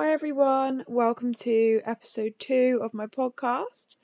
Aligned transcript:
Hi, 0.00 0.12
everyone. 0.12 0.84
Welcome 0.86 1.34
to 1.40 1.80
episode 1.84 2.34
two 2.38 2.78
of 2.80 2.94
my 2.94 3.06
podcast. 3.06 3.96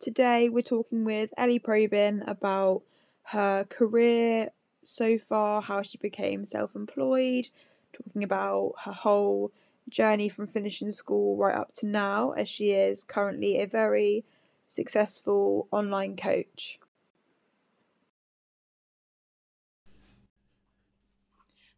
Today, 0.00 0.48
we're 0.48 0.60
talking 0.60 1.04
with 1.04 1.32
Ellie 1.36 1.60
Probyn 1.60 2.28
about 2.28 2.82
her 3.26 3.62
career 3.62 4.48
so 4.82 5.18
far, 5.18 5.62
how 5.62 5.82
she 5.82 5.98
became 5.98 6.46
self 6.46 6.74
employed, 6.74 7.50
talking 7.92 8.24
about 8.24 8.72
her 8.84 8.92
whole 8.92 9.52
journey 9.88 10.28
from 10.28 10.48
finishing 10.48 10.90
school 10.90 11.36
right 11.36 11.54
up 11.54 11.70
to 11.74 11.86
now, 11.86 12.32
as 12.32 12.48
she 12.48 12.72
is 12.72 13.04
currently 13.04 13.60
a 13.60 13.68
very 13.68 14.24
successful 14.66 15.68
online 15.70 16.16
coach. 16.16 16.80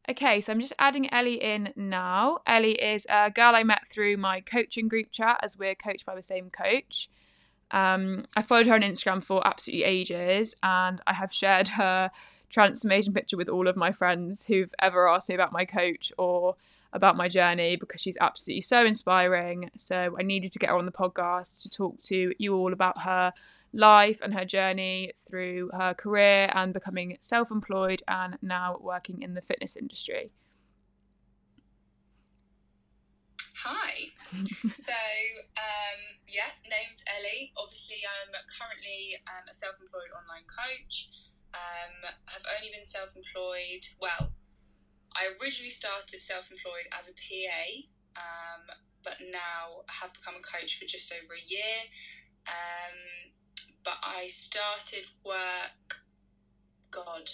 Okay, 0.09 0.41
so 0.41 0.53
I'm 0.53 0.61
just 0.61 0.73
adding 0.81 1.13
Ellie 1.13 1.41
in 1.41 1.73
now. 1.77 2.41
Ellie 2.45 2.73
is 2.73 3.07
a 3.09 3.31
girl 3.31 3.55
I 3.55 3.63
met 3.63 3.87
through 3.87 4.17
my 4.17 4.41
coaching 4.41 4.89
group 4.89 5.13
chat 5.13 5.39
as 5.43 5.57
we're 5.57 5.77
coached 5.77 6.05
by 6.05 6.17
the 6.17 6.23
same 6.23 6.51
coach. 6.51 7.09
Um, 7.71 8.25
I 8.37 8.43
followed 8.43 8.67
her 8.67 8.75
on 8.75 8.83
Instagram 8.83 9.23
for 9.23 9.47
absolutely 9.47 9.85
ages 9.85 10.57
and 10.63 11.01
I 11.07 11.13
have 11.13 11.33
shared 11.33 11.69
her 11.81 12.11
transformation 12.51 13.13
picture 13.13 13.37
with 13.37 13.49
all 13.49 13.69
of 13.69 13.77
my 13.77 13.93
friends 13.93 14.47
who've 14.47 14.75
ever 14.81 15.09
asked 15.09 15.29
me 15.29 15.37
about 15.37 15.53
my 15.53 15.65
coach 15.65 16.13
or 16.19 16.57
about 16.93 17.17
my 17.17 17.29
journey 17.29 17.77
because 17.77 18.01
she's 18.01 18.19
absolutely 18.21 18.61
so 18.61 18.85
inspiring. 18.85 19.71
So 19.77 20.17
I 20.19 20.23
needed 20.23 20.51
to 20.53 20.59
get 20.59 20.71
her 20.71 20.77
on 20.77 20.85
the 20.85 20.93
podcast 20.93 21.63
to 21.63 21.71
talk 21.71 22.03
to 22.03 22.35
you 22.39 22.57
all 22.57 22.73
about 22.73 22.99
her 23.03 23.33
life 23.73 24.21
and 24.23 24.35
her 24.35 24.45
journey 24.45 25.13
through 25.17 25.71
her 25.73 25.95
career 25.95 26.51
and 26.55 26.75
becoming 26.75 27.17
self 27.21 27.51
employed 27.51 28.03
and 28.07 28.39
now 28.43 28.79
working 28.81 29.23
in 29.23 29.35
the 29.35 29.41
fitness 29.41 29.77
industry. 29.77 30.31
Hi. 33.65 34.11
so, 34.35 34.99
um, 35.55 36.01
yeah, 36.27 36.59
name's 36.67 36.99
Ellie. 37.07 37.53
Obviously, 37.57 38.03
I'm 38.03 38.35
currently 38.51 39.23
um, 39.29 39.47
a 39.49 39.55
self 39.55 39.79
employed 39.81 40.11
online 40.11 40.45
coach. 40.51 41.11
Um, 41.55 42.11
I've 42.27 42.49
only 42.59 42.73
been 42.73 42.85
self 42.85 43.15
employed, 43.15 43.87
well, 44.01 44.33
I 45.15 45.29
originally 45.39 45.71
started 45.71 46.21
self 46.21 46.51
employed 46.51 46.89
as 46.91 47.09
a 47.09 47.15
PA, 47.15 47.87
um, 48.17 48.65
but 49.05 49.21
now 49.21 49.85
have 50.01 50.13
become 50.13 50.41
a 50.41 50.45
coach 50.45 50.81
for 50.81 50.89
just 50.89 51.13
over 51.13 51.37
a 51.37 51.45
year. 51.45 51.87
Um, 52.49 53.37
but 53.85 53.99
I 54.03 54.29
started 54.29 55.07
work, 55.25 56.03
God, 56.91 57.31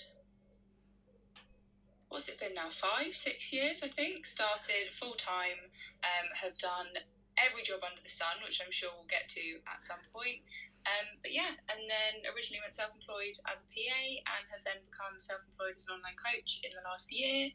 what's 2.09 2.29
it 2.29 2.41
been 2.41 2.55
now? 2.55 2.71
Five, 2.71 3.15
six 3.15 3.53
years, 3.53 3.83
I 3.83 3.89
think. 3.89 4.27
Started 4.27 4.93
full 4.93 5.15
time, 5.15 5.71
um, 6.03 6.29
have 6.43 6.57
done 6.59 7.05
every 7.37 7.63
job 7.63 7.81
under 7.85 8.03
the 8.03 8.09
sun, 8.09 8.43
which 8.45 8.61
I'm 8.65 8.73
sure 8.73 8.91
we'll 8.97 9.09
get 9.09 9.29
to 9.37 9.61
at 9.69 9.83
some 9.83 10.03
point. 10.13 10.43
Um, 10.87 11.21
but 11.23 11.35
yeah, 11.35 11.61
and 11.69 11.85
then 11.85 12.25
originally 12.33 12.65
went 12.65 12.73
self 12.73 12.95
employed 12.95 13.37
as 13.45 13.67
a 13.67 13.69
PA 13.69 14.03
and 14.25 14.45
have 14.49 14.65
then 14.65 14.89
become 14.89 15.21
self 15.21 15.45
employed 15.45 15.77
as 15.77 15.87
an 15.89 16.01
online 16.01 16.17
coach 16.17 16.61
in 16.65 16.73
the 16.73 16.85
last 16.87 17.13
year. 17.13 17.53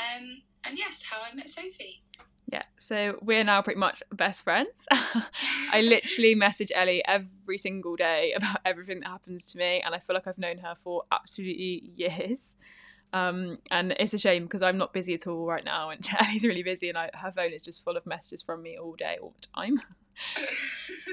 Um, 0.00 0.48
and 0.64 0.78
yes, 0.78 1.04
how 1.10 1.20
I 1.20 1.34
met 1.34 1.50
Sophie. 1.50 2.02
Yeah, 2.52 2.64
so 2.78 3.18
we're 3.22 3.44
now 3.44 3.62
pretty 3.62 3.80
much 3.80 4.02
best 4.12 4.42
friends. 4.42 4.86
I 4.92 5.80
literally 5.80 6.34
message 6.46 6.70
Ellie 6.74 7.02
every 7.08 7.56
single 7.56 7.96
day 7.96 8.34
about 8.36 8.58
everything 8.66 8.98
that 8.98 9.08
happens 9.08 9.50
to 9.52 9.58
me, 9.58 9.80
and 9.82 9.94
I 9.94 9.98
feel 9.98 10.12
like 10.12 10.26
I've 10.26 10.36
known 10.36 10.58
her 10.58 10.74
for 10.74 11.02
absolutely 11.10 11.90
years. 11.96 12.58
Um, 13.14 13.58
and 13.70 13.96
it's 13.98 14.12
a 14.12 14.18
shame 14.18 14.42
because 14.42 14.60
I'm 14.60 14.76
not 14.76 14.92
busy 14.92 15.14
at 15.14 15.26
all 15.26 15.46
right 15.46 15.64
now, 15.64 15.88
and 15.88 16.06
Ellie's 16.20 16.44
really 16.44 16.62
busy, 16.62 16.90
and 16.90 16.98
I, 16.98 17.08
her 17.14 17.32
phone 17.32 17.54
is 17.54 17.62
just 17.62 17.82
full 17.82 17.96
of 17.96 18.04
messages 18.04 18.42
from 18.42 18.62
me 18.62 18.78
all 18.78 18.96
day, 18.96 19.16
all 19.22 19.32
the 19.40 19.46
time. 19.56 19.80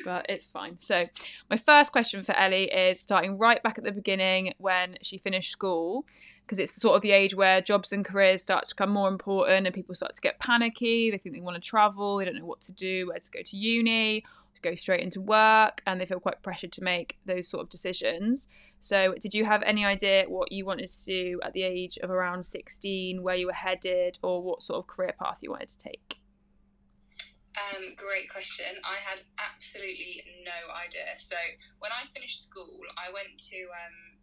but 0.04 0.26
it's 0.28 0.46
fine. 0.46 0.78
So, 0.78 1.08
my 1.50 1.56
first 1.56 1.94
question 1.94 2.26
for 2.26 2.36
Ellie 2.36 2.66
is 2.66 3.00
starting 3.00 3.38
right 3.38 3.64
back 3.64 3.78
at 3.78 3.86
the 3.86 3.94
beginning 3.94 4.56
when 4.58 4.98
she 5.02 5.18
finished 5.18 5.52
school 5.52 6.06
because 6.50 6.58
it's 6.58 6.82
sort 6.82 6.96
of 6.96 7.04
the 7.04 7.12
age 7.12 7.36
where 7.36 7.62
jobs 7.62 7.94
and 7.94 8.04
careers 8.04 8.42
start 8.42 8.66
to 8.66 8.74
become 8.74 8.90
more 8.90 9.08
important 9.08 9.68
and 9.68 9.76
people 9.76 9.94
start 9.94 10.16
to 10.16 10.22
get 10.22 10.40
panicky. 10.40 11.12
They 11.12 11.20
think 11.20 11.36
they 11.36 11.42
want 11.42 11.62
to 11.62 11.62
travel, 11.62 12.18
they 12.18 12.26
don't 12.26 12.40
know 12.40 12.46
what 12.46 12.62
to 12.62 12.72
do, 12.72 13.08
where 13.08 13.20
to 13.20 13.30
go 13.30 13.42
to 13.46 13.56
uni, 13.56 14.22
to 14.56 14.62
go 14.64 14.74
straight 14.74 15.02
into 15.02 15.22
work, 15.22 15.84
and 15.86 16.02
they 16.02 16.08
feel 16.08 16.20
quite 16.20 16.42
pressured 16.42 16.72
to 16.72 16.84
make 16.84 17.20
those 17.24 17.48
sort 17.48 17.62
of 17.62 17.70
decisions. 17.70 18.48
So, 18.80 19.14
did 19.22 19.36
you 19.36 19.46
have 19.46 19.62
any 19.62 19.86
idea 19.86 20.26
what 20.28 20.52
you 20.52 20.66
wanted 20.66 20.90
to 20.90 21.06
do 21.06 21.40
at 21.44 21.54
the 21.54 21.62
age 21.62 22.00
of 22.02 22.10
around 22.10 22.48
16, 22.48 23.22
where 23.22 23.36
you 23.36 23.46
were 23.46 23.54
headed, 23.54 24.18
or 24.24 24.42
what 24.42 24.64
sort 24.64 24.80
of 24.80 24.88
career 24.88 25.14
path 25.22 25.40
you 25.44 25.52
wanted 25.52 25.68
to 25.70 25.78
take? 25.78 26.16
Um, 27.58 27.94
great 27.96 28.32
question. 28.32 28.78
I 28.84 28.96
had 29.06 29.22
absolutely 29.38 30.24
no 30.44 30.74
idea. 30.74 31.14
So, 31.20 31.36
when 31.78 31.92
I 31.92 32.06
finished 32.06 32.42
school, 32.42 32.80
I 32.98 33.14
went 33.14 33.38
to 33.50 33.58
um, 33.66 34.19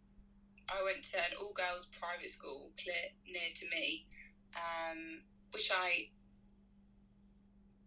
I 0.67 0.83
went 0.83 1.03
to 1.11 1.17
an 1.17 1.35
all 1.39 1.53
girls 1.53 1.87
private 1.87 2.29
school 2.29 2.71
clear, 2.75 3.15
near 3.25 3.51
to 3.55 3.65
me, 3.71 4.07
um, 4.55 5.23
which 5.51 5.71
I 5.71 6.11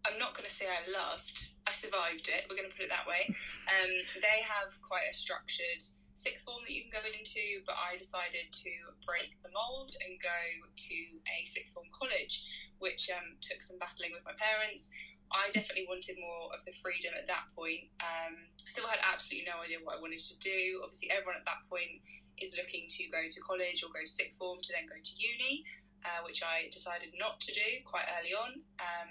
I'm 0.01 0.17
not 0.17 0.33
going 0.33 0.49
to 0.49 0.53
say 0.53 0.65
I 0.65 0.81
loved. 0.89 1.53
I 1.69 1.71
survived 1.71 2.25
it. 2.25 2.49
We're 2.49 2.57
going 2.57 2.69
to 2.69 2.73
put 2.73 2.89
it 2.89 2.93
that 2.93 3.05
way. 3.05 3.29
Um, 3.69 3.91
they 4.17 4.41
have 4.41 4.81
quite 4.81 5.05
a 5.05 5.13
structured 5.13 5.77
sixth 6.13 6.43
form 6.43 6.65
that 6.65 6.73
you 6.73 6.89
can 6.89 6.93
go 6.93 7.05
into, 7.05 7.61
but 7.65 7.77
I 7.77 8.01
decided 8.01 8.49
to 8.51 8.71
break 9.05 9.37
the 9.45 9.53
mold 9.53 9.93
and 10.01 10.17
go 10.17 10.41
to 10.73 10.97
a 11.29 11.45
sixth 11.45 11.73
form 11.73 11.87
college, 11.93 12.43
which 12.81 13.13
um, 13.13 13.37
took 13.45 13.61
some 13.61 13.77
battling 13.77 14.11
with 14.11 14.25
my 14.25 14.33
parents. 14.35 14.89
I 15.31 15.47
definitely 15.53 15.87
wanted 15.87 16.19
more 16.19 16.51
of 16.51 16.65
the 16.67 16.75
freedom 16.75 17.15
at 17.15 17.29
that 17.31 17.47
point. 17.55 17.87
Um, 18.03 18.51
still 18.59 18.89
had 18.89 18.99
absolutely 18.99 19.47
no 19.47 19.63
idea 19.63 19.79
what 19.79 19.95
I 19.95 20.03
wanted 20.03 20.19
to 20.27 20.35
do. 20.43 20.83
Obviously, 20.83 21.07
everyone 21.07 21.39
at 21.39 21.47
that 21.47 21.63
point 21.71 22.03
is 22.41 22.57
looking 22.57 22.85
to 22.89 23.03
go 23.09 23.29
to 23.29 23.39
college 23.41 23.83
or 23.83 23.93
go 23.93 24.01
to 24.01 24.09
sixth 24.09 24.37
form 24.37 24.59
to 24.61 24.73
then 24.73 24.89
go 24.89 24.97
to 24.97 25.13
uni, 25.15 25.63
uh, 26.03 26.25
which 26.25 26.41
I 26.43 26.67
decided 26.69 27.13
not 27.17 27.39
to 27.41 27.53
do 27.53 27.81
quite 27.85 28.05
early 28.17 28.33
on. 28.33 28.65
Um, 28.81 29.09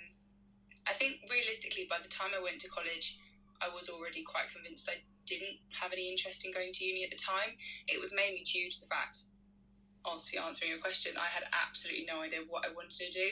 I 0.88 0.92
think 0.92 1.26
realistically, 1.30 1.86
by 1.88 1.98
the 2.02 2.08
time 2.08 2.30
I 2.34 2.42
went 2.42 2.60
to 2.60 2.68
college, 2.68 3.18
I 3.60 3.68
was 3.68 3.88
already 3.88 4.22
quite 4.22 4.48
convinced 4.52 4.88
I 4.88 5.04
didn't 5.26 5.62
have 5.78 5.92
any 5.92 6.10
interest 6.10 6.44
in 6.44 6.52
going 6.52 6.72
to 6.74 6.84
uni 6.84 7.04
at 7.04 7.10
the 7.10 7.20
time. 7.20 7.60
It 7.86 8.00
was 8.00 8.12
mainly 8.14 8.42
due 8.42 8.70
to 8.70 8.80
the 8.80 8.90
fact, 8.90 9.30
obviously 10.04 10.40
answering 10.40 10.72
your 10.72 10.80
question, 10.80 11.14
I 11.14 11.28
had 11.30 11.44
absolutely 11.52 12.08
no 12.08 12.22
idea 12.22 12.40
what 12.48 12.66
I 12.66 12.72
wanted 12.74 12.98
to 12.98 13.10
do. 13.12 13.28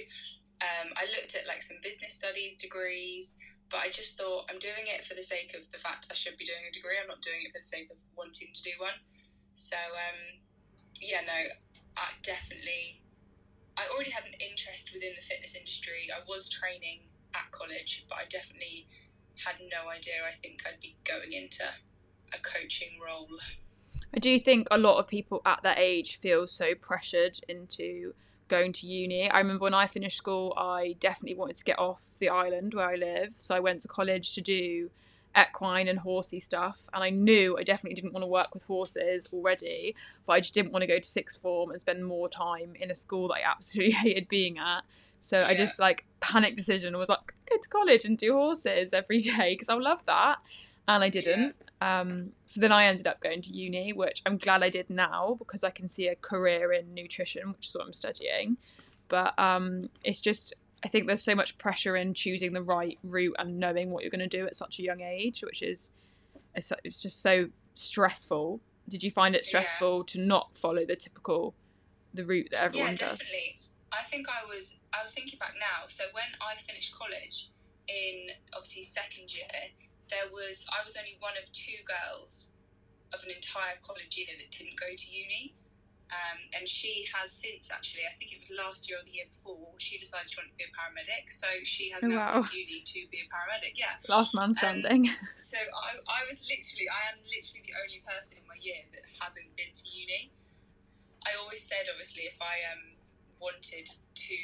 Um, 0.61 0.95
I 0.95 1.07
looked 1.11 1.35
at 1.35 1.47
like 1.47 1.63
some 1.63 1.79
business 1.83 2.15
studies 2.15 2.59
degrees, 2.59 3.39
but 3.71 3.81
I 3.81 3.89
just 3.91 4.17
thought 4.17 4.47
I'm 4.51 4.59
doing 4.59 4.87
it 4.87 5.05
for 5.05 5.15
the 5.15 5.23
sake 5.23 5.55
of 5.55 5.71
the 5.73 5.79
fact 5.79 6.07
I 6.11 6.15
should 6.15 6.37
be 6.37 6.45
doing 6.45 6.67
a 6.69 6.73
degree. 6.73 6.97
I'm 7.01 7.09
not 7.09 7.23
doing 7.23 7.43
it 7.45 7.53
for 7.53 7.59
the 7.59 7.69
sake 7.69 7.89
of 7.91 7.99
wanting 8.17 8.49
to 8.53 8.63
do 8.63 8.75
one. 8.79 8.97
So 9.59 9.77
um, 9.77 10.39
yeah, 11.03 11.21
no, 11.27 11.33
I 11.97 12.11
definitely. 12.23 13.03
I 13.77 13.93
already 13.93 14.11
had 14.11 14.25
an 14.25 14.35
interest 14.39 14.93
within 14.95 15.13
the 15.17 15.21
fitness 15.21 15.55
industry. 15.57 16.09
I 16.15 16.21
was 16.27 16.49
training 16.49 17.09
at 17.35 17.51
college, 17.51 18.07
but 18.09 18.19
I 18.19 18.25
definitely 18.31 18.87
had 19.45 19.57
no 19.61 19.91
idea. 19.91 20.15
I 20.27 20.33
think 20.33 20.63
I'd 20.65 20.81
be 20.81 20.97
going 21.05 21.33
into 21.33 21.65
a 22.33 22.39
coaching 22.39 22.99
role. 23.05 23.29
I 24.15 24.21
do 24.21 24.39
think 24.39 24.69
a 24.71 24.79
lot 24.79 24.99
of 24.99 25.09
people 25.09 25.43
at 25.45 25.61
that 25.65 25.79
age 25.79 26.17
feel 26.17 26.47
so 26.47 26.75
pressured 26.75 27.39
into 27.49 28.15
going 28.47 28.73
to 28.75 28.87
uni. 28.87 29.29
I 29.29 29.39
remember 29.39 29.65
when 29.65 29.75
I 29.75 29.87
finished 29.89 30.17
school, 30.17 30.55
I 30.57 30.97
definitely 31.01 31.37
wanted 31.37 31.57
to 31.57 31.65
get 31.65 31.79
off 31.79 32.05
the 32.19 32.29
island 32.29 32.75
where 32.75 32.89
I 32.89 32.95
live. 32.95 33.35
So 33.39 33.55
I 33.55 33.61
went 33.61 33.81
to 33.81 33.89
college 33.89 34.35
to 34.35 34.41
do 34.41 34.91
equine 35.39 35.89
and 35.89 35.99
horsey 35.99 36.41
stuff 36.41 36.89
and 36.93 37.05
I 37.05 37.11
knew 37.11 37.57
I 37.59 37.63
definitely 37.63 37.95
didn't 37.95 38.13
want 38.13 38.23
to 38.23 38.29
work 38.29 38.55
with 38.55 38.65
horses 38.65 39.29
already 39.33 39.95
but 40.27 40.35
I 40.35 40.41
just 40.41 40.55
didn't 40.55 40.73
want 40.73 40.83
to 40.83 40.87
go 40.87 40.99
to 40.99 41.09
sixth 41.09 41.41
form 41.41 41.71
and 41.71 41.81
spend 41.81 42.05
more 42.05 42.29
time 42.29 42.75
in 42.81 42.91
a 42.91 42.95
school 42.95 43.29
that 43.29 43.35
I 43.35 43.51
absolutely 43.51 43.93
hated 44.05 44.29
being 44.29 44.59
at 44.59 44.83
so 45.21 45.41
yeah. 45.41 45.49
I 45.49 45.55
just 45.55 45.79
like 45.79 46.05
panic 46.21 46.57
decision 46.57 46.97
was 46.97 47.09
like 47.09 47.35
go 47.49 47.57
to 47.57 47.69
college 47.69 48.05
and 48.05 48.17
do 48.17 48.33
horses 48.33 48.93
every 48.93 49.19
day 49.19 49.55
because 49.55 49.69
I'll 49.69 49.83
love 49.83 50.05
that 50.07 50.39
and 50.87 51.05
I 51.05 51.09
didn't 51.09 51.55
yeah. 51.81 52.01
um, 52.01 52.33
so 52.47 52.61
then 52.61 52.73
I 52.73 52.87
ended 52.87 53.07
up 53.07 53.21
going 53.21 53.43
to 53.43 53.51
uni 53.51 53.93
which 53.93 54.23
I'm 54.27 54.39
glad 54.39 54.63
I 54.63 54.71
did 54.71 54.91
now 54.91 55.37
because 55.39 55.63
I 55.63 55.71
can 55.71 55.89
see 55.89 56.09
a 56.09 56.17
career 56.17 56.73
in 56.73 56.95
nutrition 56.95 57.53
which 57.53 57.69
is 57.69 57.75
what 57.75 57.87
I'm 57.87 57.93
studying 57.93 58.57
but 59.09 59.39
um, 59.39 59.89
it's 60.05 60.21
just 60.21 60.55
I 60.85 60.89
think 60.89 61.07
there's 61.07 61.23
so 61.23 61.35
much 61.35 61.59
pressure 61.59 61.97
in 61.97 62.15
choosing 62.15 62.53
the 62.53 62.63
right 62.63 62.99
route 63.03 63.35
and 63.39 63.59
knowing 63.59 63.91
what 63.91 64.03
you're 64.03 64.11
going 64.11 64.29
to 64.29 64.29
do 64.29 64.47
at 64.47 64.55
such 64.55 64.79
a 64.79 64.83
young 64.83 65.01
age, 65.01 65.43
which 65.43 65.63
is 65.63 65.91
it's, 66.55 66.73
it's 66.85 67.03
just 67.03 67.21
so 67.21 67.49
stressful. 67.75 68.61
Did 68.89 69.03
you 69.03 69.11
find 69.11 69.35
it 69.35 69.45
stressful 69.45 69.99
yeah. 69.99 70.13
to 70.13 70.21
not 70.21 70.57
follow 70.57 70.85
the 70.87 70.97
typical 70.97 71.55
the 72.15 72.25
route 72.25 72.49
that 72.53 72.63
everyone 72.63 72.93
yeah, 72.93 73.09
does? 73.09 73.19
definitely. 73.19 73.59
I 73.93 74.03
think 74.03 74.29
I 74.29 74.47
was 74.47 74.79
I 74.93 75.03
was 75.03 75.15
thinking 75.15 75.39
back 75.39 75.55
now. 75.59 75.89
So 75.89 76.05
when 76.13 76.37
I 76.41 76.61
finished 76.61 76.97
college 76.97 77.51
in 77.89 78.31
obviously 78.55 78.83
second 78.83 79.35
year, 79.35 79.75
there 80.11 80.31
was 80.33 80.67
I 80.71 80.85
was 80.85 80.97
only 80.97 81.17
one 81.19 81.35
of 81.41 81.51
two 81.53 81.83
girls 81.85 82.53
of 83.13 83.25
an 83.25 83.31
entire 83.31 83.81
college 83.83 84.17
year 84.17 84.29
that 84.37 84.57
didn't 84.57 84.79
go 84.79 84.95
to 84.97 85.11
uni. 85.11 85.55
Um, 86.09 86.41
and 86.57 86.65
she 86.65 87.05
has 87.13 87.29
since 87.33 87.69
actually, 87.69 88.09
I 88.09 88.17
think 88.17 88.33
it 88.33 88.41
was 88.41 88.49
last 88.57 88.89
year 88.89 88.97
or 88.97 89.05
the 89.05 89.13
year 89.13 89.29
before, 89.29 89.77
she 89.77 90.01
decided 90.01 90.33
she 90.33 90.41
wanted 90.41 90.57
to 90.57 90.61
be 90.61 90.65
a 90.65 90.73
paramedic. 90.73 91.29
So 91.29 91.45
she 91.69 91.93
has 91.93 92.01
Oh, 92.01 92.09
now 92.09 92.41
wow. 92.41 92.41
to 92.41 92.49
uni 92.57 92.81
to 92.81 93.01
be 93.13 93.21
a 93.21 93.29
paramedic. 93.29 93.77
Yeah. 93.77 93.93
Last 94.09 94.33
man 94.35 94.55
standing. 94.57 95.13
So 95.37 95.61
I, 95.61 96.01
I 96.09 96.25
was 96.25 96.41
literally, 96.49 96.89
I 96.89 97.13
am 97.13 97.21
literally 97.29 97.61
the 97.61 97.77
only 97.77 98.01
person 98.09 98.41
in 98.41 98.49
my 98.49 98.57
year 98.57 98.89
that 98.97 99.05
hasn't 99.21 99.53
been 99.53 99.69
to 99.69 99.85
uni. 99.93 100.33
I 101.29 101.37
always 101.37 101.61
said, 101.61 101.85
obviously, 101.93 102.25
if 102.25 102.41
I 102.41 102.57
um, 102.73 102.97
wanted 103.37 103.85
to 103.93 104.39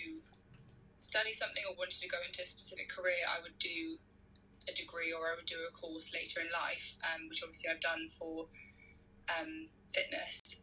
study 1.01 1.33
something 1.33 1.65
or 1.65 1.73
wanted 1.77 1.97
to 2.01 2.09
go 2.09 2.21
into 2.21 2.43
a 2.45 2.47
specific 2.47 2.93
career, 2.93 3.25
I 3.25 3.41
would 3.41 3.57
do 3.57 3.97
a 4.69 4.73
degree 4.77 5.13
or 5.17 5.33
I 5.33 5.37
would 5.37 5.49
do 5.49 5.65
a 5.65 5.73
course 5.73 6.13
later 6.13 6.41
in 6.45 6.53
life, 6.53 6.97
um, 7.05 7.29
which 7.29 7.41
obviously 7.43 7.71
I've 7.73 7.81
done 7.81 8.09
for 8.09 8.49
um, 9.33 9.69
fitness. 9.89 10.61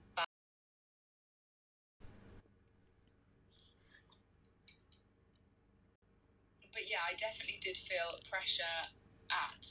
But 6.72 6.88
yeah, 6.88 7.04
I 7.04 7.14
definitely 7.14 7.60
did 7.60 7.78
feel 7.78 8.20
pressure 8.32 8.92
at 9.30 9.64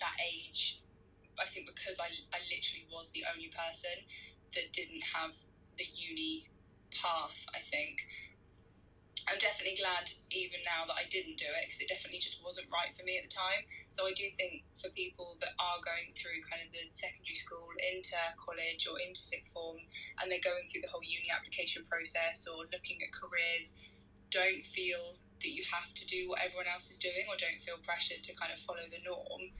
that 0.00 0.16
age. 0.18 0.82
I 1.38 1.46
think 1.46 1.70
because 1.70 2.02
I, 2.02 2.10
I 2.34 2.42
literally 2.50 2.86
was 2.90 3.10
the 3.14 3.22
only 3.30 3.46
person 3.46 4.06
that 4.54 4.74
didn't 4.74 5.14
have 5.14 5.38
the 5.78 5.86
uni 5.86 6.50
path, 6.90 7.46
I 7.54 7.62
think. 7.62 8.06
I'm 9.28 9.36
definitely 9.36 9.76
glad 9.76 10.08
even 10.32 10.64
now 10.64 10.88
that 10.88 10.96
I 10.96 11.04
didn't 11.04 11.36
do 11.36 11.52
it 11.52 11.68
because 11.68 11.84
it 11.84 11.92
definitely 11.92 12.18
just 12.18 12.40
wasn't 12.40 12.72
right 12.72 12.88
for 12.96 13.04
me 13.04 13.20
at 13.20 13.28
the 13.28 13.34
time. 13.34 13.68
So 13.92 14.08
I 14.08 14.16
do 14.16 14.24
think 14.32 14.64
for 14.72 14.88
people 14.88 15.36
that 15.44 15.52
are 15.60 15.84
going 15.84 16.16
through 16.16 16.40
kind 16.48 16.64
of 16.64 16.72
the 16.72 16.88
secondary 16.88 17.36
school 17.36 17.68
into 17.76 18.16
college 18.40 18.88
or 18.88 18.96
into 18.96 19.20
sixth 19.20 19.52
form 19.52 19.84
and 20.16 20.32
they're 20.32 20.42
going 20.42 20.64
through 20.66 20.80
the 20.80 20.88
whole 20.88 21.04
uni 21.04 21.28
application 21.28 21.84
process 21.84 22.48
or 22.48 22.64
looking 22.72 23.04
at 23.04 23.12
careers, 23.12 23.76
don't 24.32 24.64
feel 24.64 25.20
that 25.40 25.50
you 25.54 25.62
have 25.72 25.94
to 25.94 26.04
do 26.06 26.28
what 26.28 26.42
everyone 26.42 26.66
else 26.66 26.90
is 26.90 26.98
doing 26.98 27.26
or 27.28 27.36
don't 27.38 27.60
feel 27.60 27.78
pressured 27.82 28.22
to 28.24 28.34
kind 28.34 28.52
of 28.52 28.58
follow 28.60 28.86
the 28.90 28.98
norm. 29.04 29.54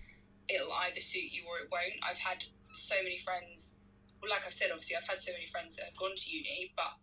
It'll 0.48 0.72
either 0.72 1.00
suit 1.00 1.30
you 1.30 1.44
or 1.46 1.58
it 1.62 1.70
won't. 1.70 2.00
I've 2.02 2.18
had 2.24 2.44
so 2.74 2.96
many 3.02 3.18
friends, 3.18 3.76
well, 4.20 4.30
like 4.30 4.42
I've 4.46 4.52
said, 4.56 4.70
obviously, 4.70 4.96
I've 4.96 5.08
had 5.08 5.20
so 5.20 5.32
many 5.32 5.46
friends 5.46 5.76
that 5.76 5.86
have 5.92 5.96
gone 5.96 6.16
to 6.16 6.26
uni, 6.30 6.72
but 6.74 6.98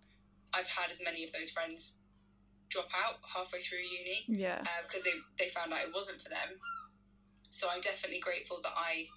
I've 0.53 0.67
had 0.67 0.91
as 0.91 1.01
many 1.03 1.23
of 1.23 1.31
those 1.31 1.49
friends 1.51 1.95
drop 2.69 2.89
out 2.95 3.21
halfway 3.35 3.61
through 3.61 3.79
uni 3.85 4.25
Yeah. 4.27 4.59
uh, 4.65 4.83
because 4.87 5.03
they, 5.03 5.13
they 5.37 5.47
found 5.49 5.71
out 5.71 5.85
it 5.85 5.93
wasn't 5.93 6.19
for 6.21 6.29
them. 6.29 6.59
So 7.49 7.69
I'm 7.71 7.79
definitely 7.81 8.19
grateful 8.19 8.59
that 8.63 8.73
I 8.75 9.07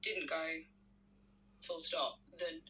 didn't 0.00 0.30
go 0.30 0.64
full 1.60 1.78
stop, 1.80 2.20
then 2.38 2.62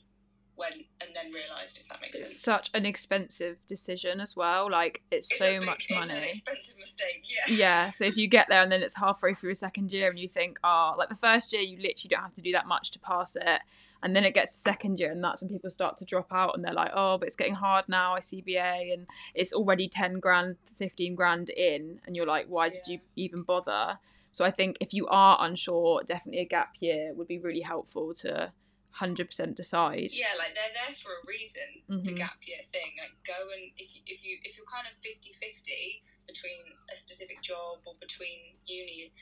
went 0.59 0.75
and 1.01 1.11
then 1.15 1.33
realised, 1.33 1.79
if 1.81 1.89
that 1.89 2.01
makes 2.01 2.19
It's 2.19 2.31
sense. 2.31 2.43
such 2.43 2.71
an 2.75 2.85
expensive 2.85 3.57
decision 3.67 4.21
as 4.21 4.37
well. 4.37 4.71
Like 4.71 5.03
it's 5.11 5.31
It's 5.31 5.39
so 5.39 5.59
big- 5.59 5.67
much 5.67 5.87
It's 5.89 6.01
an 6.03 6.09
money. 6.09 6.29
expensive 6.29 6.79
mistake, 6.79 7.25
yeah. 7.25 7.55
yeah 7.55 7.91
so 7.91 8.05
if 8.05 8.17
you 8.17 8.27
get 8.29 8.49
there 8.49 8.63
and 8.63 8.71
then 8.73 8.83
it's 8.83 8.97
halfway 8.97 9.35
through 9.35 9.53
a 9.53 9.55
second 9.57 9.93
year 9.93 10.11
and 10.11 10.19
you 10.19 10.29
think 10.29 10.59
oh 10.65 10.95
like 10.99 11.09
the 11.09 11.15
first 11.15 11.53
year 11.53 11.63
you 11.63 11.77
literally 11.77 12.09
don't 12.11 12.23
have 12.23 12.35
to 12.35 12.43
do 12.43 12.53
that 12.53 12.67
much 12.67 12.91
to 12.93 12.99
pass 12.99 13.37
it 13.37 13.61
and 14.03 14.15
then 14.15 14.25
it 14.25 14.33
gets 14.35 14.53
to 14.55 14.59
second 14.61 14.99
year 15.01 15.11
and 15.11 15.23
that's 15.25 15.41
when 15.43 15.49
people 15.49 15.71
start 15.71 15.97
to 15.97 16.05
drop 16.05 16.33
out 16.33 16.55
and 16.55 16.65
they're 16.65 16.73
like 16.73 16.91
oh 16.95 17.19
but 17.19 17.27
it's 17.27 17.37
getting 17.37 17.55
hard 17.55 17.85
now 17.89 18.15
i 18.15 18.21
cba 18.21 18.93
and 18.93 19.07
it's 19.35 19.53
already 19.53 19.89
10 19.89 20.19
grand 20.21 20.57
15 20.65 21.15
grand 21.15 21.51
in 21.51 22.01
and 22.07 22.15
you're 22.17 22.27
like 22.27 22.47
why 22.49 22.69
did 22.69 22.81
you 22.87 22.99
even 23.17 23.43
bother 23.43 23.99
so 24.31 24.45
i 24.45 24.51
think 24.51 24.77
if 24.81 24.93
you 24.95 25.07
are 25.09 25.37
unsure 25.41 26.03
definitely 26.05 26.41
a 26.41 26.45
gap 26.47 26.75
year 26.81 27.13
would 27.15 27.29
be 27.29 27.39
really 27.39 27.63
helpful 27.63 28.15
to 28.15 28.53
100% 29.01 29.55
decide 29.55 30.11
Yeah, 30.13 30.35
like 30.39 30.55
they're 30.55 30.75
there 30.75 30.95
for 30.95 31.11
a 31.11 31.27
reason. 31.27 31.83
The 31.89 32.13
Mhm. 32.13 32.17
gap 32.17 32.39
year 32.47 32.63
thing, 32.73 32.93
like 32.99 33.23
go 33.25 33.51
and 33.51 33.73
if 33.77 33.95
you, 33.95 34.03
if 34.07 34.25
you 34.25 34.39
if 34.45 34.57
you're 34.57 34.67
kind 34.67 34.87
of 34.87 34.95
50-50 35.01 36.03
between 36.27 36.77
a 36.91 36.97
specific 36.97 37.41
job 37.43 37.81
or 37.87 37.95
between 38.01 38.59
uni, 38.65 39.13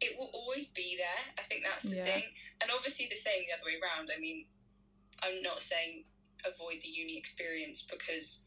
it 0.00 0.18
will 0.18 0.30
always 0.32 0.66
be 0.66 0.96
there. 0.96 1.34
I 1.38 1.42
think 1.42 1.64
that's 1.64 1.82
the 1.84 1.96
Yeah. 1.96 2.04
thing. 2.04 2.34
And 2.60 2.70
obviously 2.70 3.06
the 3.06 3.16
same 3.16 3.44
the 3.46 3.52
other 3.54 3.64
way 3.64 3.78
around. 3.80 4.10
I 4.14 4.18
mean, 4.18 4.46
I'm 5.20 5.42
not 5.42 5.62
saying 5.62 6.04
avoid 6.44 6.80
the 6.82 6.88
uni 6.88 7.16
experience 7.18 7.82
because 7.82 8.42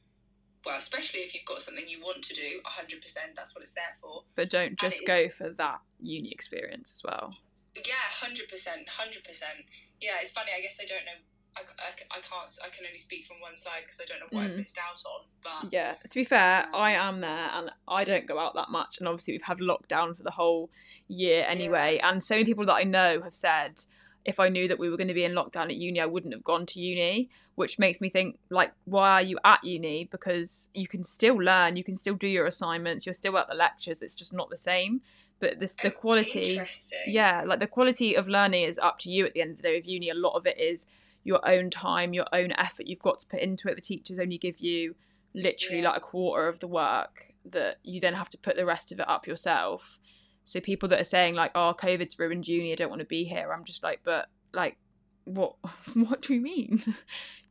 well, 0.64 0.78
especially 0.78 1.22
if 1.22 1.34
you've 1.34 1.44
got 1.46 1.60
something 1.60 1.90
you 1.90 2.00
want 2.00 2.24
to 2.24 2.36
do, 2.36 2.62
100%, 2.64 3.36
that's 3.36 3.56
what 3.56 3.64
it's 3.64 3.74
there 3.74 3.96
for. 4.00 4.26
but 4.36 4.48
don't 4.48 4.78
just 4.80 5.04
go 5.08 5.28
for 5.28 5.50
that 5.50 5.80
uni 6.00 6.32
experience 6.32 6.92
as 6.94 7.04
well 7.04 7.36
Yeah, 7.76 8.08
hundred 8.22 8.50
percent, 8.50 8.90
hundred 8.90 9.24
percent. 9.24 9.66
Yeah, 10.00 10.16
it's 10.22 10.32
funny. 10.32 10.52
I 10.58 10.62
guess 10.62 10.78
I 10.82 10.86
don't 10.86 11.06
know. 11.06 11.20
I, 11.56 11.62
I, 11.62 12.18
I 12.18 12.22
can't. 12.22 12.52
I 12.64 12.70
can 12.70 12.86
only 12.86 12.98
speak 12.98 13.26
from 13.26 13.42
one 13.42 13.58
side 13.58 13.82
because 13.84 14.00
I 14.02 14.06
don't 14.06 14.20
know 14.20 14.28
what 14.30 14.48
Mm. 14.48 14.52
I've 14.52 14.58
missed 14.58 14.78
out 14.78 15.02
on. 15.06 15.26
But 15.44 15.74
Yeah, 15.74 15.96
to 16.10 16.16
be 16.16 16.24
fair, 16.24 16.68
I 16.74 16.92
am 16.92 17.20
there 17.22 17.50
and 17.54 17.72
I 17.88 18.04
don't 18.04 18.26
go 18.28 18.40
out 18.40 18.56
that 18.56 18.70
much. 18.70 19.00
And 19.00 19.08
obviously, 19.08 19.34
we've 19.34 19.42
had 19.42 19.60
lockdown 19.60 20.16
for 20.16 20.24
the 20.24 20.32
whole 20.32 20.70
year 21.08 21.46
anyway. 21.48 22.00
And 22.04 22.24
so 22.24 22.36
many 22.36 22.46
people 22.46 22.66
that 22.68 22.74
I 22.76 22.84
know 22.84 23.22
have 23.22 23.36
said, 23.36 23.84
if 24.24 24.40
I 24.40 24.50
knew 24.50 24.68
that 24.68 24.80
we 24.80 24.90
were 24.90 24.98
going 24.98 25.08
to 25.08 25.14
be 25.14 25.24
in 25.26 25.34
lockdown 25.34 25.66
at 25.66 25.76
uni, 25.76 26.00
I 26.00 26.06
wouldn't 26.06 26.34
have 26.34 26.44
gone 26.44 26.66
to 26.68 26.80
uni, 26.80 27.30
which 27.56 27.80
makes 27.80 28.00
me 28.00 28.10
think, 28.10 28.38
like, 28.50 28.72
why 28.86 29.10
are 29.14 29.22
you 29.22 29.38
at 29.44 29.64
uni? 29.64 30.08
Because 30.10 30.70
you 30.74 30.88
can 30.88 31.04
still 31.04 31.36
learn, 31.36 31.76
you 31.76 31.84
can 31.84 31.98
still 31.98 32.14
do 32.14 32.28
your 32.28 32.46
assignments, 32.46 33.06
you're 33.06 33.14
still 33.14 33.38
at 33.38 33.48
the 33.48 33.56
lectures, 33.56 34.02
it's 34.02 34.16
just 34.16 34.34
not 34.34 34.50
the 34.50 34.58
same. 34.58 35.02
But 35.42 35.60
this, 35.60 35.74
the 35.76 35.90
Oh, 35.90 35.92
quality, 36.00 36.54
Interesting. 36.54 37.00
yeah, 37.08 37.44
like 37.46 37.60
the 37.60 37.68
quality 37.68 38.16
of 38.16 38.28
learning 38.30 38.64
is 38.64 38.78
up 38.80 39.00
to 39.00 39.10
you 39.12 39.26
at 39.26 39.34
the 39.34 39.42
end 39.42 39.52
of 39.52 39.58
the 39.58 39.64
day 39.64 39.76
with 39.76 39.88
uni. 39.88 40.10
A 40.10 40.14
lot 40.14 40.36
of 40.38 40.46
it 40.48 40.58
is 40.60 40.86
your 41.24 41.46
own 41.48 41.70
time, 41.70 42.14
your 42.14 42.28
own 42.32 42.52
effort 42.54 42.88
you've 42.88 43.00
got 43.00 43.20
to 43.20 43.26
put 43.26 43.40
into 43.42 43.68
it. 43.68 43.76
The 43.76 43.82
teachers 43.82 44.20
only 44.20 44.38
give 44.38 44.60
you 44.60 44.96
literally 45.34 45.82
Yeah. 45.82 45.90
like 45.90 45.98
a 45.98 46.02
quarter 46.02 46.48
of 46.48 46.60
the 46.60 46.68
work 46.68 47.34
that 47.44 47.78
you 47.84 48.00
then 48.00 48.14
have 48.14 48.30
to 48.30 48.38
put 48.38 48.56
the 48.56 48.66
rest 48.66 48.92
of 48.92 49.00
it 49.00 49.10
up 49.10 49.26
yourself. 49.28 50.00
So 50.46 50.60
people 50.60 50.88
that 50.90 51.00
are 51.00 51.04
saying 51.04 51.36
like, 51.36 51.52
"Oh, 51.56 51.74
COVID's 51.78 52.18
ruined 52.20 52.48
uni. 52.48 52.72
I 52.72 52.76
don't 52.76 52.90
want 52.90 53.00
to 53.02 53.06
be 53.06 53.24
here." 53.24 53.52
I'm 53.54 53.64
just 53.64 53.82
like, 53.84 54.02
but 54.04 54.30
like, 54.54 54.78
what? 55.26 55.56
What 55.94 56.22
do 56.24 56.34
you 56.36 56.42
mean? 56.42 56.96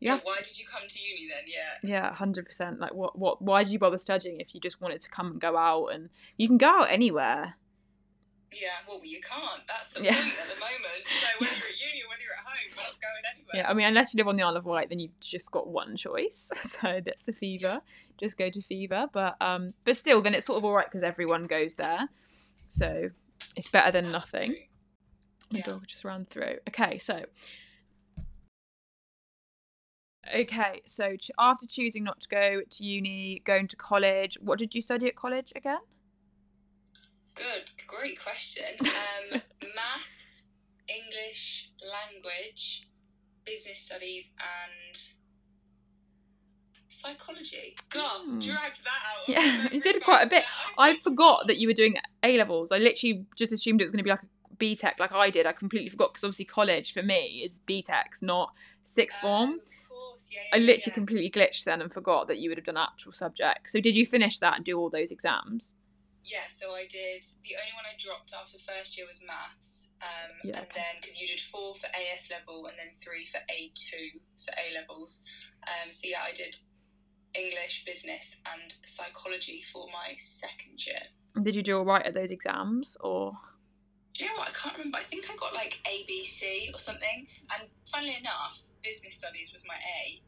Yeah. 0.01 0.13
have 0.13 0.25
Why 0.25 0.39
did 0.39 0.59
you 0.59 0.67
come 0.67 0.83
to 0.89 0.99
uni 1.03 1.29
then? 1.29 1.45
Yeah. 1.47 1.91
yeah, 2.09 2.15
hundred 2.15 2.47
percent. 2.47 2.79
Like, 2.81 2.95
what? 2.95 3.19
What? 3.19 3.41
Why 3.43 3.63
did 3.65 3.73
you 3.73 3.79
bother 3.79 3.99
studying 3.99 4.41
if 4.41 4.55
you 4.55 4.61
just 4.61 4.81
wanted 4.81 5.01
to 5.03 5.09
come 5.11 5.29
and 5.33 5.41
go 5.41 5.57
out? 5.57 5.87
And 5.89 6.11
you 6.37 6.47
can 6.49 6.59
go 6.59 6.69
out 6.69 6.91
anywhere. 6.91 7.57
Yeah. 8.53 8.69
Well, 8.89 9.01
you 9.05 9.21
can't. 9.21 9.63
That's 9.69 9.93
the 9.93 10.03
Yeah. 10.03 10.15
point 10.15 10.35
at 10.41 10.49
the 10.49 10.61
moment. 10.61 11.05
So 11.07 11.27
whether 11.39 11.55
you're 11.55 11.69
at 11.69 11.81
uni 11.81 12.03
or 12.05 12.09
whether 12.09 12.23
you're 12.23 12.33
at 12.35 12.45
home, 12.45 12.71
we're 12.77 12.83
not 12.83 13.01
going 13.01 13.25
anywhere. 13.35 13.55
Yeah, 13.55 13.71
I 13.71 13.75
mean, 13.75 13.87
unless 13.87 14.13
you 14.13 14.19
live 14.19 14.29
on 14.29 14.37
the 14.37 14.43
Isle 14.43 14.57
of 14.57 14.65
Wight, 14.65 14.89
then 14.89 14.99
you've 14.99 15.19
just 15.21 15.51
got 15.51 15.69
one 15.69 15.97
choice. 15.97 16.51
So 16.65 17.01
that's 17.05 17.29
a 17.29 17.33
fever. 17.33 17.83
Just 18.19 18.37
go 18.39 18.51
to 18.51 18.61
fever. 18.61 19.07
But 19.13 19.37
um, 19.41 19.69
but 19.85 19.97
still, 19.97 20.21
then 20.23 20.35
it's 20.35 20.47
sort 20.47 20.57
of 20.59 20.65
all 20.65 20.75
right 20.75 20.87
because 20.87 21.03
everyone 21.05 21.45
goes 21.45 21.75
there. 21.77 22.09
So 22.69 23.11
it's 23.57 23.69
better 23.71 23.91
than 23.91 24.13
That's 24.13 24.33
nothing. 24.33 24.51
true. 24.53 24.61
My 25.53 25.59
Yeah. 25.59 25.65
dog 25.67 25.87
just 25.87 26.05
ran 26.05 26.25
through. 26.25 26.59
Okay, 26.69 26.99
so. 26.99 27.25
Okay, 30.35 30.83
so 30.87 31.17
after 31.39 31.67
choosing 31.67 32.05
not 32.05 32.21
to 32.21 32.29
go 32.29 32.61
to 32.69 32.85
uni, 32.85 33.41
going 33.45 33.67
to 33.69 33.77
college, 33.77 34.37
what 34.41 34.59
did 34.59 34.75
you 34.75 34.83
study 34.83 35.07
at 35.09 35.17
college 35.17 35.53
again? 35.57 35.79
Good. 37.41 37.71
Great 37.87 38.23
question. 38.23 38.65
Um, 38.81 39.41
maths, 39.75 40.47
English, 40.89 41.71
language, 41.81 42.89
business 43.45 43.79
studies, 43.79 44.35
and 44.39 44.99
psychology. 46.89 47.77
God, 47.91 48.23
Hmm. 48.25 48.39
dragged 48.41 48.85
that 48.85 49.03
out. 49.07 49.29
Yeah, 49.29 49.69
you 49.73 49.81
did 49.81 50.03
quite 50.03 50.23
a 50.23 50.27
bit. 50.29 50.45
I 50.79 50.99
forgot 51.01 51.47
that 51.47 51.59
you 51.59 51.69
were 51.69 51.75
doing 51.75 51.95
A 52.23 52.37
levels. 52.39 52.73
I 52.73 52.79
literally 52.79 53.25
just 53.37 53.53
assumed 53.53 53.81
it 53.81 53.85
was 53.85 53.93
going 53.93 53.99
to 53.99 54.05
be 54.05 54.11
like 54.11 54.23
a 54.23 54.57
BTEC, 54.57 54.99
like 54.99 55.13
I 55.13 55.31
did. 55.31 55.47
I 55.47 55.53
completely 55.53 55.89
forgot 55.89 56.13
because 56.13 56.25
obviously 56.25 56.45
college 56.47 56.93
for 56.93 57.03
me 57.03 57.43
is 57.45 57.59
BTECs, 57.69 58.23
not 58.23 58.53
sixth 58.83 59.19
form. 59.21 59.51
Oh, 59.51 59.55
of 59.55 59.89
course, 59.89 60.31
yeah, 60.33 60.41
I 60.53 60.59
literally 60.59 60.83
yeah. 60.87 60.95
completely 60.95 61.31
glitched 61.31 61.65
then 61.65 61.81
and 61.81 61.93
forgot 61.93 62.29
that 62.29 62.39
you 62.39 62.51
would 62.51 62.59
have 62.59 62.67
done 62.67 62.77
actual 62.77 63.13
subjects. 63.13 63.73
So 63.73 63.81
did 63.81 63.97
you 63.97 64.05
finish 64.05 64.39
that 64.41 64.57
and 64.57 64.65
do 64.65 64.79
all 64.79 64.91
those 64.91 65.11
exams? 65.11 65.75
Yeah, 66.25 66.49
so 66.49 66.75
I 66.75 66.87
did. 66.87 67.25
The 67.43 67.57
only 67.57 67.73
one 67.75 67.85
I 67.89 67.97
dropped 67.99 68.33
after 68.37 68.59
first 68.59 68.97
year 68.97 69.07
was 69.07 69.23
maths, 69.27 69.93
um, 70.03 70.37
Yeah, 70.45 70.59
and 70.59 70.67
then 70.75 71.01
because 71.01 71.21
you 71.21 71.27
did 71.27 71.41
four 71.41 71.75
for 71.75 71.87
AS 71.87 72.31
level 72.31 72.67
and 72.67 72.77
then 72.79 72.93
three 72.93 73.25
for 73.25 73.41
A 73.51 73.73
two, 73.75 74.21
so 74.37 74.53
A 74.59 74.75
levels. 74.75 75.23
Um, 75.67 75.91
so 75.91 76.09
yeah, 76.09 76.21
I 76.23 76.33
did 76.33 76.57
English, 77.35 77.85
business, 77.85 78.41
and 78.53 78.75
psychology 78.85 79.63
for 79.73 79.87
my 79.93 80.15
second 80.19 80.85
year. 80.87 81.15
And 81.35 81.45
did 81.45 81.55
you 81.55 81.63
do 81.63 81.79
all 81.79 81.85
right 81.85 82.05
at 82.05 82.15
those 82.15 82.31
exams 82.31 82.97
or? 83.01 83.33
Do 84.15 84.25
you 84.25 84.31
know 84.31 84.39
what? 84.39 84.49
I 84.49 84.53
can't 84.53 84.77
remember. 84.77 84.99
I 84.99 85.03
think 85.03 85.31
I 85.31 85.37
got 85.37 85.55
like 85.55 85.81
A, 85.87 86.05
B, 86.07 86.25
C 86.25 86.71
or 86.75 86.79
something. 86.79 87.27
And 87.55 87.69
funnily 87.91 88.17
enough, 88.17 88.61
business 88.83 89.15
studies 89.15 89.53
was 89.53 89.65
my 89.67 89.77
A. 89.77 90.21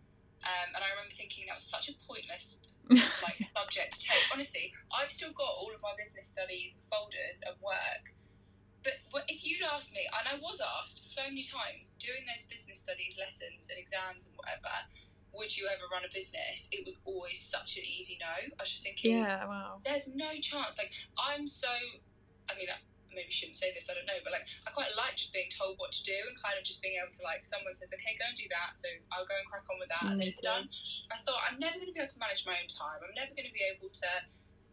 Um, 0.45 0.75
and 0.75 0.83
I 0.83 0.91
remember 0.91 1.15
thinking 1.15 1.45
that 1.49 1.57
was 1.57 1.65
such 1.65 1.89
a 1.89 1.93
pointless 2.09 2.63
like 2.91 3.39
subject 3.57 4.01
to 4.01 4.09
take. 4.09 4.25
Honestly, 4.33 4.73
I've 4.93 5.11
still 5.11 5.33
got 5.33 5.49
all 5.59 5.71
of 5.75 5.83
my 5.83 5.93
business 5.97 6.29
studies 6.29 6.79
folders 6.91 7.43
at 7.47 7.61
work. 7.63 8.15
But 8.83 8.95
what- 9.11 9.25
if 9.29 9.45
you'd 9.47 9.63
asked 9.63 9.93
me, 9.95 10.07
and 10.19 10.27
I 10.29 10.41
was 10.41 10.61
asked 10.61 11.15
so 11.15 11.23
many 11.29 11.43
times 11.45 11.95
doing 11.99 12.27
those 12.27 12.45
business 12.45 12.81
studies 12.81 13.19
lessons 13.19 13.69
and 13.71 13.79
exams 13.79 14.27
and 14.27 14.37
whatever, 14.37 14.91
would 15.33 15.57
you 15.57 15.69
ever 15.73 15.85
run 15.91 16.03
a 16.05 16.13
business? 16.13 16.69
It 16.73 16.85
was 16.85 16.97
always 17.05 17.41
such 17.41 17.77
an 17.79 17.85
easy 17.85 18.19
no. 18.21 18.27
I 18.59 18.63
was 18.63 18.71
just 18.71 18.83
thinking, 18.85 19.19
Yeah, 19.19 19.47
wow. 19.47 19.81
there's 19.85 20.15
no 20.15 20.33
chance. 20.41 20.77
Like, 20.77 20.93
I'm 21.17 21.47
so, 21.47 21.71
I 22.51 22.57
mean, 22.59 22.69
maybe 23.15 23.31
shouldn't 23.31 23.57
say 23.57 23.73
this, 23.73 23.89
I 23.89 23.95
don't 23.95 24.09
know, 24.09 24.19
but 24.25 24.33
like, 24.33 24.45
I 24.67 24.71
quite 24.73 24.93
like 24.97 25.17
just 25.17 25.33
being 25.33 25.49
told 25.53 25.79
what 25.79 25.93
to 25.93 26.03
do 26.03 26.17
and 26.27 26.35
kind 26.39 26.57
of 26.57 26.65
just 26.65 26.83
being 26.83 26.97
able 27.01 27.13
to, 27.13 27.23
like, 27.25 27.45
someone 27.45 27.73
says, 27.73 27.93
okay, 27.95 28.17
go 28.19 28.27
and 28.29 28.37
do 28.37 28.49
that, 28.51 28.75
so 28.77 28.89
I'll 29.13 29.29
go 29.29 29.37
and 29.37 29.47
crack 29.47 29.65
on 29.69 29.79
with 29.81 29.91
that, 29.93 30.05
and 30.11 30.21
then 30.21 30.29
it's 30.29 30.41
done. 30.41 30.69
I 31.13 31.17
thought, 31.21 31.41
I'm 31.45 31.59
never 31.61 31.77
going 31.77 31.89
to 31.89 31.97
be 31.97 32.01
able 32.01 32.13
to 32.13 32.21
manage 32.21 32.45
my 32.45 32.57
own 32.59 32.69
time. 32.69 33.01
I'm 33.05 33.17
never 33.17 33.33
going 33.37 33.49
to 33.49 33.57
be 33.57 33.65
able 33.65 33.93
to 33.93 34.11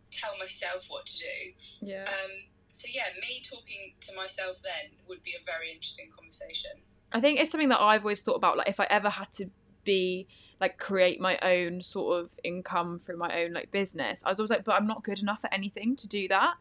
tell 0.10 0.34
myself 0.38 0.90
what 0.90 1.06
to 1.06 1.16
do. 1.18 1.38
Yeah. 1.82 2.08
Um, 2.08 2.54
so, 2.68 2.88
yeah, 2.92 3.14
me 3.22 3.42
talking 3.42 3.94
to 4.00 4.16
myself 4.16 4.62
then 4.62 4.98
would 5.08 5.22
be 5.22 5.34
a 5.34 5.44
very 5.44 5.72
interesting 5.72 6.10
conversation. 6.16 6.86
I 7.12 7.20
think 7.22 7.40
it's 7.40 7.52
something 7.52 7.70
that 7.70 7.82
I've 7.82 8.04
always 8.04 8.22
thought 8.22 8.38
about. 8.38 8.58
Like, 8.58 8.70
if 8.70 8.80
I 8.80 8.88
ever 8.90 9.10
had 9.10 9.32
to 9.34 9.50
be 9.84 10.28
like 10.60 10.78
create 10.78 11.22
my 11.22 11.40
own 11.42 11.82
sort 11.82 12.20
of 12.22 12.32
income 12.44 13.00
through 13.00 13.18
my 13.18 13.44
own 13.44 13.54
like 13.54 13.72
business, 13.72 14.22
I 14.26 14.30
was 14.30 14.40
always 14.40 14.52
like, 14.52 14.64
but 14.64 14.76
I'm 14.76 14.88
not 14.88 15.04
good 15.04 15.20
enough 15.20 15.46
at 15.46 15.54
anything 15.54 15.96
to 15.96 16.08
do 16.08 16.28
that. 16.28 16.56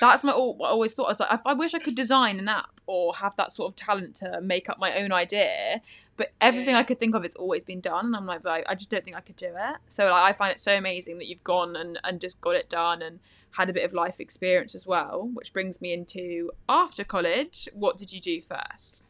That's 0.00 0.22
my 0.22 0.32
all. 0.32 0.56
what 0.56 0.68
I 0.68 0.70
always 0.70 0.94
thought. 0.94 1.06
I 1.06 1.08
was 1.08 1.20
like, 1.20 1.32
if 1.32 1.46
I 1.46 1.52
wish 1.54 1.74
I 1.74 1.78
could 1.78 1.94
design 1.94 2.38
an 2.38 2.48
app 2.48 2.80
or 2.86 3.14
have 3.16 3.34
that 3.36 3.52
sort 3.52 3.72
of 3.72 3.76
talent 3.76 4.14
to 4.16 4.40
make 4.40 4.68
up 4.68 4.78
my 4.78 4.96
own 4.98 5.12
idea, 5.12 5.80
but 6.16 6.32
everything 6.40 6.74
I 6.74 6.82
could 6.82 6.98
think 6.98 7.14
of, 7.14 7.24
it's 7.24 7.34
always 7.34 7.64
been 7.64 7.80
done, 7.80 8.06
and 8.06 8.16
I'm 8.16 8.26
like, 8.26 8.46
I, 8.46 8.62
I 8.66 8.74
just 8.74 8.90
don't 8.90 9.04
think 9.04 9.16
I 9.16 9.20
could 9.20 9.36
do 9.36 9.52
it. 9.56 9.76
So 9.88 10.10
like, 10.10 10.22
I 10.22 10.32
find 10.32 10.52
it 10.52 10.60
so 10.60 10.76
amazing 10.76 11.18
that 11.18 11.26
you've 11.26 11.44
gone 11.44 11.76
and 11.76 11.98
and 12.04 12.20
just 12.20 12.40
got 12.40 12.56
it 12.56 12.68
done 12.68 13.02
and 13.02 13.20
had 13.52 13.70
a 13.70 13.72
bit 13.72 13.84
of 13.84 13.92
life 13.92 14.20
experience 14.20 14.74
as 14.74 14.86
well. 14.86 15.30
Which 15.32 15.52
brings 15.52 15.80
me 15.80 15.92
into 15.92 16.50
after 16.68 17.04
college. 17.04 17.68
What 17.72 17.96
did 17.96 18.12
you 18.12 18.20
do 18.20 18.42
first? 18.42 19.04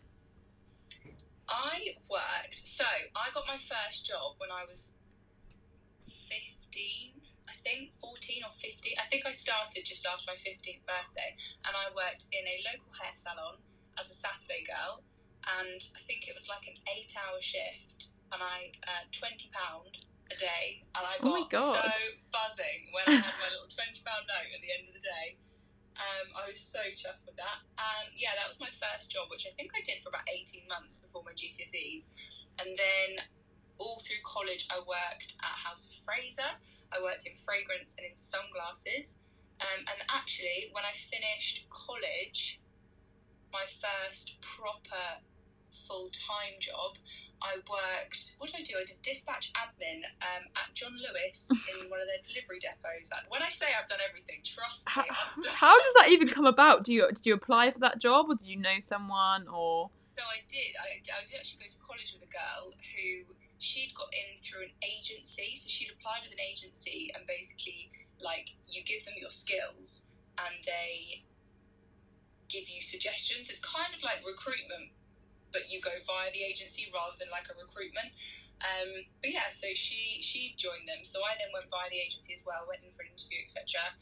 I 1.49 1.97
worked, 2.11 2.55
so 2.55 2.85
I 3.15 3.31
got 3.35 3.47
my 3.47 3.59
first 3.59 4.07
job 4.07 4.37
when 4.39 4.51
I 4.51 4.65
was 4.67 4.89
15, 6.01 7.13
I 7.14 7.14
think, 7.65 7.97
14 7.99 8.45
or 8.45 8.53
15. 8.53 8.95
I 9.01 9.09
think 9.09 9.25
I 9.27 9.33
started 9.33 9.83
just 9.89 10.05
after 10.07 10.29
my 10.29 10.37
15th 10.39 10.85
birthday, 10.85 11.35
and 11.65 11.73
I 11.75 11.89
worked 11.91 12.29
in 12.31 12.45
a 12.45 12.61
local 12.69 12.93
hair 13.01 13.17
salon 13.17 13.65
as 13.99 14.13
a 14.13 14.17
Saturday 14.17 14.63
girl, 14.69 15.03
and 15.49 15.81
I 15.97 16.01
think 16.07 16.29
it 16.29 16.37
was 16.37 16.47
like 16.49 16.69
an 16.69 16.77
eight 16.87 17.13
hour 17.17 17.41
shift, 17.41 18.13
and 18.31 18.41
I, 18.45 18.77
uh, 18.85 19.09
£20 19.11 19.49
a 20.33 20.37
day, 20.41 20.85
and 20.97 21.05
I 21.05 21.17
Oh 21.21 21.45
got 21.49 21.51
God. 21.51 21.93
so 21.93 22.17
buzzing 22.33 22.89
when 22.93 23.05
I 23.09 23.21
had 23.21 23.37
my 23.41 23.49
little 23.53 23.69
£20 23.73 24.05
note 24.05 24.51
at 24.53 24.61
the 24.61 24.73
end 24.73 24.89
of 24.89 24.95
the 24.97 25.05
day. 25.05 25.37
Um, 25.95 26.35
I 26.35 26.49
was 26.51 26.59
so 26.59 26.81
chuffed 26.91 27.23
with 27.23 27.37
that. 27.39 27.63
Um, 27.79 28.11
yeah, 28.19 28.35
that 28.35 28.49
was 28.51 28.59
my 28.59 28.67
first 28.73 29.13
job, 29.15 29.31
which 29.31 29.47
I 29.47 29.55
think 29.55 29.71
I 29.79 29.81
did 29.81 30.03
for 30.03 30.09
about 30.11 30.27
18 30.27 30.67
months 30.67 30.97
before 30.99 31.23
my 31.23 31.31
GCSEs. 31.39 32.11
And 32.59 32.75
then 32.75 33.23
all 33.79 34.01
through 34.01 34.23
college, 34.25 34.67
I 34.71 34.79
worked 34.79 35.37
at 35.43 35.67
House 35.67 35.87
of 35.89 35.95
Fraser. 36.05 36.61
I 36.93 37.03
worked 37.03 37.27
in 37.27 37.35
fragrance 37.35 37.95
and 37.99 38.07
in 38.07 38.17
sunglasses. 38.17 39.19
Um, 39.61 39.87
and 39.87 40.03
actually, 40.11 40.71
when 40.73 40.85
I 40.85 40.93
finished 40.93 41.67
college, 41.71 42.61
my 43.53 43.65
first 43.67 44.41
proper 44.41 45.23
full 45.71 46.09
time 46.11 46.59
job, 46.59 46.99
I 47.43 47.57
worked. 47.69 48.37
What 48.39 48.51
did 48.51 48.61
I 48.61 48.63
do? 48.63 48.75
I 48.79 48.85
did 48.85 49.03
dispatch 49.03 49.53
admin 49.55 50.07
um, 50.23 50.47
at 50.57 50.75
John 50.75 50.93
Lewis 50.93 51.51
in 51.75 51.91
one 51.91 52.01
of 52.01 52.07
their 52.07 52.23
delivery 52.23 52.59
depots. 52.59 53.11
And 53.11 53.27
when 53.29 53.43
I 53.43 53.49
say 53.49 53.67
I've 53.79 53.89
done 53.89 53.99
everything, 54.07 54.41
trust 54.45 54.89
How, 54.89 55.03
me, 55.03 55.09
how 55.49 55.77
does 55.79 55.95
that 55.99 56.09
even 56.11 56.29
come 56.29 56.47
about? 56.47 56.85
Do 56.85 56.93
you 56.93 57.09
did 57.09 57.27
you 57.27 57.35
apply 57.35 57.71
for 57.71 57.81
that 57.81 58.01
job 58.01 58.27
or 58.29 58.35
did 58.35 58.49
you 58.49 58.57
know 58.57 58.81
someone 58.81 59.47
or? 59.49 59.91
So 60.17 60.23
I 60.23 60.47
did. 60.47 60.79
I, 60.79 61.03
I 61.03 61.27
did 61.27 61.37
actually 61.37 61.65
go 61.65 61.71
to 61.71 61.81
college 61.83 62.15
with 62.15 62.23
a 62.23 62.31
girl 62.31 62.71
who 62.71 63.35
she'd 63.65 63.97
got 63.97 64.13
in 64.13 64.37
through 64.45 64.69
an 64.69 64.77
agency. 64.85 65.57
So 65.57 65.73
she'd 65.73 65.89
applied 65.89 66.29
with 66.29 66.37
an 66.37 66.45
agency, 66.45 67.09
and 67.17 67.25
basically, 67.27 67.91
like, 68.21 68.61
you 68.69 68.85
give 68.85 69.09
them 69.09 69.17
your 69.17 69.33
skills, 69.33 70.13
and 70.37 70.61
they 70.69 71.25
give 72.49 72.69
you 72.69 72.85
suggestions. 72.85 73.49
It's 73.49 73.65
kind 73.65 73.97
of 73.97 74.05
like 74.05 74.21
recruitment, 74.21 74.93
but 75.49 75.73
you 75.73 75.81
go 75.81 75.97
via 76.05 76.29
the 76.31 76.45
agency 76.45 76.93
rather 76.93 77.17
than 77.19 77.33
like 77.33 77.49
a 77.49 77.57
recruitment. 77.57 78.13
Um, 78.63 79.09
but 79.21 79.33
yeah, 79.33 79.51
so 79.51 79.73
she 79.75 80.21
she 80.23 80.55
joined 80.57 80.87
them. 80.87 81.03
So 81.03 81.25
I 81.25 81.35
then 81.35 81.51
went 81.51 81.67
via 81.73 81.91
the 81.91 81.99
agency 81.99 82.33
as 82.33 82.45
well. 82.47 82.69
Went 82.69 82.85
in 82.85 82.93
for 82.93 83.03
an 83.03 83.17
interview, 83.17 83.43
etc. 83.43 83.97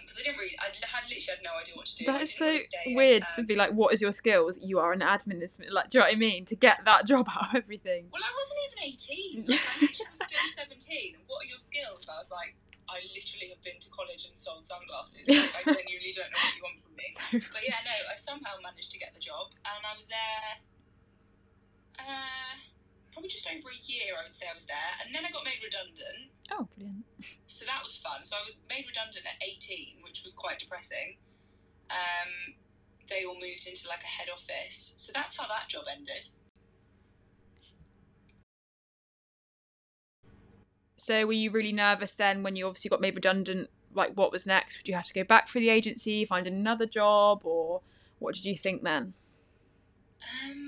Because 0.00 0.18
I 0.18 0.22
didn't 0.22 0.38
really, 0.38 0.56
I 0.60 0.66
had 0.86 1.04
literally 1.08 1.26
had 1.28 1.44
no 1.44 1.52
idea 1.60 1.74
what 1.74 1.86
to 1.86 1.96
do. 1.96 2.04
That 2.06 2.22
is 2.22 2.34
so 2.34 2.46
want 2.46 2.58
to 2.60 2.66
stay, 2.66 2.94
weird 2.94 3.22
um, 3.22 3.28
to 3.36 3.42
be 3.42 3.54
like, 3.54 3.72
what 3.72 3.92
is 3.92 4.00
your 4.00 4.12
skills? 4.12 4.58
You 4.62 4.78
are 4.78 4.92
an 4.92 5.00
admin. 5.00 5.40
Like, 5.70 5.90
do 5.90 5.98
you 5.98 6.00
know 6.00 6.06
what 6.06 6.14
I 6.14 6.18
mean? 6.18 6.44
To 6.46 6.56
get 6.56 6.84
that 6.84 7.06
job 7.10 7.28
out 7.28 7.50
of 7.50 7.56
everything. 7.56 8.08
Well, 8.12 8.22
I 8.24 8.32
wasn't 8.32 8.60
even 8.66 8.78
18. 8.92 9.44
Like, 9.56 9.60
I 9.60 9.80
literally 9.80 10.10
was 10.10 10.20
still 10.24 10.48
17. 10.56 11.14
And 11.14 11.24
what 11.26 11.44
are 11.44 11.48
your 11.48 11.60
skills? 11.60 12.08
I 12.08 12.18
was 12.18 12.30
like, 12.30 12.56
I 12.88 13.02
literally 13.14 13.50
have 13.50 13.62
been 13.62 13.78
to 13.80 13.90
college 13.90 14.26
and 14.26 14.36
sold 14.36 14.64
sunglasses. 14.64 15.26
Like, 15.28 15.52
I 15.54 15.62
genuinely 15.74 16.14
don't 16.14 16.30
know 16.30 16.38
what 16.38 16.54
you 16.54 16.62
want 16.62 16.78
from 16.82 16.94
me. 16.94 17.08
But 17.52 17.62
yeah, 17.66 17.82
no, 17.82 17.96
I 18.06 18.16
somehow 18.16 18.58
managed 18.62 18.92
to 18.92 18.98
get 18.98 19.12
the 19.12 19.20
job. 19.20 19.52
And 19.66 19.82
I 19.82 19.96
was 19.98 20.06
there 20.06 20.62
probably 23.26 23.32
just 23.32 23.46
over 23.46 23.70
a 23.70 23.82
year, 23.82 24.14
I 24.18 24.24
would 24.24 24.34
say 24.34 24.46
I 24.50 24.54
was 24.54 24.66
there. 24.66 24.92
And 25.04 25.14
then 25.14 25.24
I 25.24 25.30
got 25.30 25.44
made 25.44 25.60
redundant. 25.62 26.30
oh, 26.52 26.68
brilliant. 26.74 27.04
So 27.46 27.64
that 27.66 27.82
was 27.82 27.96
fun. 27.96 28.24
So 28.24 28.36
I 28.36 28.44
was 28.44 28.60
made 28.68 28.86
redundant 28.86 29.26
at 29.26 29.42
18, 29.42 30.02
which 30.02 30.22
was 30.22 30.32
quite 30.32 30.58
depressing. 30.58 31.16
Um, 31.90 32.54
they 33.08 33.24
all 33.24 33.34
moved 33.34 33.66
into 33.66 33.88
like 33.88 34.02
a 34.02 34.06
head 34.06 34.28
office. 34.32 34.94
So 34.96 35.12
that's 35.14 35.36
how 35.36 35.46
that 35.48 35.68
job 35.68 35.84
ended. 35.90 36.28
So 40.96 41.26
were 41.26 41.32
you 41.32 41.50
really 41.50 41.72
nervous 41.72 42.14
then 42.14 42.42
when 42.42 42.56
you 42.56 42.66
obviously 42.66 42.88
got 42.88 43.00
made 43.00 43.14
redundant? 43.14 43.70
Like, 43.94 44.12
what 44.14 44.32
was 44.32 44.44
next? 44.44 44.78
Would 44.78 44.88
you 44.88 44.94
have 44.94 45.06
to 45.06 45.14
go 45.14 45.24
back 45.24 45.48
for 45.48 45.58
the 45.60 45.70
agency, 45.70 46.24
find 46.24 46.46
another 46.46 46.86
job, 46.86 47.42
or 47.44 47.80
what 48.18 48.34
did 48.34 48.44
you 48.44 48.56
think 48.56 48.82
then? 48.82 49.14
Um, 50.50 50.65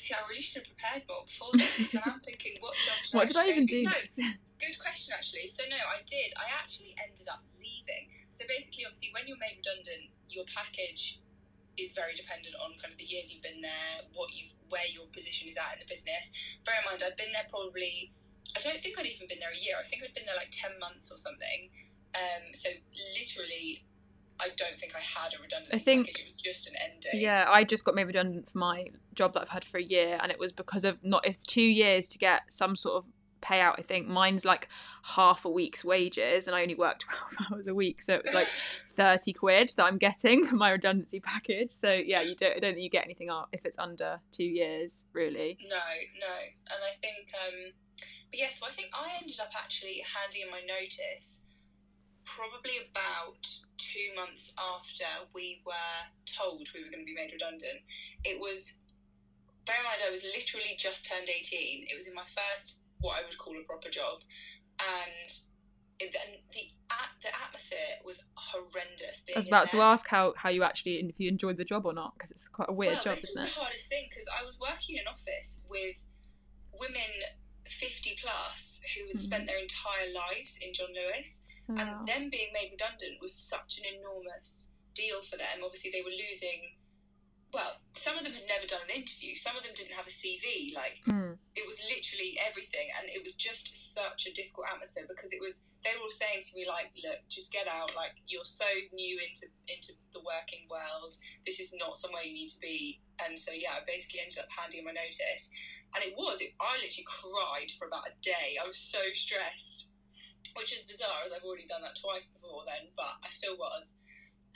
see, 0.00 0.14
I 0.16 0.24
really 0.28 0.40
should 0.40 0.64
have 0.64 0.70
prepared 0.72 1.04
more 1.04 1.24
before 1.28 1.52
this. 1.52 1.76
Because 1.76 1.94
now 1.94 2.06
I'm 2.06 2.20
thinking, 2.20 2.56
what 2.60 2.74
job 2.80 2.98
should 3.04 3.16
What 3.16 3.28
did 3.28 3.36
I 3.36 3.46
even 3.52 3.66
do? 3.66 3.84
No, 3.84 3.92
good 4.64 4.76
question 4.80 5.12
actually. 5.12 5.46
So 5.46 5.68
no, 5.68 5.76
I 5.76 6.00
did. 6.08 6.32
I 6.40 6.48
actually 6.48 6.96
ended 6.96 7.28
up 7.28 7.44
leaving. 7.60 8.08
So 8.32 8.48
basically, 8.48 8.88
obviously, 8.88 9.12
when 9.12 9.28
you're 9.28 9.40
made 9.40 9.60
redundant, 9.60 10.16
your 10.28 10.48
package 10.48 11.20
is 11.76 11.92
very 11.92 12.14
dependent 12.14 12.56
on 12.56 12.76
kind 12.80 12.92
of 12.92 12.98
the 12.98 13.08
years 13.08 13.32
you've 13.32 13.44
been 13.44 13.60
there, 13.60 14.04
what 14.12 14.32
you 14.32 14.52
where 14.68 14.86
your 14.86 15.06
position 15.10 15.48
is 15.48 15.58
at 15.58 15.76
in 15.76 15.78
the 15.82 15.90
business. 15.90 16.32
Bear 16.64 16.78
in 16.80 16.86
mind, 16.86 17.02
I've 17.04 17.18
been 17.18 17.32
there 17.32 17.46
probably. 17.48 18.12
I 18.56 18.58
don't 18.58 18.82
think 18.82 18.98
I'd 18.98 19.06
even 19.06 19.28
been 19.28 19.38
there 19.38 19.54
a 19.54 19.60
year. 19.60 19.78
I 19.78 19.86
think 19.86 20.02
I'd 20.02 20.14
been 20.14 20.26
there 20.26 20.38
like 20.38 20.50
ten 20.50 20.78
months 20.80 21.10
or 21.12 21.18
something. 21.18 21.70
Um, 22.14 22.50
so 22.54 22.70
literally, 23.14 23.86
I 24.40 24.48
don't 24.56 24.76
think 24.78 24.94
I 24.96 25.00
had 25.00 25.34
a 25.38 25.42
redundancy 25.42 25.76
I 25.76 25.78
think- 25.80 26.06
package. 26.08 26.20
It 26.26 26.32
was 26.32 26.42
just 26.42 26.66
an 26.68 26.74
end 26.82 27.00
date. 27.00 27.20
Yeah, 27.20 27.46
I 27.48 27.64
just 27.64 27.84
got 27.84 27.94
made 27.94 28.04
redundant 28.04 28.50
for 28.50 28.58
my 28.58 28.86
job 29.14 29.34
that 29.34 29.40
I've 29.42 29.48
had 29.50 29.64
for 29.64 29.78
a 29.78 29.82
year, 29.82 30.18
and 30.22 30.32
it 30.32 30.38
was 30.38 30.52
because 30.52 30.84
of 30.84 30.98
not. 31.04 31.26
It's 31.26 31.42
two 31.44 31.62
years 31.62 32.08
to 32.08 32.18
get 32.18 32.42
some 32.52 32.74
sort 32.76 32.96
of 33.04 33.10
payout. 33.42 33.74
I 33.78 33.82
think 33.82 34.06
mine's 34.06 34.44
like 34.44 34.68
half 35.02 35.44
a 35.44 35.50
week's 35.50 35.84
wages, 35.84 36.46
and 36.46 36.54
I 36.56 36.62
only 36.62 36.74
worked 36.74 37.02
twelve 37.08 37.52
hours 37.52 37.66
a 37.66 37.74
week, 37.74 38.02
so 38.02 38.14
it 38.14 38.22
was 38.24 38.34
like 38.34 38.48
thirty 38.94 39.32
quid 39.32 39.72
that 39.76 39.84
I'm 39.84 39.98
getting 39.98 40.44
for 40.44 40.56
my 40.56 40.70
redundancy 40.70 41.20
package. 41.20 41.70
So 41.72 41.92
yeah, 41.92 42.22
you 42.22 42.34
don't. 42.34 42.56
I 42.56 42.58
don't 42.60 42.74
think 42.74 42.84
you 42.84 42.90
get 42.90 43.04
anything 43.04 43.30
if 43.52 43.64
it's 43.64 43.78
under 43.78 44.20
two 44.32 44.44
years, 44.44 45.04
really. 45.12 45.58
No, 45.68 45.76
no. 45.76 46.34
And 46.70 46.80
I 46.84 46.94
think, 47.00 47.30
um, 47.46 47.72
but 48.30 48.38
yeah, 48.38 48.48
so 48.50 48.66
I 48.66 48.70
think 48.70 48.88
I 48.94 49.10
ended 49.20 49.40
up 49.40 49.50
actually 49.56 50.02
handing 50.16 50.42
in 50.42 50.50
my 50.50 50.60
notice 50.60 51.42
probably 52.24 52.78
about 52.90 53.46
two 53.76 54.14
months 54.14 54.52
after 54.58 55.04
we 55.34 55.62
were 55.66 56.10
told 56.26 56.68
we 56.74 56.82
were 56.84 56.90
going 56.90 57.02
to 57.02 57.06
be 57.06 57.14
made 57.14 57.32
redundant. 57.32 57.82
It 58.24 58.40
was, 58.40 58.76
bear 59.66 59.76
in 59.78 59.84
mind, 59.84 60.00
I 60.06 60.10
was 60.10 60.24
literally 60.24 60.76
just 60.78 61.06
turned 61.10 61.28
18. 61.28 61.86
It 61.88 61.94
was 61.94 62.06
in 62.06 62.14
my 62.14 62.24
first, 62.24 62.80
what 63.00 63.18
I 63.18 63.22
would 63.24 63.38
call 63.38 63.54
a 63.58 63.64
proper 63.64 63.88
job. 63.88 64.20
And, 64.78 65.30
it, 65.98 66.14
and 66.16 66.36
the, 66.52 66.70
at, 66.90 67.10
the 67.22 67.28
atmosphere 67.34 68.00
was 68.04 68.22
horrendous. 68.34 69.24
I 69.34 69.38
was 69.38 69.48
about 69.48 69.70
to 69.70 69.82
ask 69.82 70.06
how 70.08 70.32
how 70.36 70.48
you 70.48 70.62
actually 70.62 70.94
if 70.96 71.20
you 71.20 71.28
enjoyed 71.28 71.58
the 71.58 71.64
job 71.64 71.84
or 71.84 71.92
not 71.92 72.14
because 72.14 72.30
it's 72.30 72.48
quite 72.48 72.70
a 72.70 72.72
weird 72.72 72.94
well, 72.94 73.04
job, 73.04 73.16
this 73.16 73.24
isn't 73.24 73.42
was 73.42 73.50
it? 73.50 73.54
the 73.54 73.60
hardest 73.60 73.88
thing 73.90 74.06
because 74.08 74.26
I 74.32 74.42
was 74.42 74.58
working 74.58 74.96
in 74.96 75.02
an 75.02 75.08
office 75.12 75.60
with 75.68 75.96
women 76.72 77.10
50 77.66 78.16
plus 78.22 78.80
who 78.96 79.08
had 79.08 79.16
Mhm. 79.16 79.20
spent 79.20 79.46
their 79.46 79.58
entire 79.58 80.10
lives 80.10 80.58
in 80.62 80.72
John 80.72 80.94
Lewis, 80.94 81.44
And 81.78 82.06
them 82.06 82.30
being 82.30 82.50
made 82.52 82.70
redundant 82.72 83.20
was 83.20 83.34
such 83.34 83.78
an 83.78 83.84
enormous 83.98 84.72
deal 84.94 85.20
for 85.20 85.36
them. 85.36 85.62
Obviously, 85.64 85.90
they 85.90 86.02
were 86.02 86.10
losing. 86.10 86.76
Well, 87.52 87.82
some 87.94 88.16
of 88.16 88.22
them 88.22 88.32
had 88.34 88.46
never 88.46 88.64
done 88.64 88.82
an 88.88 88.94
interview. 88.94 89.34
Some 89.34 89.56
of 89.56 89.64
them 89.64 89.72
didn't 89.74 89.94
have 89.98 90.06
a 90.06 90.10
CV. 90.10 90.70
Like 90.72 91.02
Mm. 91.08 91.36
it 91.56 91.66
was 91.66 91.82
literally 91.82 92.38
everything, 92.38 92.86
and 92.96 93.10
it 93.10 93.24
was 93.24 93.34
just 93.34 93.74
such 93.92 94.26
a 94.26 94.32
difficult 94.32 94.68
atmosphere 94.70 95.04
because 95.08 95.32
it 95.32 95.40
was. 95.40 95.64
They 95.82 95.96
were 95.96 96.02
all 96.02 96.10
saying 96.10 96.42
to 96.42 96.54
me 96.54 96.64
like, 96.68 96.92
"Look, 97.02 97.26
just 97.28 97.50
get 97.52 97.66
out. 97.66 97.96
Like 97.96 98.12
you're 98.28 98.44
so 98.44 98.66
new 98.92 99.18
into 99.18 99.48
into 99.66 99.94
the 100.12 100.20
working 100.20 100.68
world. 100.70 101.14
This 101.44 101.58
is 101.58 101.72
not 101.74 101.98
somewhere 101.98 102.22
you 102.22 102.34
need 102.34 102.48
to 102.54 102.60
be." 102.60 103.00
And 103.18 103.36
so 103.36 103.50
yeah, 103.50 103.72
I 103.74 103.80
basically 103.84 104.20
ended 104.20 104.38
up 104.38 104.48
handing 104.56 104.80
in 104.80 104.84
my 104.84 104.92
notice. 104.92 105.50
and 105.92 106.04
it 106.04 106.14
was. 106.16 106.40
It, 106.40 106.54
I 106.60 106.76
literally 106.78 107.04
cried 107.04 107.72
for 107.76 107.88
about 107.88 108.06
a 108.06 108.12
day. 108.22 108.54
I 108.62 108.64
was 108.64 108.78
so 108.78 109.10
stressed, 109.12 109.88
which 110.56 110.72
is 110.72 110.82
bizarre, 110.82 111.22
as 111.24 111.32
I've 111.32 111.42
already 111.44 111.66
done 111.66 111.82
that 111.82 111.96
twice 112.00 112.26
before 112.26 112.62
then, 112.66 112.88
but 112.96 113.18
I 113.24 113.28
still 113.30 113.56
was. 113.56 113.98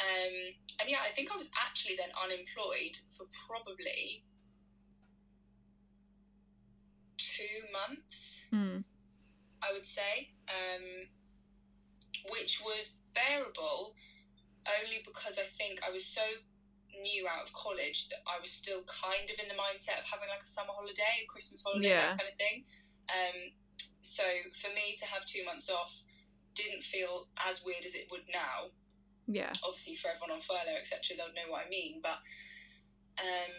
Um, 0.00 0.34
and 0.80 0.88
yeah, 0.90 0.98
I 1.06 1.10
think 1.14 1.30
I 1.32 1.36
was 1.36 1.50
actually 1.54 1.94
then 1.96 2.10
unemployed 2.18 2.98
for 3.16 3.26
probably 3.46 4.24
two 7.16 7.62
months, 7.72 8.40
Mm. 8.52 8.84
I 9.62 9.72
would 9.72 9.86
say, 9.86 10.32
um, 10.48 11.08
which 12.28 12.60
was 12.60 12.96
bearable 13.14 13.94
only 14.82 15.02
because 15.04 15.38
I 15.38 15.44
think 15.44 15.80
I 15.86 15.90
was 15.90 16.04
so 16.04 16.22
new 17.02 17.26
out 17.28 17.42
of 17.42 17.52
college 17.52 18.08
that 18.08 18.18
I 18.26 18.38
was 18.40 18.50
still 18.50 18.82
kind 18.84 19.28
of 19.30 19.38
in 19.38 19.48
the 19.48 19.54
mindset 19.54 19.98
of 19.98 20.04
having 20.06 20.28
like 20.28 20.42
a 20.42 20.46
summer 20.46 20.72
holiday, 20.72 21.22
a 21.22 21.26
Christmas 21.26 21.62
holiday, 21.62 21.88
Yeah. 21.88 22.00
that 22.12 22.18
kind 22.18 22.30
of 22.32 22.36
thing. 22.38 22.64
Um, 23.08 23.52
so 24.14 24.22
for 24.54 24.70
me 24.70 24.94
to 24.94 25.06
have 25.10 25.26
two 25.26 25.42
months 25.44 25.68
off 25.68 26.04
didn't 26.54 26.86
feel 26.86 27.26
as 27.34 27.66
weird 27.66 27.84
as 27.84 27.96
it 27.96 28.06
would 28.12 28.30
now. 28.32 28.70
Yeah. 29.26 29.50
Obviously, 29.66 29.96
for 29.96 30.06
everyone 30.06 30.38
on 30.38 30.40
furlough, 30.40 30.78
etc., 30.78 31.18
they'll 31.18 31.34
know 31.34 31.50
what 31.50 31.66
I 31.66 31.68
mean. 31.68 31.98
But 31.98 32.22
um, 33.18 33.50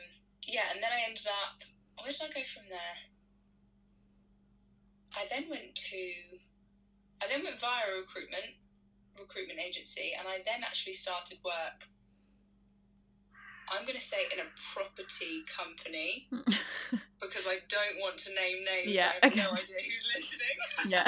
yeah, 0.48 0.72
and 0.72 0.80
then 0.80 0.96
I 0.96 1.04
ended 1.04 1.28
up. 1.28 1.68
Where 2.00 2.08
did 2.08 2.24
I 2.24 2.32
go 2.32 2.48
from 2.48 2.72
there? 2.72 2.96
I 5.12 5.28
then 5.28 5.52
went 5.52 5.76
to. 5.76 6.40
I 7.20 7.28
then 7.28 7.44
went 7.44 7.60
via 7.60 7.92
a 7.92 8.00
recruitment 8.00 8.56
recruitment 9.20 9.60
agency, 9.60 10.16
and 10.16 10.24
I 10.24 10.40
then 10.40 10.64
actually 10.64 10.96
started 10.96 11.44
work. 11.44 11.92
I'm 13.70 13.84
going 13.86 13.98
to 13.98 14.04
say 14.04 14.30
in 14.32 14.40
a 14.40 14.50
property 14.58 15.42
company 15.46 16.28
because 17.22 17.48
I 17.48 17.66
don't 17.68 17.98
want 18.02 18.18
to 18.26 18.30
name 18.34 18.64
names. 18.64 18.96
Yeah, 18.98 19.12
I 19.22 19.26
have 19.26 19.34
okay. 19.34 19.42
no 19.42 19.52
idea 19.52 19.82
who's 19.82 20.06
listening. 20.16 20.58
yeah. 20.90 21.06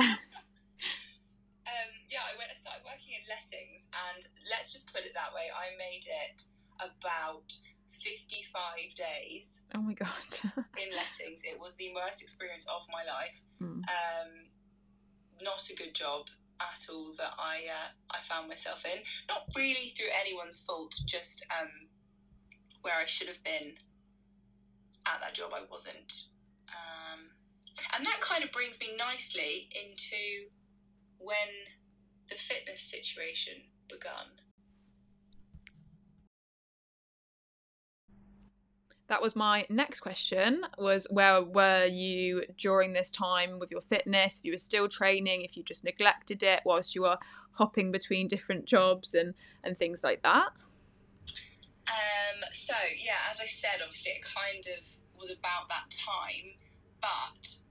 Um, 1.67 1.91
yeah, 2.09 2.23
I 2.25 2.37
went. 2.37 2.49
I 2.49 2.57
started 2.57 2.81
working 2.87 3.13
in 3.13 3.27
lettings, 3.27 3.91
and 3.91 4.25
let's 4.49 4.71
just 4.71 4.93
put 4.93 5.03
it 5.03 5.13
that 5.13 5.35
way. 5.35 5.51
I 5.51 5.75
made 5.77 6.07
it 6.07 6.47
about 6.79 7.53
fifty-five 7.91 8.95
days 8.95 9.63
Oh 9.75 9.81
my 9.81 9.93
god. 9.93 10.39
in 10.81 10.89
lettings. 10.95 11.43
It 11.43 11.59
was 11.59 11.75
the 11.75 11.91
worst 11.93 12.21
experience 12.21 12.65
of 12.65 12.87
my 12.89 13.03
life. 13.03 13.43
Mm. 13.61 13.83
Um, 13.83 14.29
not 15.41 15.69
a 15.69 15.75
good 15.75 15.93
job 15.93 16.27
at 16.59 16.87
all 16.89 17.13
that 17.17 17.33
I 17.37 17.67
uh, 17.69 17.89
I 18.09 18.19
found 18.21 18.47
myself 18.47 18.85
in. 18.85 19.03
Not 19.27 19.51
really 19.55 19.93
through 19.95 20.13
anyone's 20.15 20.59
fault. 20.59 20.95
Just 21.05 21.45
um, 21.51 21.89
where 22.87 22.95
I 22.95 23.05
should 23.05 23.27
have 23.27 23.43
been 23.43 23.73
at 25.05 25.19
that 25.19 25.33
job, 25.33 25.51
I 25.53 25.59
wasn't. 25.69 26.27
Um, 26.69 27.31
and 27.93 28.05
that 28.05 28.21
kind 28.21 28.45
of 28.45 28.51
brings 28.53 28.79
me 28.79 28.95
nicely 28.97 29.69
into 29.75 30.51
when 31.17 31.67
the 32.29 32.35
fitness 32.35 32.81
situation 32.81 33.55
begun. 33.89 34.39
That 39.09 39.21
was 39.21 39.35
my 39.35 39.65
next 39.69 39.99
question 39.99 40.63
was 40.77 41.07
where 41.09 41.41
were 41.41 41.85
you 41.85 42.43
during 42.57 42.93
this 42.93 43.11
time 43.11 43.59
with 43.59 43.69
your 43.69 43.81
fitness? 43.81 44.39
If 44.39 44.45
you 44.45 44.51
were 44.53 44.57
still 44.57 44.87
training, 44.87 45.41
if 45.41 45.57
you 45.57 45.63
just 45.63 45.83
neglected 45.83 46.41
it 46.41 46.61
whilst 46.63 46.95
you 46.95 47.01
were 47.01 47.17
hopping 47.51 47.91
between 47.91 48.29
different 48.29 48.65
jobs 48.65 49.13
and, 49.13 49.33
and 49.63 49.77
things 49.77 50.05
like 50.05 50.23
that? 50.23 50.49
Um, 51.87 52.43
so 52.51 52.75
yeah, 52.99 53.31
as 53.31 53.39
I 53.39 53.47
said, 53.47 53.79
obviously 53.79 54.19
it 54.19 54.23
kind 54.23 54.63
of 54.75 54.83
was 55.15 55.31
about 55.31 55.71
that 55.71 55.87
time, 55.87 56.59
but 56.99 57.63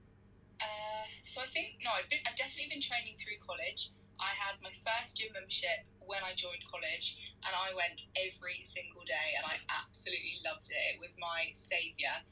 uh, 0.57 1.05
so 1.21 1.41
I 1.41 1.47
think 1.47 1.77
no, 1.85 1.93
I've, 1.93 2.09
been, 2.09 2.25
I'd 2.25 2.35
definitely 2.35 2.73
been 2.73 2.81
training 2.81 3.13
through 3.21 3.37
college. 3.45 3.93
I 4.17 4.33
had 4.33 4.57
my 4.65 4.73
first 4.73 5.21
gym 5.21 5.29
membership 5.37 5.85
when 6.01 6.25
I 6.25 6.33
joined 6.33 6.65
college, 6.65 7.37
and 7.45 7.53
I 7.53 7.69
went 7.77 8.09
every 8.17 8.65
single 8.65 9.05
day, 9.05 9.37
and 9.37 9.45
I 9.45 9.61
absolutely 9.69 10.41
loved 10.41 10.73
it. 10.73 10.97
It 10.97 10.97
was 10.97 11.13
my 11.21 11.53
savior. 11.53 12.25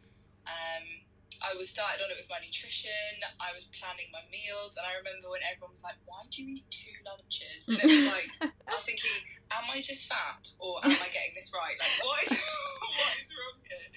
Um, 0.49 1.04
I 1.45 1.53
was 1.53 1.69
started 1.69 2.01
on 2.01 2.10
it 2.10 2.17
with 2.17 2.25
my 2.29 2.41
nutrition. 2.41 3.21
I 3.38 3.53
was 3.53 3.69
planning 3.69 4.10
my 4.10 4.25
meals, 4.34 4.73
and 4.75 4.84
I 4.89 4.97
remember 4.97 5.29
when 5.29 5.45
everyone 5.45 5.77
was 5.77 5.86
like, 5.86 6.01
"Why 6.10 6.25
do 6.34 6.41
you 6.41 6.58
eat 6.58 6.69
two 6.73 6.89
lunches?" 7.05 7.69
And 7.69 7.77
it 7.77 7.86
was 7.86 8.03
like. 8.13 8.29
I 8.41 8.73
was 8.73 8.84
thinking, 8.84 9.13
am 9.53 9.69
I 9.69 9.77
just 9.79 10.10
fat 10.10 10.41
or 10.58 10.81
am 10.84 10.91
I 10.97 11.08
getting 11.13 11.38
this 11.38 11.53
right? 11.53 11.77
Like, 11.77 11.95
what 12.01 12.17
is, 12.25 12.29
what 12.97 13.13
is 13.21 13.29
wrong 13.29 13.58
here? 13.62 13.88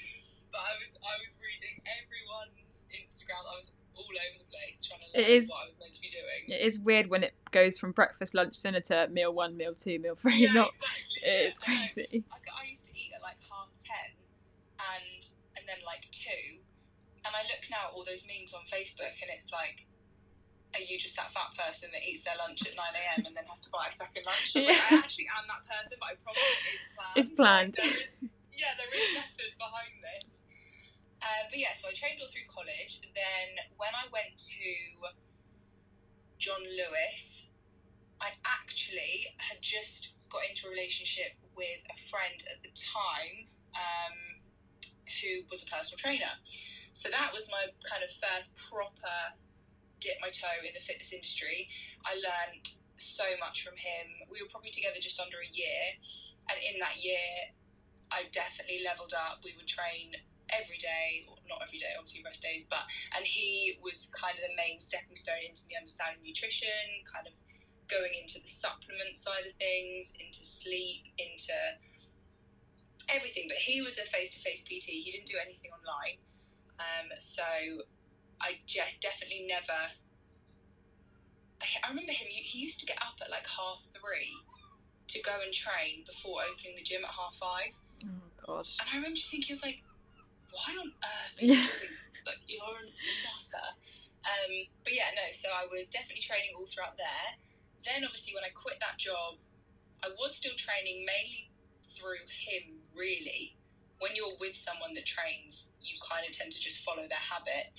But 0.52 0.60
I 0.60 0.72
was, 0.76 0.92
I 1.00 1.14
was 1.24 1.36
reading 1.40 1.80
everyone's 1.88 2.84
Instagram. 2.92 3.48
I 3.48 3.56
was 3.56 3.72
all 3.96 4.04
over 4.12 4.38
the 4.44 4.48
place 4.52 4.84
trying 4.84 5.00
to 5.02 5.08
It 5.16 5.24
learn 5.24 5.36
is- 5.40 5.48
what 5.48 5.62
I 5.62 5.66
was 5.66 5.78
meant 5.80 5.94
to 5.96 6.00
be 6.04 6.08
doing. 6.12 6.42
It 6.52 6.60
is 6.64 6.78
weird 6.78 7.08
when 7.08 7.24
it 7.24 7.32
goes 7.50 7.78
from 7.78 7.92
breakfast, 7.92 8.34
lunch, 8.36 8.60
dinner 8.60 8.80
to 8.92 9.08
meal 9.08 9.32
one, 9.32 9.56
meal 9.56 9.72
two, 9.74 9.98
meal 9.98 10.14
three. 10.14 10.44
Yeah, 10.46 10.52
Not 10.52 10.68
exactly. 10.76 11.20
it's 11.24 11.58
yeah, 11.58 11.64
crazy. 11.64 12.24
I, 12.30 12.36
I 12.52 12.68
used 12.68 12.86
to 12.86 12.92
eat 12.92 13.10
at 13.16 13.22
like 13.24 13.40
half 13.48 13.72
ten, 13.80 14.20
and 14.78 15.20
and 15.56 15.64
then 15.66 15.80
like 15.84 16.08
two, 16.12 16.60
and 17.28 17.36
I 17.36 17.44
look 17.44 17.68
now 17.68 17.88
at 17.88 17.94
all 17.94 18.02
those 18.08 18.24
memes 18.24 18.56
on 18.56 18.64
Facebook, 18.64 19.20
and 19.20 19.28
it's 19.28 19.52
like, 19.52 19.84
are 20.76 20.84
you 20.84 20.96
just 21.00 21.16
that 21.16 21.32
fat 21.32 21.52
person 21.56 21.88
that 21.92 22.04
eats 22.04 22.24
their 22.24 22.36
lunch 22.36 22.64
at 22.64 22.76
nine 22.76 22.92
a.m. 22.96 23.24
and 23.28 23.32
then 23.36 23.44
has 23.48 23.60
to 23.64 23.70
buy 23.72 23.88
a 23.88 23.92
second 23.92 24.24
lunch? 24.24 24.52
I, 24.56 24.60
was 24.60 24.68
like, 24.68 24.84
I 24.84 24.88
Yeah. 24.96 25.04
actually 25.04 25.28
am 25.32 25.44
that 25.48 25.64
person, 25.64 25.96
but 26.00 26.08
I 26.12 26.14
promise 26.20 26.44
it 26.44 26.72
is 26.72 26.84
planned. 26.92 27.16
It's 27.16 27.30
planned. 27.32 27.74
Like, 27.76 27.88
there 27.88 28.04
is, 28.04 28.14
yeah, 28.52 28.72
there 28.76 28.92
is 28.92 29.06
method 29.16 29.50
behind 29.56 29.96
this. 30.04 30.44
Uh, 31.24 31.48
but 31.48 31.58
yeah, 31.58 31.72
so 31.72 31.88
I 31.88 31.96
trained 31.96 32.20
all 32.20 32.28
through 32.28 32.46
college. 32.52 33.00
Then 33.16 33.64
when 33.80 33.96
I 33.96 34.06
went 34.12 34.36
to 34.38 34.68
John 36.38 36.62
Lewis, 36.62 37.50
I 38.20 38.36
actually 38.44 39.34
had 39.38 39.58
just 39.60 40.14
got 40.28 40.42
into 40.48 40.68
a 40.68 40.70
relationship 40.70 41.40
with 41.56 41.82
a 41.90 41.96
friend 41.96 42.38
at 42.44 42.62
the 42.62 42.70
time 42.76 43.48
um, 43.74 44.44
who 45.22 45.48
was 45.50 45.64
a 45.64 45.66
personal 45.66 45.98
trainer. 45.98 46.38
So 46.98 47.06
that 47.14 47.30
was 47.30 47.46
my 47.46 47.70
kind 47.86 48.02
of 48.02 48.10
first 48.10 48.58
proper 48.58 49.38
dip 50.02 50.18
my 50.18 50.34
toe 50.34 50.66
in 50.66 50.74
the 50.74 50.82
fitness 50.82 51.14
industry. 51.14 51.70
I 52.02 52.18
learned 52.18 52.74
so 52.98 53.38
much 53.38 53.62
from 53.62 53.78
him. 53.78 54.26
We 54.26 54.42
were 54.42 54.50
probably 54.50 54.74
together 54.74 54.98
just 54.98 55.14
under 55.22 55.38
a 55.38 55.46
year, 55.46 56.02
and 56.50 56.58
in 56.58 56.82
that 56.82 56.98
year, 56.98 57.54
I 58.10 58.26
definitely 58.34 58.82
leveled 58.82 59.14
up. 59.14 59.46
We 59.46 59.54
would 59.54 59.70
train 59.70 60.18
every 60.50 60.74
day, 60.74 61.22
or 61.30 61.38
not 61.46 61.62
every 61.62 61.78
day, 61.78 61.94
obviously 61.94 62.26
rest 62.26 62.42
days, 62.42 62.66
but 62.66 62.82
and 63.14 63.22
he 63.22 63.78
was 63.78 64.10
kind 64.10 64.34
of 64.34 64.42
the 64.42 64.58
main 64.58 64.82
stepping 64.82 65.14
stone 65.14 65.46
into 65.46 65.70
me 65.70 65.78
understanding 65.78 66.26
nutrition, 66.26 67.06
kind 67.06 67.30
of 67.30 67.34
going 67.86 68.10
into 68.10 68.42
the 68.42 68.50
supplement 68.50 69.14
side 69.14 69.46
of 69.46 69.54
things, 69.54 70.10
into 70.18 70.42
sleep, 70.42 71.14
into 71.14 71.54
everything. 73.06 73.46
But 73.46 73.70
he 73.70 73.78
was 73.86 74.02
a 74.02 74.06
face 74.08 74.34
to 74.34 74.42
face 74.42 74.66
PT. 74.66 74.98
He 74.98 75.14
didn't 75.14 75.30
do 75.30 75.38
anything 75.38 75.70
online. 75.70 76.26
Um, 76.78 77.10
so 77.18 77.42
I 78.40 78.58
je- 78.66 78.98
definitely 79.00 79.46
never. 79.48 79.94
I, 81.60 81.66
I 81.84 81.88
remember 81.90 82.12
him. 82.12 82.28
He 82.30 82.42
he 82.42 82.58
used 82.60 82.80
to 82.80 82.86
get 82.86 82.98
up 83.02 83.18
at 83.22 83.30
like 83.30 83.46
half 83.46 83.86
three 83.92 84.32
to 85.08 85.22
go 85.22 85.40
and 85.42 85.52
train 85.52 86.04
before 86.06 86.42
opening 86.42 86.76
the 86.76 86.82
gym 86.82 87.02
at 87.04 87.10
half 87.10 87.34
five. 87.34 87.74
Oh 88.04 88.30
god. 88.46 88.66
And 88.80 88.88
I 88.92 88.96
remember 88.96 89.16
just 89.16 89.30
thinking, 89.30 89.52
I 89.52 89.54
was 89.54 89.62
like, 89.64 89.82
why 90.52 90.76
on 90.78 90.92
earth 91.02 91.42
are 91.42 91.44
you 91.44 91.54
Yeah. 91.54 91.66
doing? 91.66 91.94
Like 92.26 92.40
you're 92.46 92.60
a 92.62 92.84
nutter. 93.24 93.68
Um, 94.22 94.52
but 94.84 94.92
yeah, 94.94 95.10
no. 95.16 95.32
So 95.32 95.48
I 95.50 95.66
was 95.66 95.88
definitely 95.88 96.22
training 96.22 96.52
all 96.58 96.66
throughout 96.66 96.96
there. 96.96 97.40
Then 97.82 98.04
obviously 98.04 98.34
when 98.34 98.44
I 98.44 98.52
quit 98.54 98.78
that 98.80 98.98
job, 98.98 99.40
I 100.04 100.08
was 100.14 100.36
still 100.36 100.54
training 100.54 101.06
mainly 101.06 101.50
through 101.88 102.22
him. 102.28 102.84
Really, 102.94 103.56
when 103.98 104.12
you're 104.14 104.36
with 104.38 104.54
someone 104.56 104.94
that 104.94 105.06
trains, 105.06 105.72
you 105.82 105.98
kind 106.08 106.24
of 106.28 106.32
tend 106.36 106.52
to 106.52 106.60
just 106.60 106.82
follow 106.84 107.02
their 107.08 107.18
habit. 107.30 107.72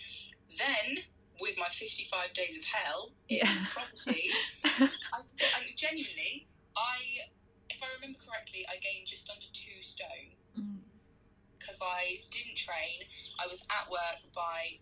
Then 0.58 1.04
with 1.40 1.58
my 1.58 1.70
55 1.70 2.34
days 2.34 2.58
of 2.58 2.66
hell 2.66 3.12
in 3.30 3.38
Yeah. 3.38 3.66
property, 3.72 4.30
I, 4.66 4.90
I 5.42 5.62
genuinely, 5.78 6.48
I, 6.76 7.30
if 7.70 7.82
I 7.82 7.88
remember 7.96 8.20
correctly, 8.20 8.66
I 8.68 8.76
gained 8.78 9.08
just 9.08 9.30
under 9.30 9.46
two 9.54 9.82
stone 9.82 10.36
Mm. 10.58 10.80
because 11.58 11.80
I 11.82 12.22
didn't 12.32 12.58
train. 12.58 13.06
I 13.40 13.48
was 13.48 13.62
at 13.70 13.90
work 13.90 14.20
by 14.36 14.80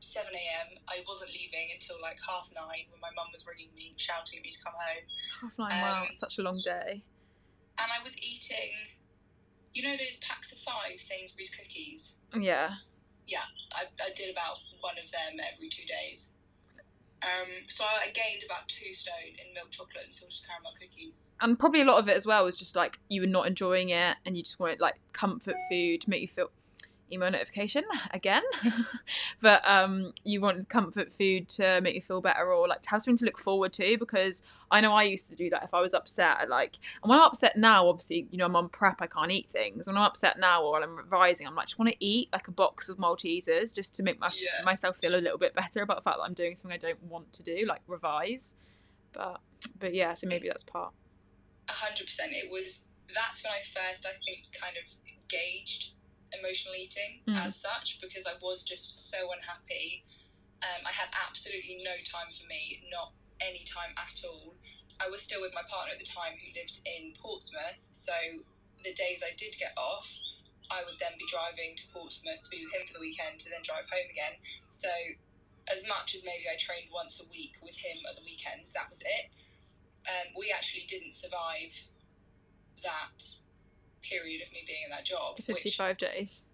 7 0.00 0.30
a.m. 0.32 0.78
I 0.86 1.02
wasn't 1.08 1.32
leaving 1.32 1.70
until 1.74 1.96
like 2.00 2.18
half 2.28 2.50
nine 2.54 2.86
when 2.92 3.00
my 3.00 3.08
mum 3.16 3.28
was 3.32 3.44
ringing 3.48 3.74
me, 3.74 3.94
shouting 3.96 4.38
at 4.38 4.44
me 4.44 4.50
to 4.50 4.58
come 4.62 4.74
home. 4.74 5.04
Half 5.42 5.58
nine. 5.58 5.80
wow, 5.82 6.02
Um, 6.02 6.06
it's 6.08 6.18
such 6.20 6.38
a 6.38 6.42
long 6.42 6.60
day. 6.62 7.02
And 7.80 7.90
I 7.90 8.02
was 8.04 8.16
eating, 8.18 8.74
you 9.74 9.82
know, 9.82 9.96
those 9.96 10.16
packs 10.16 10.52
of 10.52 10.58
five 10.58 11.00
Sainsbury's 11.00 11.50
cookies? 11.50 12.16
Yeah. 12.34 12.70
Yeah, 13.26 13.44
I, 13.72 13.84
I 14.00 14.10
did 14.14 14.30
about 14.30 14.56
one 14.80 14.96
of 15.02 15.10
them 15.10 15.38
every 15.52 15.68
two 15.68 15.84
days. 15.84 16.32
Um, 17.22 17.66
so 17.66 17.84
I 17.84 18.06
gained 18.06 18.44
about 18.44 18.68
two 18.68 18.92
stone 18.92 19.34
in 19.44 19.52
milk 19.52 19.70
chocolate 19.70 20.04
and 20.04 20.12
salted 20.12 20.46
caramel 20.48 20.72
cookies. 20.80 21.34
And 21.40 21.58
probably 21.58 21.80
a 21.80 21.84
lot 21.84 21.98
of 21.98 22.08
it 22.08 22.16
as 22.16 22.24
well 22.24 22.44
was 22.44 22.56
just 22.56 22.76
like 22.76 23.00
you 23.08 23.20
were 23.22 23.26
not 23.26 23.46
enjoying 23.46 23.88
it 23.88 24.16
and 24.24 24.36
you 24.36 24.42
just 24.42 24.60
wanted 24.60 24.80
like 24.80 25.00
comfort 25.12 25.56
food 25.68 26.02
to 26.02 26.10
make 26.10 26.22
you 26.22 26.28
feel 26.28 26.50
email 27.12 27.30
notification 27.30 27.84
again. 28.12 28.42
but 29.40 29.66
um, 29.68 30.12
you 30.24 30.40
want 30.40 30.68
comfort 30.68 31.12
food 31.12 31.48
to 31.50 31.80
make 31.80 31.94
you 31.94 32.00
feel 32.00 32.20
better 32.20 32.52
or 32.52 32.68
like 32.68 32.82
to 32.82 32.90
have 32.90 33.02
something 33.02 33.18
to 33.18 33.24
look 33.24 33.38
forward 33.38 33.72
to 33.74 33.96
because 33.98 34.42
I 34.70 34.80
know 34.80 34.92
I 34.92 35.04
used 35.04 35.28
to 35.30 35.34
do 35.36 35.48
that 35.50 35.62
if 35.64 35.74
I 35.74 35.80
was 35.80 35.94
upset. 35.94 36.48
Like, 36.48 36.78
and 37.02 37.10
when 37.10 37.18
I'm 37.18 37.26
upset 37.26 37.56
now, 37.56 37.88
obviously, 37.88 38.26
you 38.30 38.38
know, 38.38 38.46
I'm 38.46 38.56
on 38.56 38.68
prep, 38.68 39.00
I 39.00 39.06
can't 39.06 39.30
eat 39.30 39.48
things. 39.50 39.86
When 39.86 39.96
I'm 39.96 40.02
upset 40.02 40.38
now 40.38 40.62
or 40.62 40.82
I'm 40.82 40.96
revising, 40.96 41.46
I'm 41.46 41.54
like, 41.54 41.66
just 41.66 41.78
want 41.78 41.90
to 41.90 41.96
eat 42.04 42.28
like 42.32 42.48
a 42.48 42.52
box 42.52 42.88
of 42.88 42.98
Maltesers 42.98 43.74
just 43.74 43.94
to 43.96 44.02
make 44.02 44.20
my, 44.20 44.30
Yeah. 44.34 44.62
myself 44.64 44.98
feel 44.98 45.14
a 45.14 45.16
little 45.22 45.38
bit 45.38 45.54
better 45.54 45.82
about 45.82 45.96
the 45.96 46.02
fact 46.02 46.18
that 46.18 46.24
I'm 46.24 46.34
doing 46.34 46.54
something 46.54 46.74
I 46.74 46.78
don't 46.78 47.02
want 47.04 47.32
to 47.34 47.42
do, 47.42 47.64
like 47.66 47.80
revise. 47.86 48.56
But, 49.12 49.40
but 49.78 49.94
yeah, 49.94 50.14
so 50.14 50.26
maybe 50.26 50.48
that's 50.48 50.64
part. 50.64 50.92
A 51.68 51.72
hundred 51.72 52.04
percent. 52.06 52.32
It 52.32 52.50
was 52.50 52.84
that's 53.14 53.42
when 53.42 53.52
I 53.52 53.60
first, 53.60 54.06
I 54.06 54.12
think, 54.24 54.46
kind 54.60 54.76
of 54.76 54.94
gauged 55.28 55.92
emotional 56.32 56.74
eating 56.74 57.22
Mm. 57.26 57.46
as 57.46 57.56
such 57.56 58.00
because 58.00 58.26
I 58.26 58.34
was 58.40 58.62
just 58.62 59.08
so 59.10 59.32
unhappy. 59.32 60.04
Um, 60.62 60.82
I 60.86 60.92
had 60.92 61.08
absolutely 61.14 61.80
no 61.82 61.96
time 62.04 62.32
for 62.32 62.46
me, 62.46 62.82
not 62.90 63.12
any 63.40 63.62
time 63.64 63.94
at 63.96 64.24
all. 64.24 64.56
I 65.00 65.08
was 65.08 65.22
still 65.22 65.40
with 65.40 65.54
my 65.54 65.62
partner 65.62 65.92
at 65.94 66.00
the 66.00 66.04
time 66.06 66.34
who 66.42 66.50
lived 66.52 66.80
in 66.84 67.14
Portsmouth, 67.14 67.88
so 67.92 68.12
the 68.82 68.92
days 68.92 69.22
I 69.22 69.34
did 69.36 69.54
get 69.58 69.72
off, 69.76 70.18
I 70.70 70.82
would 70.84 70.98
then 70.98 71.16
be 71.18 71.24
driving 71.26 71.76
to 71.76 71.86
Portsmouth 71.88 72.42
to 72.42 72.50
be 72.50 72.64
with 72.64 72.74
him 72.74 72.86
for 72.86 72.94
the 72.94 73.00
weekend 73.00 73.38
to 73.40 73.50
then 73.50 73.62
drive 73.62 73.88
home 73.88 74.10
again. 74.10 74.38
So, 74.70 74.90
as 75.70 75.86
much 75.86 76.14
as 76.14 76.24
maybe 76.24 76.44
I 76.50 76.56
trained 76.58 76.90
once 76.92 77.20
a 77.20 77.26
week 77.28 77.56
with 77.62 77.76
him 77.78 77.98
at 78.08 78.16
the 78.16 78.22
weekends, 78.22 78.72
that 78.72 78.90
was 78.90 79.02
it. 79.02 79.30
Um, 80.08 80.32
we 80.36 80.50
actually 80.50 80.84
didn't 80.84 81.12
survive 81.12 81.84
that 82.82 83.36
period 84.02 84.42
of 84.42 84.52
me 84.52 84.64
being 84.66 84.84
in 84.84 84.90
that 84.90 85.04
job. 85.04 85.36
The 85.36 85.42
55 85.42 85.98
days. 85.98 86.46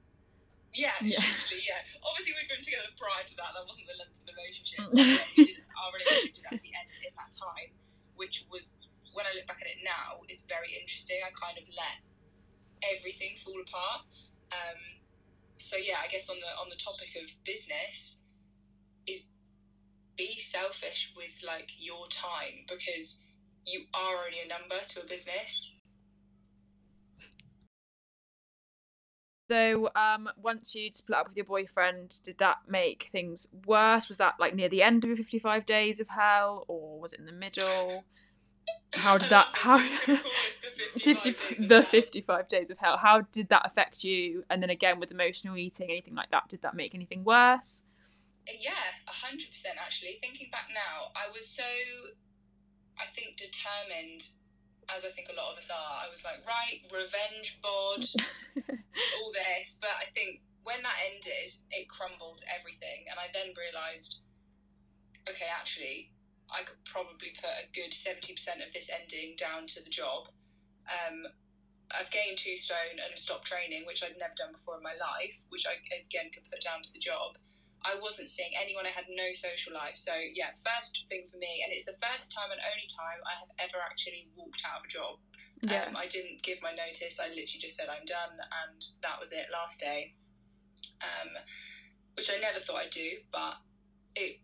Yeah, 0.74 0.90
Yeah. 1.00 1.22
literally, 1.22 1.62
yeah. 1.68 1.83
Obviously, 2.02 2.35
we'd 2.35 2.50
been 2.50 2.62
together 2.64 2.90
prior 2.98 3.22
to 3.22 3.35
that. 3.38 3.54
That 3.54 3.62
wasn't 3.66 3.87
the 3.87 3.94
length 3.94 4.18
of 4.18 4.26
the 4.26 4.35
relationship. 4.35 4.78
Mm. 4.80 4.90
but 4.90 5.07
yeah, 5.07 5.46
did, 5.46 5.62
our 5.78 5.90
relationship 5.94 6.35
did 6.35 6.44
actually 6.50 6.74
end 6.74 6.90
in 6.98 7.14
that 7.14 7.30
time, 7.30 7.70
which 8.18 8.42
was, 8.50 8.83
when 9.14 9.22
I 9.26 9.38
look 9.38 9.46
back 9.46 9.62
at 9.62 9.70
it 9.70 9.87
now, 9.87 10.26
is 10.26 10.42
very 10.42 10.74
interesting. 10.74 11.22
I 11.22 11.30
kind 11.30 11.54
of 11.59 11.70
let 11.70 12.02
everything 12.83 13.38
fall 13.38 13.61
apart. 13.62 14.02
Um, 14.50 14.98
so 15.57 15.76
yeah, 15.78 16.02
I 16.02 16.09
guess 16.11 16.28
on 16.28 16.37
the 16.42 16.50
on 16.59 16.68
the 16.68 16.76
topic 16.76 17.14
of 17.16 17.30
business, 17.44 18.20
is 19.07 19.26
be 20.16 20.38
selfish 20.38 21.12
with 21.16 21.38
like 21.46 21.70
your 21.78 22.07
time 22.09 22.66
because 22.68 23.22
you 23.66 23.87
are 23.94 24.26
only 24.26 24.40
a 24.44 24.48
number 24.48 24.83
to 24.83 25.02
a 25.02 25.07
business. 25.07 25.72
So, 29.50 29.90
um, 29.94 30.30
once 30.37 30.74
you'd 30.74 30.96
split 30.96 31.18
up 31.18 31.28
with 31.28 31.37
your 31.37 31.44
boyfriend, 31.44 32.18
did 32.22 32.38
that 32.38 32.59
make 32.66 33.09
things 33.12 33.46
worse? 33.66 34.09
Was 34.09 34.18
that 34.18 34.35
like 34.40 34.54
near 34.54 34.70
the 34.70 34.83
end 34.83 35.04
of 35.04 35.09
your 35.09 35.16
55 35.16 35.66
days 35.66 36.00
of 36.00 36.09
hell, 36.09 36.64
or 36.66 36.98
was 36.98 37.12
it 37.12 37.20
in 37.20 37.26
the 37.26 37.33
middle? 37.33 38.04
How 38.94 39.18
did 39.18 39.28
that? 39.30 39.48
How 39.52 39.78
the 39.78 39.85
55 40.98 41.02
50, 41.02 41.12
days 41.12 41.61
of 41.61 41.68
the. 41.68 41.83
55 41.83 42.48
days 42.48 42.70
of 42.70 42.78
hell? 42.78 42.96
How 42.96 43.22
did 43.33 43.48
that 43.50 43.66
affect 43.66 44.02
you? 44.04 44.44
And 44.48 44.62
then 44.62 44.70
again 44.70 44.98
with 44.98 45.11
emotional 45.11 45.57
eating, 45.57 45.90
anything 45.90 46.14
like 46.14 46.30
that, 46.30 46.48
did 46.48 46.62
that 46.62 46.74
make 46.74 46.94
anything 46.94 47.24
worse? 47.24 47.83
Yeah, 48.46 48.72
a 49.07 49.26
hundred 49.26 49.50
percent. 49.50 49.76
Actually, 49.85 50.18
thinking 50.20 50.48
back 50.50 50.68
now, 50.72 51.11
I 51.16 51.30
was 51.33 51.46
so, 51.46 51.64
I 52.98 53.04
think, 53.07 53.37
determined, 53.37 54.28
as 54.88 55.04
I 55.04 55.10
think 55.10 55.28
a 55.28 55.36
lot 55.36 55.52
of 55.52 55.58
us 55.58 55.70
are. 55.70 56.04
I 56.04 56.10
was 56.10 56.24
like, 56.24 56.44
right, 56.46 56.84
revenge 56.90 57.60
bod, 57.62 58.04
all 59.20 59.30
this. 59.32 59.78
But 59.80 59.96
I 60.00 60.10
think 60.12 60.42
when 60.64 60.82
that 60.82 60.98
ended, 61.04 61.54
it 61.70 61.88
crumbled 61.88 62.42
everything, 62.48 63.08
and 63.08 63.20
I 63.20 63.28
then 63.32 63.52
realised, 63.56 64.20
okay, 65.28 65.48
actually, 65.48 66.12
I 66.50 66.62
could 66.62 66.82
probably 66.84 67.32
put 67.34 67.52
a 67.52 67.70
good 67.72 67.92
seventy 67.92 68.32
percent 68.32 68.60
of 68.64 68.72
this 68.72 68.90
ending 68.90 69.36
down 69.36 69.66
to 69.76 69.82
the 69.82 69.90
job. 69.90 70.28
Um, 70.88 71.28
I've 71.92 72.10
gained 72.10 72.38
two 72.38 72.56
stone 72.56 72.96
and 72.96 73.18
stopped 73.18 73.46
training, 73.46 73.84
which 73.86 74.02
I'd 74.02 74.18
never 74.18 74.34
done 74.36 74.52
before 74.52 74.76
in 74.76 74.82
my 74.82 74.96
life, 74.96 75.44
which 75.48 75.66
I 75.66 75.80
again 75.92 76.32
could 76.32 76.48
put 76.50 76.64
down 76.64 76.82
to 76.82 76.92
the 76.92 76.98
job. 76.98 77.36
I 77.84 78.00
wasn't 78.00 78.32
seeing 78.32 78.56
anyone. 78.56 78.88
I 78.88 78.96
had 78.96 79.04
no 79.12 79.36
social 79.36 79.76
life. 79.76 79.96
So 80.00 80.12
yeah, 80.16 80.56
first 80.56 81.04
thing 81.08 81.28
for 81.28 81.36
me, 81.36 81.60
and 81.60 81.68
it's 81.72 81.84
the 81.84 82.00
first 82.00 82.32
time 82.32 82.48
and 82.48 82.60
only 82.64 82.88
time 82.88 83.20
I 83.28 83.36
have 83.36 83.52
ever 83.60 83.84
actually 83.84 84.32
walked 84.32 84.64
out 84.64 84.80
of 84.80 84.88
a 84.88 84.90
job. 84.90 85.20
Yeah. 85.60 85.88
Um, 85.88 85.96
I 85.96 86.08
didn't 86.08 86.42
give 86.42 86.60
my 86.64 86.72
notice. 86.72 87.20
I 87.20 87.28
literally 87.28 87.60
just 87.60 87.76
said 87.76 87.88
I'm 87.92 88.08
done, 88.08 88.40
and 88.40 88.80
that 89.04 89.20
was 89.20 89.32
it. 89.32 89.52
Last 89.52 89.80
day, 89.80 90.16
um, 91.00 91.36
which 92.16 92.32
I 92.32 92.40
never 92.40 92.58
thought 92.58 92.88
I'd 92.88 92.90
do, 92.90 93.24
but 93.32 93.60
it 94.16 94.40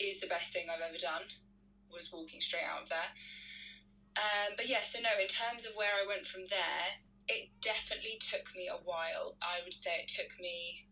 is 0.00 0.20
the 0.20 0.26
best 0.26 0.52
thing 0.52 0.68
I've 0.72 0.84
ever 0.84 0.98
done. 0.98 1.28
Was 1.92 2.12
walking 2.12 2.40
straight 2.40 2.64
out 2.64 2.84
of 2.84 2.88
there. 2.88 3.12
Um, 4.16 4.54
but 4.56 4.68
yeah, 4.68 4.80
so 4.80 5.00
no. 5.00 5.10
In 5.20 5.28
terms 5.28 5.66
of 5.66 5.72
where 5.74 5.92
I 5.92 6.06
went 6.06 6.26
from 6.26 6.48
there, 6.48 7.04
it 7.28 7.50
definitely 7.60 8.16
took 8.20 8.54
me 8.56 8.68
a 8.70 8.78
while. 8.78 9.36
I 9.42 9.60
would 9.64 9.74
say 9.74 10.00
it 10.00 10.08
took 10.08 10.38
me. 10.40 10.86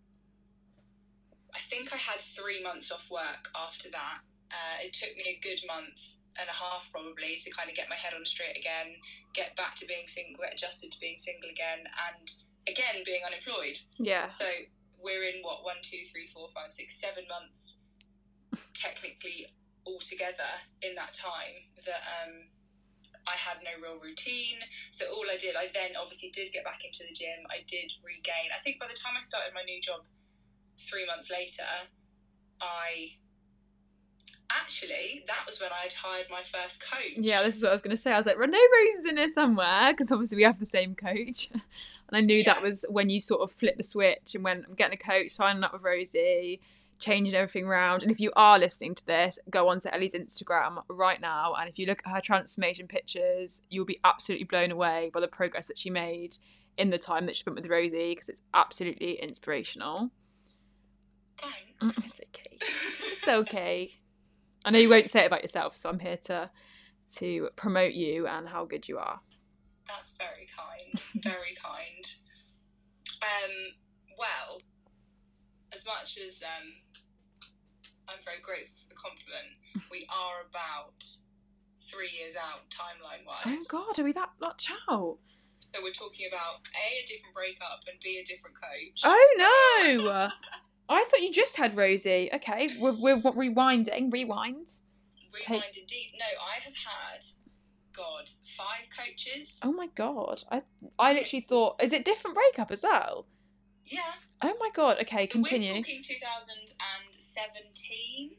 I 1.55 1.59
think 1.59 1.93
I 1.93 1.97
had 1.97 2.21
three 2.21 2.63
months 2.63 2.91
off 2.93 3.11
work 3.11 3.49
after 3.57 3.91
that. 3.91 4.21
Uh, 4.51 4.85
it 4.85 4.93
took 4.93 5.17
me 5.17 5.25
a 5.27 5.41
good 5.41 5.61
month 5.67 6.17
and 6.39 6.49
a 6.49 6.57
half 6.57 6.89
probably 6.93 7.37
to 7.43 7.51
kind 7.51 7.69
of 7.69 7.75
get 7.75 7.89
my 7.89 7.97
head 7.97 8.15
on 8.15 8.25
straight 8.25 8.57
again, 8.57 9.01
get 9.35 9.57
back 9.57 9.75
to 9.77 9.87
being 9.87 10.07
single, 10.07 10.43
get 10.43 10.55
adjusted 10.55 10.93
to 10.93 11.01
being 11.01 11.19
single 11.19 11.51
again, 11.51 11.89
and 12.09 12.31
again 12.69 13.03
being 13.05 13.23
unemployed. 13.27 13.81
Yeah. 13.99 14.29
So 14.29 14.47
we're 15.03 15.25
in 15.25 15.43
what 15.43 15.65
one, 15.65 15.83
two, 15.83 16.05
three, 16.11 16.27
four, 16.27 16.49
five, 16.49 16.73
six, 16.73 17.01
seven 17.01 17.25
months 17.29 17.79
technically 18.75 19.47
all 19.85 19.99
together 19.99 20.69
in 20.83 20.95
that 20.95 21.13
time 21.13 21.73
that 21.85 22.05
um, 22.07 22.53
I 23.27 23.37
had 23.37 23.65
no 23.65 23.75
real 23.81 23.99
routine. 23.99 24.69
So 24.91 25.07
all 25.11 25.25
I 25.31 25.37
did, 25.37 25.57
I 25.57 25.69
then 25.73 25.97
obviously 25.99 26.31
did 26.31 26.53
get 26.53 26.65
back 26.65 26.85
into 26.85 27.05
the 27.09 27.15
gym. 27.15 27.49
I 27.51 27.65
did 27.67 27.93
regain. 28.05 28.53
I 28.55 28.61
think 28.63 28.79
by 28.79 28.87
the 28.87 28.97
time 28.97 29.15
I 29.17 29.23
started 29.23 29.53
my 29.55 29.63
new 29.63 29.81
job 29.81 30.05
three 30.79 31.07
months 31.07 31.31
later, 31.31 31.69
I 32.61 33.17
actually 34.51 35.25
that 35.27 35.45
was 35.47 35.61
when 35.61 35.71
I'd 35.71 35.93
hired 35.93 36.27
my 36.31 36.43
first 36.43 36.83
coach. 36.85 37.13
Yeah, 37.17 37.43
this 37.43 37.57
is 37.57 37.63
what 37.63 37.71
I 37.71 37.73
was 37.73 37.81
going 37.81 37.97
to 37.97 38.03
say. 38.03 38.13
I 38.13 38.17
was 38.17 38.27
like, 38.27 38.39
no 38.39 38.45
Rose 38.45 38.95
is 38.99 39.07
in 39.07 39.17
here 39.17 39.29
somewhere 39.29 39.93
because 39.93 40.11
obviously 40.11 40.37
we 40.37 40.43
have 40.45 40.59
the 40.59 40.67
same 40.67 40.95
coach. 40.95 41.49
and 41.53 41.63
I 42.13 42.21
knew 42.21 42.43
that 42.45 42.63
was 42.63 42.85
when 42.89 43.11
you 43.11 43.21
sort 43.21 43.43
of 43.43 43.53
flipped 43.53 43.79
the 43.79 43.85
switch 43.85 44.35
and 44.35 44.45
went, 44.45 44.65
I'm 44.67 44.75
getting 44.75 44.99
a 44.99 45.03
coach, 45.03 45.33
signing 45.33 45.63
up 45.63 45.73
with 45.73 45.83
Rosie, 45.83 46.61
changing 46.99 47.35
everything 47.35 47.67
around. 47.67 48.03
And 48.03 48.11
if 48.11 48.21
you 48.21 48.33
are 48.37 48.59
listening 48.59 48.95
to 48.97 49.07
this, 49.07 49.39
go 49.51 49.69
onto 49.69 49.89
Ellie's 49.91 50.15
Instagram 50.15 50.83
right 50.89 51.21
now. 51.21 51.55
And 51.55 51.69
if 51.69 51.79
you 51.79 51.87
look 51.87 52.03
at 52.05 52.13
her 52.13 52.21
transformation 52.21 52.89
pictures, 52.89 53.63
you'll 53.69 53.85
be 53.85 54.01
absolutely 54.05 54.45
blown 54.45 54.71
away 54.71 55.11
by 55.13 55.21
the 55.21 55.29
progress 55.29 55.69
that 55.69 55.79
she 55.79 55.91
made 55.91 56.39
in 56.77 56.91
the 56.91 56.99
time 56.99 57.27
that 57.27 57.37
she 57.37 57.41
spent 57.41 57.57
with 57.57 57.67
Rosie 57.67 58.11
because 58.11 58.29
it's 58.29 58.43
absolutely 58.55 59.21
inspirational. 59.21 60.11
Thanks. 61.41 61.99
It's 61.99 62.21
okay. 62.21 62.59
It's 62.61 63.29
okay. 63.29 63.91
I 64.65 64.71
know 64.71 64.79
you 64.79 64.91
won't 64.91 65.11
say 65.11 65.23
it 65.23 65.27
about 65.27 65.43
yourself, 65.43 65.77
so 65.77 65.89
I'm 65.89 65.99
here 65.99 66.19
to 66.25 66.51
to 67.17 67.49
promote 67.57 67.95
you 67.95 68.27
and 68.27 68.49
how 68.49 68.65
good 68.65 68.89
you 68.89 68.99
are. 68.99 69.21
That's 69.87 70.15
very 70.19 70.47
kind. 70.55 71.03
Very 71.23 71.55
kind. 71.63 72.05
Um, 73.23 73.53
well, 74.19 74.61
as 75.75 75.87
much 75.87 76.19
as 76.19 76.43
um, 76.43 76.75
I'm 78.09 78.19
very 78.25 78.41
grateful 78.43 78.77
for 78.83 78.89
the 78.89 78.95
compliment, 78.95 79.57
we 79.91 80.07
are 80.11 80.47
about 80.49 81.05
three 81.91 82.11
years 82.19 82.37
out 82.37 82.69
timeline 82.69 83.27
wise. 83.27 83.67
Oh. 83.73 83.87
God, 83.87 83.99
are 83.99 84.05
we 84.05 84.13
that 84.13 84.31
much 84.41 84.71
out? 84.91 85.19
So 85.59 85.83
we're 85.83 85.93
talking 85.93 86.27
about 86.31 86.61
A, 86.77 87.03
a 87.03 87.07
different 87.07 87.35
breakup, 87.35 87.81
and 87.89 87.99
B, 88.03 88.21
a 88.21 88.25
different 88.25 88.57
coach. 88.57 89.01
Oh 89.05 90.07
no! 90.07 90.29
I 90.89 91.05
thought 91.11 91.21
you 91.21 91.33
just 91.33 91.57
had 91.57 91.77
Rosie. 91.77 92.31
Okay, 92.35 92.71
we're, 92.81 92.93
we're 92.93 93.21
rewinding. 93.21 94.13
Rewind. 94.13 94.69
Rewind 95.35 95.77
indeed. 95.79 96.13
No, 96.19 96.25
I 96.43 96.55
have 96.65 96.75
had, 96.77 97.25
God, 97.95 98.31
five 98.45 98.89
coaches. 98.97 99.61
Oh 99.63 99.73
my 99.73 99.89
God! 99.95 100.45
I 100.51 100.63
I 100.99 101.13
literally 101.13 101.45
thought, 101.49 101.77
is 101.83 101.93
it 101.93 102.05
different 102.05 102.37
breakup 102.37 102.71
as 102.71 102.83
well? 102.85 103.27
Yeah. 103.85 104.01
Oh 104.43 104.55
my 104.59 104.71
God! 104.75 104.97
Okay, 105.03 105.23
We're 105.23 105.27
continue. 105.27 105.83
talking 105.83 106.03
2017. 106.03 108.31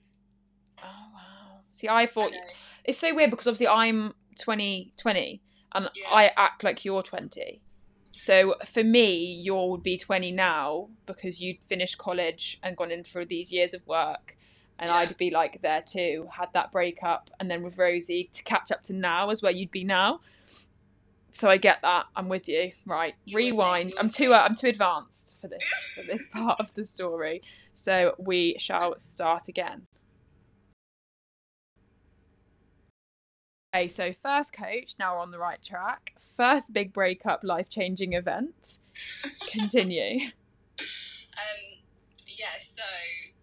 Oh 0.81 0.85
wow! 1.13 1.59
See, 1.71 1.87
I 1.87 2.01
I 2.01 2.05
thought 2.07 2.31
know. 2.31 2.37
it's 2.83 2.97
so 2.99 3.13
weird 3.13 3.29
because 3.31 3.47
obviously 3.47 3.67
I'm 3.67 4.13
20, 4.39 4.93
20 4.97 5.41
and 5.75 5.89
Yeah. 5.93 6.05
I 6.11 6.31
act 6.37 6.63
like 6.63 6.83
you're 6.85 7.03
20. 7.03 7.61
So 8.19 8.55
for 8.65 8.83
me, 8.83 9.15
you 9.15 9.55
would 9.55 9.81
be 9.81 9.97
20 9.97 10.33
now 10.33 10.89
because 11.05 11.39
you'd 11.39 11.63
finished 11.63 11.97
college 11.97 12.59
and 12.61 12.75
gone 12.75 12.91
in 12.91 13.05
for 13.05 13.23
these 13.23 13.49
years 13.49 13.73
of 13.73 13.87
work. 13.87 14.35
And. 14.77 14.91
I'd 14.91 15.15
be 15.17 15.29
like 15.29 15.61
there 15.61 15.81
too, 15.81 16.27
had 16.33 16.49
that 16.53 16.69
breakup. 16.69 17.29
And 17.39 17.49
then 17.49 17.63
with 17.63 17.77
Rosie 17.77 18.29
to 18.33 18.43
catch 18.43 18.71
up 18.73 18.83
to 18.83 18.93
now 18.93 19.29
is 19.29 19.41
where 19.41 19.53
you'd 19.53 19.71
be 19.71 19.85
now. 19.85 20.19
so 21.31 21.49
I 21.49 21.55
get 21.55 21.81
that. 21.81 22.07
I'm 22.13 22.27
with 22.27 22.49
you. 22.49 22.73
Right, 22.85 23.15
You 23.23 23.37
rewind. 23.37 23.93
I'm 23.97 24.09
too 24.09 24.33
uh, 24.33 24.45
I'm 24.49 24.55
too 24.55 24.67
advanced 24.67 25.39
for 25.39 25.47
this 25.47 25.63
for 25.95 26.01
this 26.01 26.27
part 26.33 26.59
of 26.59 26.73
the 26.73 26.83
story. 26.83 27.41
So 27.73 28.15
we 28.17 28.57
shall 28.59 28.99
start 28.99 29.47
again. 29.47 29.87
Okay, 33.71 33.87
so 33.87 34.11
first 34.11 34.51
coach, 34.51 34.95
now 34.97 35.13
we're 35.13 35.21
on 35.21 35.29
the 35.29 35.37
right 35.37 35.61
track. 35.61 36.13
First 36.17 36.73
big 36.73 36.91
breakup, 36.91 37.43
life 37.43 37.69
changing 37.69 38.13
event. 38.13 38.79
Continue. 39.51 40.31
Um, 41.39 41.79
yeah, 42.27 42.59
so 42.59 42.83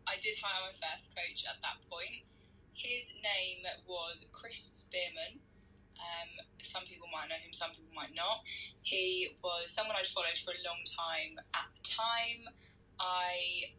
I 0.05 0.21
did 0.21 0.37
hire 0.37 0.69
my 0.69 0.77
first 0.77 1.17
coach 1.17 1.49
at 1.49 1.65
that 1.65 1.81
point. 1.89 2.29
His 2.77 3.09
name 3.25 3.65
was 3.89 4.29
Chris 4.33 4.61
Spearman. 4.69 5.41
Um, 5.97 6.45
some 6.61 6.85
people 6.85 7.09
might 7.09 7.33
know 7.33 7.41
him, 7.41 7.57
some 7.57 7.73
people 7.73 7.89
might 7.97 8.12
not. 8.12 8.45
He 8.83 9.33
was 9.41 9.73
someone 9.73 9.97
I'd 9.97 10.12
followed 10.12 10.37
for 10.45 10.53
a 10.53 10.61
long 10.61 10.85
time. 10.85 11.41
At 11.57 11.73
the 11.73 11.89
time, 11.89 12.53
I, 13.01 13.73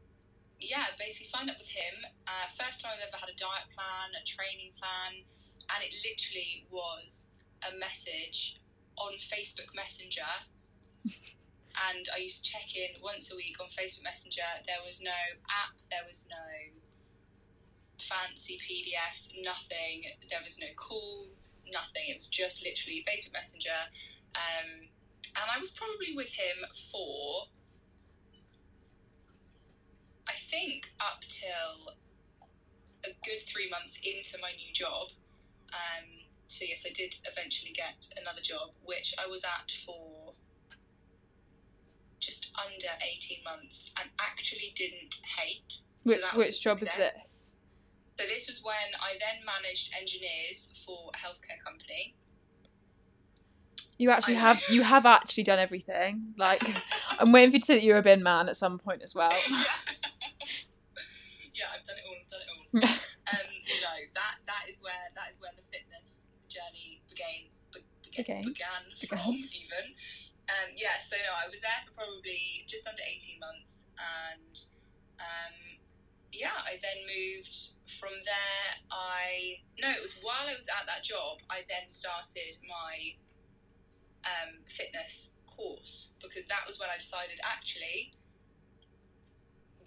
yeah, 0.58 0.90
basically 0.98 1.30
signed 1.30 1.54
up 1.54 1.62
with 1.62 1.78
him. 1.78 2.10
Uh, 2.26 2.50
first 2.58 2.82
time 2.82 2.98
I've 2.98 3.06
ever 3.06 3.22
had 3.22 3.30
a 3.30 3.38
diet 3.38 3.70
plan, 3.70 4.18
a 4.18 4.26
training 4.26 4.74
plan, 4.82 5.30
and 5.74 5.84
it 5.84 5.94
literally 6.04 6.68
was 6.70 7.32
a 7.62 7.78
message 7.78 8.60
on 8.98 9.14
Facebook 9.14 9.76
Messenger 9.76 10.48
and 11.06 12.08
I 12.14 12.20
used 12.20 12.44
to 12.46 12.52
check 12.52 12.76
in 12.76 13.02
once 13.02 13.32
a 13.32 13.36
week 13.36 13.58
on 13.62 13.68
Facebook 13.68 14.04
Messenger. 14.04 14.66
There 14.66 14.82
was 14.86 15.02
no 15.02 15.38
app, 15.50 15.78
there 15.90 16.06
was 16.08 16.28
no 16.30 16.78
fancy 18.00 18.58
PDFs, 18.58 19.34
nothing. 19.44 20.04
There 20.30 20.40
was 20.44 20.58
no 20.60 20.68
calls, 20.76 21.58
nothing. 21.72 22.10
It 22.10 22.16
was 22.16 22.28
just 22.28 22.64
literally 22.64 23.06
Facebook 23.08 23.34
Messenger. 23.34 23.92
Um, 24.36 24.90
and 25.36 25.46
I 25.54 25.60
was 25.60 25.72
probably 25.72 26.16
with 26.16 26.34
him 26.34 26.66
for, 26.92 27.48
I 30.28 30.34
think, 30.34 30.92
up 31.00 31.24
till 31.28 31.94
a 33.04 33.10
good 33.24 33.42
three 33.46 33.70
months 33.70 34.00
into 34.04 34.38
my 34.42 34.52
new 34.58 34.74
job. 34.74 35.10
Um, 35.74 36.26
so, 36.48 36.66
yes, 36.68 36.86
I 36.88 36.94
did 36.94 37.16
eventually 37.30 37.72
get 37.72 38.08
another 38.20 38.42
job, 38.42 38.72
which 38.84 39.14
I 39.18 39.28
was 39.28 39.44
at 39.44 39.70
for 39.72 40.34
just 42.20 42.52
under 42.58 42.98
18 43.02 43.44
months 43.44 43.94
and 44.00 44.10
actually 44.20 44.74
didn't 44.76 45.16
hate. 45.38 45.82
Which 46.04 46.20
was 46.34 46.48
which 46.48 46.62
job 46.62 46.78
is 46.78 46.92
this? 46.94 47.54
So 48.18 48.26
this 48.26 48.48
was 48.48 48.64
when 48.64 48.96
I 49.00 49.14
then 49.20 49.46
managed 49.46 49.94
engineers 50.00 50.70
for 50.86 51.12
a 51.14 51.18
healthcare 51.18 51.64
company. 51.64 52.16
You 53.98 54.10
actually 54.12 54.36
I- 54.38 54.40
have 54.40 54.64
you 54.70 54.82
have 54.94 55.06
actually 55.06 55.44
done 55.44 55.60
everything. 55.60 56.34
Like 56.38 56.64
I'm 57.20 57.32
waiting 57.32 57.52
for 57.52 57.56
you 57.58 57.62
to 57.62 57.66
say 57.66 57.76
that 57.76 57.84
you're 57.84 57.98
a 57.98 58.02
bin 58.04 58.24
man 58.24 58.50
at 58.50 58.58
some 58.58 58.80
point 58.80 59.02
as 59.04 59.14
well. 59.14 59.32
yeah, 61.54 61.66
I've 61.74 61.84
done 61.86 61.98
it 61.98 62.04
all. 62.08 62.16
I've 62.22 62.30
done 62.30 62.42
it 62.84 62.90
all. 62.90 62.98
Um, 63.34 63.48
no, 63.84 63.94
that 64.16 64.36
that 64.46 64.64
is 64.70 64.80
where 64.80 65.12
that 65.16 65.28
is 65.32 65.42
where 65.42 65.52
the 65.56 65.66
fitness 65.68 66.30
journey 66.48 67.02
began. 67.10 67.52
Be, 67.74 67.84
Began. 68.16 68.44
began 68.44 68.84
Began. 69.00 69.20
from 69.20 69.36
even. 69.36 69.86
Um, 70.48 70.72
yeah, 70.80 70.96
so 70.98 71.20
no, 71.20 71.36
I 71.36 71.52
was 71.52 71.60
there 71.60 71.84
for 71.84 71.92
probably 71.92 72.64
just 72.68 72.88
under 72.88 73.04
eighteen 73.04 73.40
months, 73.40 73.92
and 74.00 74.56
um, 75.20 75.84
yeah, 76.32 76.56
I 76.64 76.80
then 76.80 77.04
moved 77.04 77.76
from 78.00 78.16
there. 78.24 78.80
I 78.92 79.60
no, 79.80 79.92
it 79.92 80.02
was 80.02 80.16
while 80.24 80.48
I 80.48 80.56
was 80.56 80.72
at 80.72 80.88
that 80.88 81.04
job, 81.04 81.44
I 81.50 81.68
then 81.68 81.92
started 81.92 82.64
my 82.64 83.20
um, 84.24 84.64
fitness 84.68 85.36
course 85.46 86.12
because 86.22 86.48
that 86.48 86.64
was 86.68 86.80
when 86.80 86.90
I 86.90 86.98
decided 86.98 87.40
actually 87.44 88.14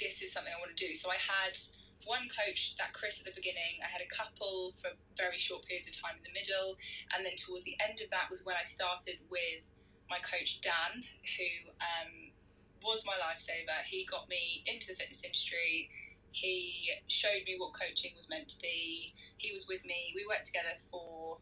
this 0.00 0.22
is 0.22 0.32
something 0.32 0.52
I 0.52 0.58
want 0.58 0.74
to 0.74 0.80
do. 0.80 0.94
So 0.94 1.10
I 1.10 1.20
had 1.20 1.56
one 2.06 2.28
coach, 2.28 2.76
that 2.76 2.92
Chris 2.92 3.20
at 3.20 3.26
the 3.26 3.34
beginning. 3.34 3.80
I 3.84 3.88
had 3.88 4.00
a 4.00 4.08
couple 4.08 4.72
for 4.76 4.96
very 5.16 5.38
short 5.38 5.66
periods 5.66 5.88
of 5.88 6.00
time 6.00 6.16
in 6.18 6.24
the 6.24 6.34
middle, 6.34 6.76
and 7.14 7.24
then 7.24 7.36
towards 7.36 7.64
the 7.64 7.76
end 7.80 8.00
of 8.00 8.10
that 8.10 8.30
was 8.30 8.44
when 8.44 8.56
I 8.56 8.64
started 8.64 9.20
with 9.30 9.68
my 10.08 10.18
coach 10.18 10.60
Dan, 10.60 11.04
who 11.38 11.70
um, 11.78 12.34
was 12.82 13.04
my 13.06 13.14
lifesaver. 13.14 13.84
He 13.86 14.04
got 14.04 14.28
me 14.28 14.64
into 14.66 14.88
the 14.88 14.96
fitness 14.96 15.22
industry. 15.22 15.90
He 16.32 16.90
showed 17.06 17.42
me 17.46 17.56
what 17.58 17.72
coaching 17.74 18.12
was 18.14 18.28
meant 18.28 18.48
to 18.50 18.58
be. 18.58 19.14
He 19.36 19.52
was 19.52 19.66
with 19.68 19.84
me. 19.84 20.12
We 20.14 20.26
worked 20.28 20.46
together 20.46 20.78
for 20.78 21.38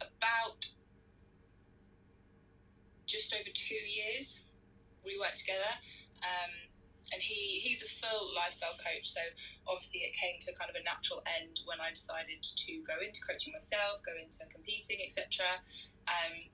about 0.00 0.74
just 3.06 3.34
over 3.34 3.50
two 3.52 3.74
years. 3.74 4.40
We 5.04 5.18
worked 5.18 5.40
together. 5.40 5.80
Um, 6.22 6.70
and 7.12 7.22
he, 7.22 7.60
he's 7.64 7.82
a 7.82 7.88
full 7.88 8.28
lifestyle 8.34 8.76
coach, 8.76 9.08
so 9.08 9.20
obviously 9.66 10.04
it 10.04 10.12
came 10.12 10.36
to 10.44 10.52
kind 10.52 10.68
of 10.68 10.76
a 10.76 10.84
natural 10.84 11.24
end 11.24 11.60
when 11.64 11.80
I 11.80 11.90
decided 11.90 12.42
to 12.42 12.72
go 12.84 13.00
into 13.00 13.20
coaching 13.24 13.52
myself, 13.52 14.04
go 14.04 14.12
into 14.16 14.44
competing, 14.52 15.00
etc. 15.00 15.64
Um, 16.04 16.52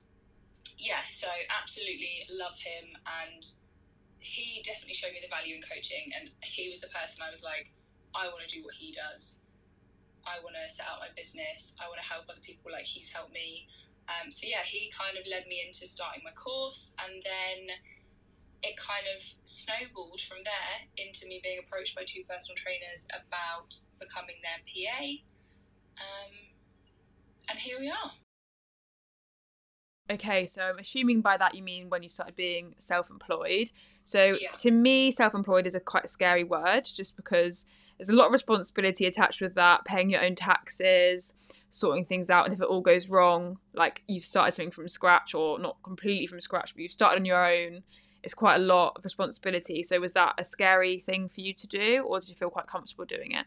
yeah, 0.78 1.02
so 1.06 1.28
absolutely 1.50 2.26
love 2.30 2.58
him, 2.62 2.98
and 3.02 3.42
he 4.18 4.62
definitely 4.64 4.94
showed 4.94 5.12
me 5.12 5.20
the 5.20 5.28
value 5.28 5.56
in 5.56 5.62
coaching. 5.62 6.10
And 6.16 6.30
he 6.42 6.70
was 6.70 6.80
the 6.80 6.88
person 6.88 7.22
I 7.22 7.30
was 7.30 7.44
like, 7.44 7.72
I 8.14 8.28
want 8.28 8.46
to 8.46 8.50
do 8.50 8.64
what 8.64 8.74
he 8.74 8.90
does. 8.90 9.38
I 10.24 10.40
want 10.40 10.56
to 10.56 10.64
set 10.72 10.86
out 10.88 11.04
my 11.04 11.12
business. 11.12 11.76
I 11.76 11.86
want 11.92 12.00
to 12.00 12.08
help 12.08 12.24
other 12.30 12.40
people 12.40 12.72
like 12.72 12.88
he's 12.88 13.12
helped 13.12 13.34
me. 13.34 13.68
Um, 14.08 14.30
so 14.30 14.48
yeah, 14.48 14.64
he 14.64 14.92
kind 14.92 15.16
of 15.16 15.24
led 15.28 15.46
me 15.46 15.64
into 15.64 15.86
starting 15.86 16.22
my 16.24 16.32
course, 16.32 16.94
and 17.00 17.22
then 17.24 17.76
it 18.64 18.76
kind 18.76 19.04
of 19.14 19.22
snowballed 19.44 20.20
from 20.20 20.38
there 20.44 20.88
into 20.96 21.26
me 21.26 21.40
being 21.42 21.60
approached 21.64 21.94
by 21.94 22.02
two 22.06 22.22
personal 22.28 22.56
trainers 22.56 23.06
about 23.12 23.74
becoming 24.00 24.36
their 24.42 24.64
PA. 24.64 25.04
Um, 26.00 26.32
and 27.50 27.58
here 27.58 27.78
we 27.78 27.90
are. 27.90 28.12
Okay, 30.10 30.46
so 30.46 30.62
I'm 30.62 30.78
assuming 30.78 31.22
by 31.22 31.36
that 31.38 31.54
you 31.54 31.62
mean 31.62 31.88
when 31.88 32.02
you 32.02 32.08
started 32.08 32.36
being 32.36 32.74
self-employed. 32.78 33.70
So 34.04 34.36
Yeah. 34.40 34.48
to 34.60 34.70
me, 34.70 35.10
self-employed 35.10 35.66
is 35.66 35.74
a 35.74 35.80
quite 35.80 36.08
scary 36.08 36.44
word, 36.44 36.84
just 36.84 37.16
because 37.16 37.64
there's 37.96 38.10
a 38.10 38.14
lot 38.14 38.26
of 38.26 38.32
responsibility 38.32 39.06
attached 39.06 39.40
with 39.40 39.54
that, 39.54 39.84
paying 39.84 40.10
your 40.10 40.22
own 40.22 40.34
taxes, 40.34 41.32
sorting 41.70 42.04
things 42.04 42.28
out, 42.28 42.44
and 42.44 42.52
if 42.52 42.60
it 42.60 42.66
all 42.66 42.82
goes 42.82 43.08
wrong, 43.08 43.58
like 43.72 44.02
you've 44.06 44.24
started 44.24 44.52
something 44.52 44.70
from 44.70 44.88
scratch 44.88 45.34
or 45.34 45.58
not 45.58 45.82
completely 45.82 46.26
from 46.26 46.40
scratch, 46.40 46.74
but 46.74 46.82
you've 46.82 46.92
started 46.92 47.20
on 47.20 47.24
your 47.24 47.44
own, 47.44 47.82
it's 48.24 48.34
quite 48.34 48.56
a 48.56 48.64
lot 48.64 48.94
of 48.96 49.04
responsibility. 49.04 49.82
So 49.82 50.00
was 50.00 50.14
that 50.14 50.34
a 50.38 50.44
scary 50.44 50.98
thing 50.98 51.28
for 51.28 51.42
you 51.42 51.52
to 51.52 51.66
do, 51.66 52.04
or 52.08 52.18
did 52.20 52.30
you 52.30 52.34
feel 52.34 52.50
quite 52.50 52.66
comfortable 52.66 53.04
doing 53.04 53.32
it? 53.32 53.44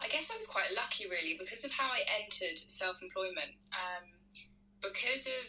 I 0.00 0.08
guess 0.08 0.30
I 0.32 0.36
was 0.36 0.46
quite 0.46 0.74
lucky, 0.74 1.04
really, 1.08 1.36
because 1.38 1.64
of 1.64 1.72
how 1.72 1.90
I 1.92 2.02
entered 2.08 2.58
self 2.58 3.00
employment. 3.02 3.60
Um, 3.70 4.18
because 4.80 5.26
of 5.26 5.46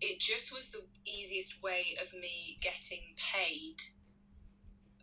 it, 0.00 0.20
just 0.20 0.54
was 0.54 0.70
the 0.70 0.86
easiest 1.04 1.62
way 1.62 1.98
of 2.00 2.14
me 2.14 2.56
getting 2.62 3.12
paid 3.18 3.76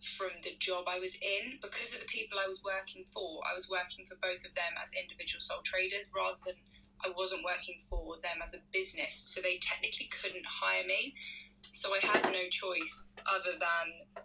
from 0.01 0.31
the 0.43 0.55
job 0.57 0.85
I 0.87 0.99
was 0.99 1.15
in. 1.15 1.59
Because 1.61 1.93
of 1.93 1.99
the 1.99 2.07
people 2.07 2.39
I 2.39 2.47
was 2.47 2.63
working 2.63 3.05
for, 3.13 3.43
I 3.45 3.53
was 3.53 3.69
working 3.69 4.05
for 4.07 4.15
both 4.15 4.47
of 4.47 4.55
them 4.55 4.79
as 4.81 4.89
individual 4.95 5.41
sole 5.41 5.61
traders 5.61 6.09
rather 6.15 6.39
than 6.47 6.55
I 7.05 7.11
wasn't 7.15 7.43
working 7.43 7.77
for 7.89 8.15
them 8.23 8.39
as 8.43 8.55
a 8.55 8.65
business. 8.71 9.21
So 9.27 9.41
they 9.41 9.59
technically 9.61 10.07
couldn't 10.07 10.63
hire 10.63 10.87
me. 10.87 11.13
So 11.73 11.89
I 11.93 11.99
had 12.05 12.31
no 12.31 12.47
choice 12.49 13.07
other 13.25 13.57
than 13.57 14.23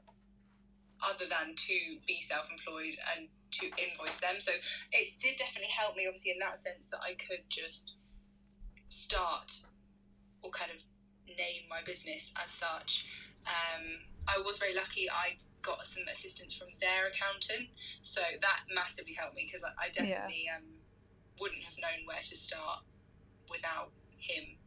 other 1.03 1.25
than 1.25 1.55
to 1.55 1.99
be 2.07 2.21
self-employed 2.21 2.99
and 3.17 3.29
to 3.53 3.67
invoice 3.81 4.21
them. 4.21 4.37
So 4.39 4.53
it 4.93 5.19
did 5.19 5.37
definitely 5.37 5.71
help 5.71 5.97
me, 5.97 6.07
obviously, 6.07 6.33
in 6.33 6.39
that 6.41 6.57
sense 6.57 6.89
that 6.91 7.01
I 7.01 7.15
could 7.15 7.49
just 7.49 7.97
start 8.89 9.65
or 10.43 10.51
kind 10.51 10.71
of 10.71 10.83
name 11.29 11.71
my 11.71 11.81
business 11.85 12.33
as 12.41 12.51
such. 12.51 13.07
Um, 13.47 14.11
I 14.27 14.39
was 14.45 14.59
very 14.59 14.75
lucky. 14.75 15.09
I 15.09 15.39
got 15.63 15.87
some 15.87 16.05
assistance 16.11 16.53
from 16.53 16.69
their 16.81 17.09
accountant, 17.09 17.71
so 18.03 18.21
that 18.43 18.61
massively 18.75 19.15
helped 19.15 19.37
me 19.37 19.47
because 19.47 19.65
I, 19.65 19.87
I 19.87 19.89
definitely 19.89 20.45
um, 20.55 20.85
wouldn't 21.41 21.65
have 21.65 21.79
known 21.79 22.05
where 22.07 22.23
to 22.23 22.37
start 22.37 22.85
without 23.51 23.93
him. 24.19 24.58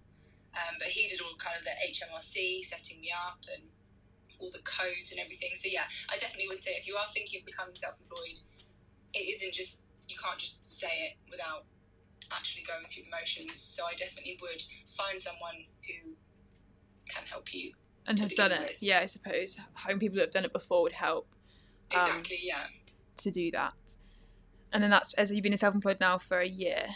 Um, 0.54 0.76
but 0.80 0.90
he 0.90 1.08
did 1.08 1.22
all 1.22 1.36
kind 1.38 1.56
of 1.58 1.64
the 1.64 1.72
HMRC 1.80 2.66
setting 2.66 3.00
me 3.00 3.12
up 3.12 3.40
and 3.54 3.70
all 4.40 4.52
the 4.52 4.64
codes 4.64 5.12
and 5.12 5.20
everything. 5.20 5.52
So 5.56 5.70
yeah, 5.72 5.86
I 6.10 6.18
definitely 6.18 6.50
would 6.50 6.64
say 6.64 6.72
if 6.72 6.88
you 6.88 6.96
are 6.96 7.08
thinking 7.14 7.40
of 7.40 7.46
becoming 7.46 7.76
self-employed, 7.76 8.40
it 9.14 9.20
isn't 9.20 9.54
just 9.54 9.82
you 10.10 10.16
can't 10.22 10.38
just 10.38 10.66
say 10.66 11.12
it 11.12 11.14
without 11.30 11.66
actually 12.32 12.64
going 12.64 12.84
through 12.86 13.04
the 13.04 13.10
motions. 13.12 13.60
So 13.62 13.86
I 13.86 13.94
definitely 13.94 14.38
would 14.42 14.64
find 14.88 15.22
someone 15.22 15.66
who 15.88 16.16
can 17.10 17.26
help 17.28 17.54
you. 17.54 17.74
And 18.08 18.20
has 18.20 18.34
done 18.34 18.52
it, 18.52 18.62
with. 18.62 18.78
yeah, 18.82 19.00
I 19.00 19.06
suppose. 19.06 19.58
Having 19.74 20.00
people 20.00 20.16
that 20.16 20.24
have 20.24 20.32
done 20.32 20.46
it 20.46 20.54
before 20.54 20.82
would 20.84 20.94
help. 20.94 21.28
Um, 21.94 22.08
Exactly. 22.08 22.40
yeah. 22.42 22.64
to 23.18 23.32
do 23.32 23.52
that. 23.52 23.74
And 24.74 24.82
then 24.82 24.90
that's 24.90 25.14
as 25.16 25.32
you've 25.32 25.44
been 25.44 25.56
self-employed 25.56 26.00
now 26.00 26.18
for 26.18 26.40
a 26.40 26.48
year. 26.48 26.88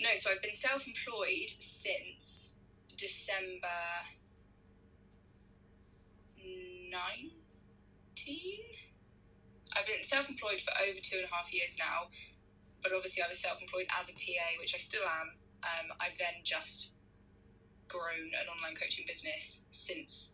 No, 0.00 0.08
so 0.16 0.30
I've 0.30 0.40
been 0.42 0.54
self-employed 0.54 1.50
since 1.58 2.56
December 2.96 3.68
nineteen. 6.90 8.60
I've 9.76 9.86
been 9.86 10.02
self-employed 10.02 10.60
for 10.60 10.72
over 10.82 10.98
two 11.02 11.16
and 11.18 11.26
a 11.30 11.34
half 11.34 11.52
years 11.52 11.76
now, 11.78 12.08
but 12.82 12.92
obviously 12.92 13.22
I 13.22 13.28
was 13.28 13.38
self-employed 13.38 13.86
as 13.98 14.08
a 14.08 14.12
PA, 14.12 14.58
which 14.58 14.74
I 14.74 14.78
still 14.78 15.04
am. 15.04 15.32
Um, 15.62 15.96
I've 16.00 16.18
then 16.18 16.42
just 16.42 16.94
grown 17.86 18.32
an 18.32 18.48
online 18.48 18.74
coaching 18.74 19.04
business 19.06 19.64
since 19.70 20.32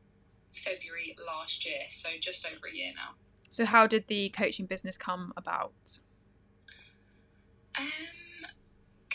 February 0.54 1.16
last 1.26 1.66
year, 1.66 1.82
so 1.90 2.10
just 2.20 2.46
over 2.46 2.68
a 2.72 2.74
year 2.74 2.92
now. 2.94 3.16
So, 3.50 3.64
how 3.64 3.86
did 3.86 4.06
the 4.08 4.28
coaching 4.30 4.66
business 4.66 4.96
come 4.96 5.32
about? 5.36 5.98
Um, 7.78 7.86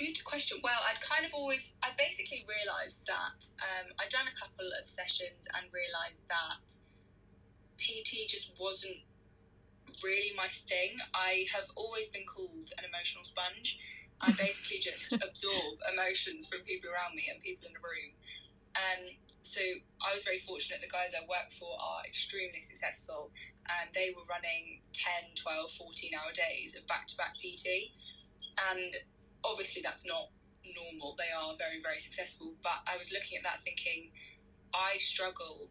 good 0.09 0.23
question. 0.23 0.59
Well, 0.63 0.79
I'd 0.87 1.01
kind 1.01 1.25
of 1.25 1.33
always, 1.33 1.75
I 1.83 1.89
basically 1.97 2.45
realised 2.47 3.05
that 3.07 3.53
um, 3.61 3.93
I'd 3.99 4.09
done 4.09 4.25
a 4.25 4.35
couple 4.37 4.67
of 4.73 4.87
sessions 4.87 5.47
and 5.53 5.69
realised 5.69 6.23
that 6.29 6.81
PT 7.77 8.27
just 8.27 8.53
wasn't 8.59 9.05
really 10.03 10.33
my 10.35 10.47
thing. 10.47 10.97
I 11.13 11.45
have 11.53 11.69
always 11.75 12.07
been 12.07 12.25
called 12.25 12.71
an 12.77 12.85
emotional 12.85 13.23
sponge. 13.23 13.79
I 14.19 14.31
basically 14.37 14.79
just 14.79 15.13
absorb 15.13 15.81
emotions 15.85 16.47
from 16.47 16.61
people 16.61 16.89
around 16.89 17.15
me 17.15 17.29
and 17.31 17.41
people 17.41 17.67
in 17.67 17.73
the 17.73 17.83
room. 17.83 18.17
Um, 18.71 19.19
so 19.41 19.59
I 19.99 20.13
was 20.13 20.23
very 20.23 20.39
fortunate. 20.39 20.79
The 20.79 20.91
guys 20.91 21.11
I 21.11 21.27
work 21.27 21.51
for 21.51 21.75
are 21.75 22.05
extremely 22.07 22.61
successful 22.61 23.31
and 23.67 23.89
they 23.93 24.13
were 24.15 24.23
running 24.25 24.81
10, 24.93 25.35
12, 25.35 25.71
14 25.71 26.11
hour 26.15 26.31
days 26.31 26.75
of 26.75 26.87
back 26.87 27.07
to 27.07 27.17
back 27.17 27.35
PT. 27.35 27.91
And 28.57 28.95
obviously, 29.43 29.81
that's 29.81 30.05
not 30.05 30.29
normal. 30.65 31.15
They 31.17 31.31
are 31.35 31.55
very, 31.57 31.81
very 31.81 31.99
successful. 31.99 32.53
But 32.61 32.83
I 32.87 32.97
was 32.97 33.11
looking 33.11 33.37
at 33.37 33.43
that 33.43 33.61
thinking, 33.63 34.11
I 34.73 34.97
struggle 34.97 35.69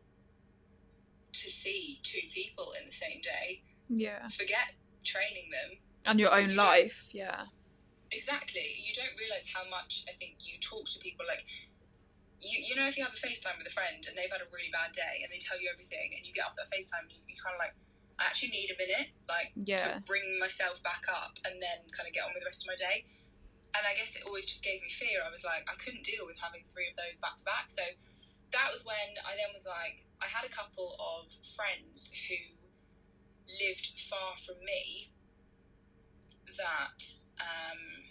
to 1.33 1.51
see 1.51 2.01
two 2.03 2.27
people 2.35 2.73
in 2.79 2.87
the 2.87 2.93
same 2.95 3.21
day. 3.23 3.63
Yeah. 3.89 4.29
Forget 4.29 4.75
training 5.05 5.51
them. 5.51 5.79
And 6.05 6.19
your 6.19 6.33
own 6.35 6.51
You 6.51 6.57
life, 6.57 7.09
yeah. 7.13 7.47
Exactly. 8.11 8.75
You 8.83 8.93
don't 8.95 9.15
realize 9.19 9.53
how 9.55 9.63
much 9.69 10.05
I 10.09 10.13
think 10.19 10.43
you 10.43 10.59
talk 10.59 10.89
to 10.91 10.99
people 10.99 11.25
like 11.29 11.47
you, 12.41 12.57
you 12.57 12.75
know 12.75 12.89
if 12.89 12.97
you 12.97 13.05
have 13.05 13.13
a 13.13 13.21
FaceTime 13.21 13.61
with 13.61 13.69
a 13.69 13.75
friend 13.75 14.01
and 14.09 14.17
they've 14.17 14.33
had 14.33 14.41
a 14.41 14.49
really 14.49 14.73
bad 14.73 14.97
day 14.97 15.21
and 15.23 15.29
they 15.29 15.37
tell 15.39 15.61
you 15.61 15.69
everything 15.69 16.17
and 16.17 16.25
you 16.25 16.33
get 16.33 16.49
off 16.49 16.57
that 16.57 16.73
FaceTime 16.73 17.05
and 17.07 17.13
you, 17.13 17.21
you 17.29 17.37
kind 17.37 17.53
of 17.53 17.61
like 17.61 17.77
I 18.19 18.27
actually 18.33 18.51
need 18.57 18.73
a 18.73 18.79
minute 18.81 19.13
like 19.29 19.53
Yeah. 19.55 20.01
to 20.01 20.03
bring 20.09 20.41
myself 20.41 20.83
back 20.83 21.05
up 21.07 21.37
and 21.45 21.61
then 21.61 21.85
kind 21.93 22.09
of 22.09 22.13
get 22.17 22.25
on 22.25 22.33
with 22.33 22.41
the 22.43 22.49
rest 22.49 22.65
of 22.65 22.69
my 22.73 22.77
day. 22.81 23.05
And 23.71 23.87
I 23.87 23.95
guess 23.95 24.17
it 24.17 24.27
always 24.27 24.47
just 24.47 24.65
gave 24.65 24.83
me 24.83 24.91
fear. 24.91 25.23
I 25.23 25.31
was 25.31 25.45
like 25.45 25.67
I 25.71 25.79
couldn't 25.79 26.05
deal 26.05 26.27
with 26.27 26.43
having 26.43 26.67
three 26.67 26.91
of 26.91 26.97
those 26.99 27.19
back 27.19 27.37
to 27.39 27.45
back. 27.45 27.71
So 27.71 27.83
that 28.53 28.69
was 28.73 28.85
when 28.85 29.19
I 29.23 29.39
then 29.39 29.55
was 29.55 29.67
like 29.67 30.07
I 30.19 30.27
had 30.27 30.45
a 30.45 30.53
couple 30.53 30.99
of 30.99 31.31
friends 31.55 32.11
who 32.29 32.61
lived 33.47 33.95
far 33.99 34.39
from 34.39 34.63
me 34.63 35.11
that 36.57 37.23
um, 37.39 38.11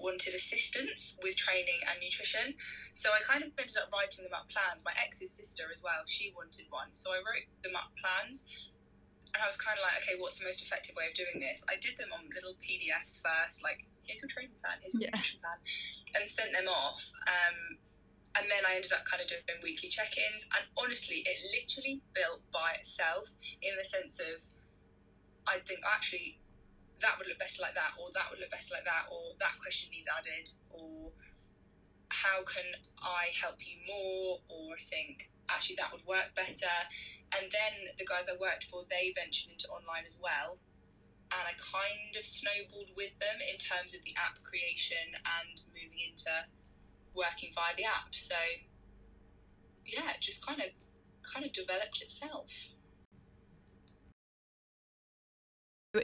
wanted 0.00 0.34
assistance 0.34 1.16
with 1.22 1.36
training 1.36 1.84
and 1.86 2.00
nutrition. 2.00 2.56
So 2.92 3.12
I 3.12 3.20
kind 3.20 3.44
of 3.44 3.52
ended 3.54 3.76
up 3.76 3.92
writing 3.92 4.24
them 4.24 4.34
up 4.34 4.48
plans. 4.48 4.82
My 4.84 4.96
ex's 4.96 5.30
sister 5.30 5.68
as 5.70 5.84
well, 5.84 6.08
she 6.08 6.32
wanted 6.34 6.66
one. 6.70 6.96
So 6.96 7.12
I 7.12 7.20
wrote 7.20 7.46
them 7.62 7.76
up 7.76 7.92
plans. 8.00 8.48
And 9.30 9.38
I 9.38 9.46
was 9.46 9.54
kind 9.54 9.78
of 9.78 9.86
like, 9.86 10.02
okay, 10.02 10.18
what's 10.18 10.42
the 10.42 10.44
most 10.48 10.58
effective 10.58 10.98
way 10.98 11.06
of 11.06 11.14
doing 11.14 11.38
this? 11.38 11.62
I 11.70 11.78
did 11.78 11.94
them 12.02 12.10
on 12.10 12.34
little 12.34 12.58
PDFs 12.58 13.22
first, 13.22 13.62
like, 13.62 13.86
here's 14.10 14.26
your 14.26 14.28
training 14.34 14.58
plan, 14.58 14.82
here's 14.82 14.94
your 14.98 15.06
Yeah. 15.06 15.14
nutrition 15.14 15.38
plan, 15.38 15.58
and 16.14 16.26
sent 16.26 16.50
them 16.52 16.66
off. 16.66 17.14
Um, 17.30 17.78
and 18.34 18.50
then 18.50 18.66
I 18.66 18.74
ended 18.74 18.92
up 18.92 19.06
kind 19.06 19.22
of 19.22 19.28
doing 19.30 19.62
weekly 19.62 19.88
check 19.88 20.16
ins. 20.18 20.44
And 20.50 20.66
honestly, 20.76 21.22
it 21.26 21.38
literally 21.50 22.02
built 22.14 22.42
by 22.50 22.74
itself 22.74 23.30
in 23.62 23.76
the 23.76 23.84
sense 23.84 24.18
of, 24.18 24.42
I 25.46 25.58
think 25.58 25.80
actually 25.86 26.38
that 27.00 27.18
would 27.18 27.26
look 27.26 27.38
better 27.38 27.62
like 27.62 27.74
that, 27.74 27.94
or 27.98 28.10
that 28.14 28.30
would 28.30 28.38
look 28.38 28.50
better 28.50 28.74
like 28.74 28.84
that, 28.84 29.06
or 29.10 29.34
that 29.40 29.58
question 29.58 29.90
needs 29.90 30.06
added, 30.06 30.50
or 30.70 31.12
how 32.10 32.42
can 32.42 32.76
I 33.02 33.30
help 33.34 33.56
you 33.66 33.78
more, 33.86 34.42
or 34.48 34.74
I 34.76 34.82
think 34.82 35.30
actually 35.48 35.76
that 35.76 35.92
would 35.92 36.04
work 36.06 36.34
better. 36.34 36.90
And 37.32 37.50
then 37.50 37.94
the 37.98 38.04
guys 38.04 38.28
I 38.28 38.36
worked 38.38 38.64
for, 38.64 38.84
they 38.90 39.12
ventured 39.14 39.50
into 39.52 39.68
online 39.68 40.04
as 40.04 40.18
well. 40.20 40.58
And 41.32 41.46
I 41.46 41.54
kind 41.54 42.16
of 42.18 42.24
snowballed 42.24 42.90
with 42.96 43.18
them 43.20 43.38
in 43.40 43.58
terms 43.58 43.94
of 43.94 44.02
the 44.02 44.14
app 44.18 44.42
creation 44.42 45.14
and 45.14 45.62
moving 45.72 45.98
into 46.10 46.30
working 47.14 47.52
via 47.54 47.74
the 47.76 47.84
app. 47.84 48.14
So 48.14 48.34
yeah, 49.86 50.10
it 50.14 50.20
just 50.20 50.44
kind 50.44 50.58
of 50.58 50.66
kind 51.22 51.46
of 51.46 51.52
developed 51.52 52.02
itself. 52.02 52.70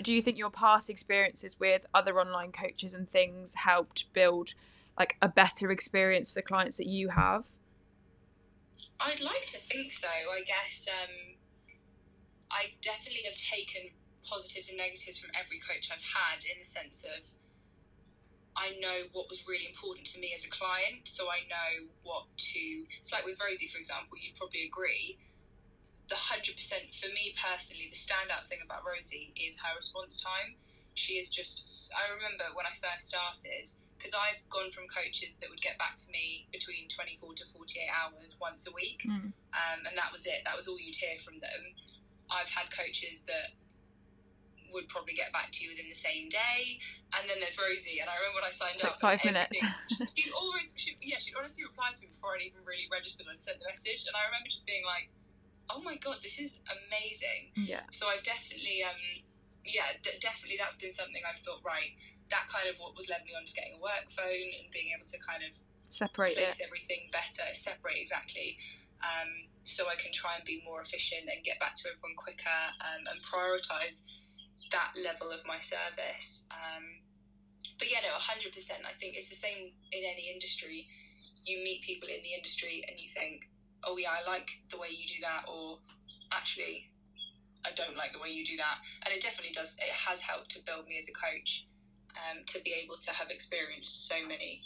Do 0.02 0.12
you 0.12 0.20
think 0.20 0.36
your 0.36 0.50
past 0.50 0.90
experiences 0.90 1.60
with 1.60 1.86
other 1.94 2.18
online 2.18 2.50
coaches 2.50 2.92
and 2.92 3.08
things 3.08 3.54
helped 3.54 4.12
build 4.12 4.54
like 4.98 5.16
a 5.22 5.28
better 5.28 5.70
experience 5.70 6.30
for 6.30 6.42
clients 6.42 6.76
that 6.78 6.86
you 6.86 7.10
have? 7.10 7.48
I'd 9.00 9.20
like 9.20 9.46
to 9.48 9.58
think 9.58 9.92
so. 9.92 10.08
I 10.08 10.42
guess 10.42 10.88
um, 10.90 11.36
I 12.50 12.74
definitely 12.80 13.22
have 13.26 13.36
taken 13.36 13.90
positives 14.28 14.68
and 14.68 14.76
negatives 14.78 15.18
from 15.18 15.30
every 15.32 15.58
coach 15.62 15.88
I've 15.90 16.02
had 16.02 16.42
in 16.44 16.58
the 16.58 16.66
sense 16.66 17.04
of 17.06 17.30
I 18.56 18.72
know 18.80 19.12
what 19.12 19.28
was 19.28 19.44
really 19.46 19.68
important 19.68 20.06
to 20.12 20.20
me 20.20 20.32
as 20.34 20.44
a 20.44 20.48
client, 20.48 21.04
so 21.04 21.28
I 21.28 21.44
know 21.44 21.92
what 22.02 22.24
to. 22.56 22.88
It's 22.98 23.12
like 23.12 23.26
with 23.28 23.36
Rosie, 23.36 23.68
for 23.68 23.76
example, 23.76 24.16
you'd 24.16 24.34
probably 24.36 24.64
agree. 24.64 25.18
The 26.08 26.14
100% 26.16 26.56
for 26.96 27.08
me 27.12 27.34
personally, 27.36 27.90
the 27.90 27.98
standout 27.98 28.48
thing 28.48 28.60
about 28.64 28.80
Rosie 28.86 29.34
is 29.36 29.60
her 29.60 29.76
response 29.76 30.16
time. 30.22 30.56
She 30.94 31.20
is 31.20 31.28
just. 31.28 31.92
I 31.92 32.08
remember 32.08 32.44
when 32.56 32.64
I 32.64 32.72
first 32.72 33.12
started, 33.12 33.76
because 33.98 34.16
I've 34.16 34.40
gone 34.48 34.70
from 34.72 34.88
coaches 34.88 35.36
that 35.44 35.50
would 35.50 35.60
get 35.60 35.76
back 35.76 36.00
to 36.00 36.10
me 36.10 36.48
between 36.50 36.88
24 36.88 37.34
to 37.36 37.44
48 37.44 37.92
hours 37.92 38.38
once 38.40 38.64
a 38.66 38.72
week 38.72 39.04
Mm. 39.04 39.36
um, 39.52 39.80
and 39.84 39.96
that 40.00 40.12
was 40.12 40.24
it. 40.24 40.40
That 40.48 40.56
was 40.56 40.64
all 40.68 40.80
you'd 40.80 40.96
hear 40.96 41.18
from 41.20 41.40
them. 41.40 41.76
I've 42.32 42.50
had 42.56 42.72
coaches 42.72 43.24
that 43.28 43.52
would 44.72 44.88
probably 44.88 45.14
get 45.14 45.33
back 45.33 45.50
to 45.52 45.64
you 45.64 45.70
within 45.74 45.88
the 45.88 45.96
same 45.98 46.29
day, 46.29 46.79
and 47.14 47.29
then 47.29 47.38
there's 47.40 47.59
Rosie. 47.59 47.98
And 48.00 48.09
I 48.11 48.14
remember 48.18 48.42
when 48.42 48.48
I 48.48 48.55
signed 48.55 48.79
It's 48.79 48.85
like 48.85 48.98
up, 48.98 49.00
five 49.00 49.20
minutes. 49.24 49.59
she'd 50.16 50.33
always, 50.35 50.74
she'd, 50.76 50.96
yeah, 51.00 51.18
she'd 51.18 51.35
honestly 51.38 51.64
reply 51.64 51.90
to 51.94 51.98
me 52.02 52.09
before 52.12 52.35
I'd 52.35 52.44
even 52.46 52.62
really 52.66 52.87
registered 52.90 53.26
and 53.31 53.38
sent 53.40 53.59
the 53.61 53.66
message. 53.68 54.05
And 54.07 54.14
I 54.16 54.26
remember 54.26 54.48
just 54.50 54.66
being 54.66 54.85
like, 54.85 55.11
"Oh 55.70 55.81
my 55.83 55.96
god, 55.96 56.18
this 56.22 56.38
is 56.38 56.59
amazing." 56.66 57.55
yeah. 57.57 57.87
So 57.90 58.07
I've 58.09 58.22
definitely, 58.26 58.83
um, 58.83 59.22
yeah, 59.64 59.96
d- 60.02 60.18
definitely 60.20 60.57
that's 60.59 60.76
been 60.76 60.92
something 60.94 61.22
I've 61.26 61.40
thought 61.40 61.61
right. 61.64 61.94
That 62.31 62.50
kind 62.50 62.66
of 62.66 62.79
what 62.83 62.96
was 62.98 63.07
led 63.09 63.22
me 63.22 63.33
on 63.38 63.46
to 63.46 63.55
getting 63.55 63.79
a 63.79 63.83
work 63.83 64.11
phone 64.11 64.50
and 64.59 64.66
being 64.74 64.90
able 64.90 65.07
to 65.07 65.18
kind 65.22 65.46
of 65.46 65.55
Separate 65.88 66.35
it. 66.35 66.42
place 66.42 66.59
everything 66.61 67.07
better, 67.14 67.46
separate 67.55 67.94
exactly, 67.96 68.59
um, 69.00 69.46
so 69.62 69.87
I 69.88 69.94
can 69.94 70.11
try 70.12 70.35
and 70.35 70.44
be 70.44 70.61
more 70.66 70.81
efficient 70.83 71.31
and 71.31 71.42
get 71.44 71.59
back 71.62 71.74
to 71.79 71.88
everyone 71.88 72.16
quicker 72.18 72.61
um, 72.83 73.07
and 73.07 73.22
prioritize 73.22 74.05
that 74.76 74.92
level 74.92 75.32
of 75.32 75.40
my 75.48 75.56
service. 75.56 76.44
Um, 76.52 77.00
but 77.80 77.88
yeah, 77.88 78.04
no, 78.04 78.12
hundred 78.20 78.52
percent. 78.52 78.84
I 78.84 78.92
think 78.92 79.16
it's 79.16 79.32
the 79.32 79.40
same 79.40 79.72
in 79.90 80.04
any 80.04 80.28
industry. 80.28 80.86
You 81.48 81.64
meet 81.64 81.80
people 81.80 82.08
in 82.12 82.20
the 82.20 82.36
industry 82.36 82.84
and 82.84 83.00
you 83.00 83.08
think, 83.08 83.48
oh 83.84 83.96
yeah, 83.96 84.12
I 84.12 84.28
like 84.28 84.60
the 84.70 84.76
way 84.76 84.92
you 84.92 85.08
do 85.08 85.24
that, 85.24 85.48
or 85.48 85.80
actually, 86.32 86.92
I 87.64 87.72
don't 87.72 87.96
like 87.96 88.12
the 88.12 88.20
way 88.20 88.28
you 88.28 88.44
do 88.44 88.56
that. 88.60 88.84
And 89.04 89.14
it 89.14 89.22
definitely 89.24 89.56
does. 89.56 89.74
It 89.80 89.90
has 90.08 90.20
helped 90.20 90.52
to 90.52 90.60
build 90.60 90.86
me 90.86 91.00
as 91.00 91.08
a 91.08 91.16
coach. 91.16 91.66
Um, 92.16 92.48
to 92.48 92.58
be 92.64 92.72
able 92.72 92.96
to 92.96 93.12
have 93.12 93.28
experienced 93.28 94.08
so 94.08 94.16
many 94.26 94.64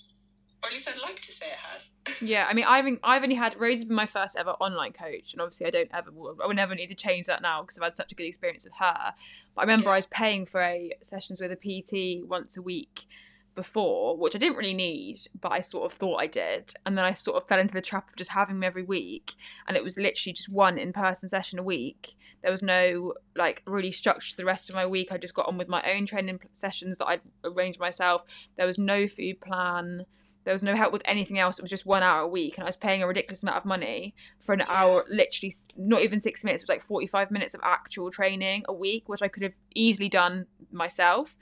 or 0.62 0.68
at 0.68 0.72
least 0.72 0.88
I'd 0.88 1.00
like 1.00 1.20
to 1.20 1.32
say 1.32 1.46
it 1.46 1.58
has. 1.72 1.94
Yeah, 2.22 2.46
I 2.48 2.52
mean, 2.52 2.66
I've 2.66 2.84
I've 3.02 3.22
only 3.22 3.34
had 3.34 3.58
Rose 3.58 3.76
has 3.78 3.84
been 3.84 3.96
my 3.96 4.06
first 4.06 4.36
ever 4.36 4.50
online 4.52 4.92
coach, 4.92 5.32
and 5.32 5.40
obviously 5.40 5.66
I 5.66 5.70
don't 5.70 5.90
ever 5.94 6.10
I 6.42 6.46
would 6.46 6.56
never 6.56 6.74
need 6.74 6.88
to 6.88 6.94
change 6.94 7.26
that 7.26 7.40
now 7.40 7.62
because 7.62 7.78
I've 7.78 7.84
had 7.84 7.96
such 7.96 8.12
a 8.12 8.14
good 8.14 8.26
experience 8.26 8.64
with 8.64 8.74
her. 8.78 9.14
But 9.54 9.60
I 9.60 9.62
remember 9.62 9.86
Yeah. 9.86 9.92
I 9.92 9.96
was 9.96 10.06
paying 10.06 10.44
for 10.44 10.60
a 10.60 10.92
sessions 11.00 11.40
with 11.40 11.50
a 11.50 11.56
PT 11.56 12.26
once 12.28 12.56
a 12.58 12.62
week 12.62 13.06
before, 13.54 14.16
which 14.16 14.34
I 14.34 14.38
didn't 14.38 14.58
really 14.58 14.74
need, 14.74 15.18
but 15.40 15.52
I 15.52 15.60
sort 15.60 15.90
of 15.90 15.96
thought 15.96 16.16
I 16.16 16.26
did, 16.26 16.74
and 16.84 16.96
then 16.96 17.04
I 17.04 17.12
sort 17.14 17.36
of 17.36 17.48
fell 17.48 17.58
into 17.58 17.74
the 17.74 17.80
trap 17.82 18.08
of 18.10 18.16
just 18.16 18.30
having 18.32 18.56
them 18.56 18.64
every 18.64 18.82
week, 18.82 19.34
and 19.66 19.76
it 19.76 19.84
was 19.84 19.96
literally 19.96 20.32
just 20.34 20.52
one 20.52 20.76
in 20.78 20.92
person 20.92 21.28
session 21.28 21.58
a 21.58 21.62
week. 21.62 22.16
There 22.42 22.50
was 22.50 22.62
no 22.62 23.14
like 23.34 23.62
really 23.66 23.92
structure 23.92 24.30
to 24.30 24.36
the 24.36 24.44
rest 24.44 24.68
of 24.68 24.74
my 24.74 24.86
week. 24.86 25.10
I 25.10 25.18
just 25.18 25.34
got 25.34 25.46
on 25.46 25.58
with 25.58 25.68
my 25.68 25.82
own 25.90 26.06
training 26.06 26.40
sessions 26.52 26.98
that 26.98 27.06
I'd 27.06 27.20
arranged 27.44 27.80
myself. 27.80 28.24
There 28.56 28.66
was 28.66 28.78
no 28.78 29.06
food 29.08 29.40
plan 29.40 30.06
There 30.44 30.54
was 30.54 30.62
no 30.62 30.74
help 30.74 30.92
with 30.92 31.02
anything 31.04 31.38
else. 31.38 31.58
It 31.58 31.62
was 31.62 31.70
just 31.70 31.84
one 31.84 32.02
hour 32.02 32.20
a 32.22 32.28
week, 32.28 32.56
and 32.56 32.64
I 32.64 32.68
was 32.68 32.76
paying 32.76 33.02
a 33.02 33.06
ridiculous 33.06 33.42
amount 33.42 33.58
of 33.58 33.64
money 33.64 34.14
for 34.38 34.52
an 34.54 34.62
hour, 34.68 35.04
literally 35.08 35.54
not 35.76 36.02
even 36.02 36.18
six 36.18 36.42
minutes. 36.44 36.62
It 36.62 36.64
was 36.64 36.68
like 36.70 36.82
45 36.82 37.30
minutes 37.30 37.54
of 37.54 37.60
actual 37.62 38.10
training 38.10 38.64
a 38.66 38.72
week, 38.72 39.08
which 39.08 39.22
I 39.22 39.28
could 39.28 39.42
have 39.42 39.54
easily 39.74 40.08
done 40.08 40.46
myself. 40.72 41.36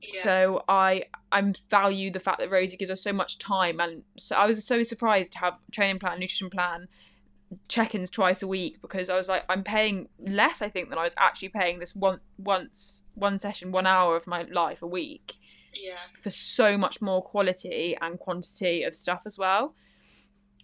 Yeah. 0.00 0.22
So 0.22 0.64
I 0.68 1.04
I 1.30 1.52
value 1.68 2.10
the 2.10 2.20
fact 2.20 2.38
that 2.38 2.50
Rosie 2.50 2.76
gives 2.76 2.90
us 2.90 3.02
so 3.02 3.12
much 3.12 3.38
time, 3.38 3.80
and 3.80 4.02
so 4.16 4.36
I 4.36 4.46
was 4.46 4.64
so 4.64 4.82
surprised 4.82 5.32
to 5.32 5.38
have 5.40 5.54
training 5.72 5.98
plan, 5.98 6.20
nutrition 6.20 6.48
plan, 6.48 6.88
check-ins 7.68 8.10
twice 8.10 8.42
a 8.42 8.46
week 8.46 8.80
because 8.80 9.08
I 9.08 9.16
was 9.16 9.28
like 9.28 9.44
I'm 9.48 9.64
paying 9.64 10.08
less 10.18 10.60
I 10.60 10.68
think 10.68 10.90
than 10.90 10.98
I 10.98 11.04
was 11.04 11.14
actually 11.16 11.48
paying 11.48 11.78
this 11.78 11.94
one 11.94 12.20
once 12.36 13.04
one 13.14 13.38
session 13.38 13.72
one 13.72 13.86
hour 13.86 14.16
of 14.16 14.26
my 14.26 14.42
life 14.42 14.82
a 14.82 14.86
week 14.86 15.36
yeah. 15.78 15.96
for 16.20 16.30
so 16.30 16.76
much 16.76 17.00
more 17.00 17.22
quality 17.22 17.96
and 18.00 18.18
quantity 18.18 18.82
of 18.82 18.94
stuff 18.94 19.22
as 19.26 19.38
well. 19.38 19.74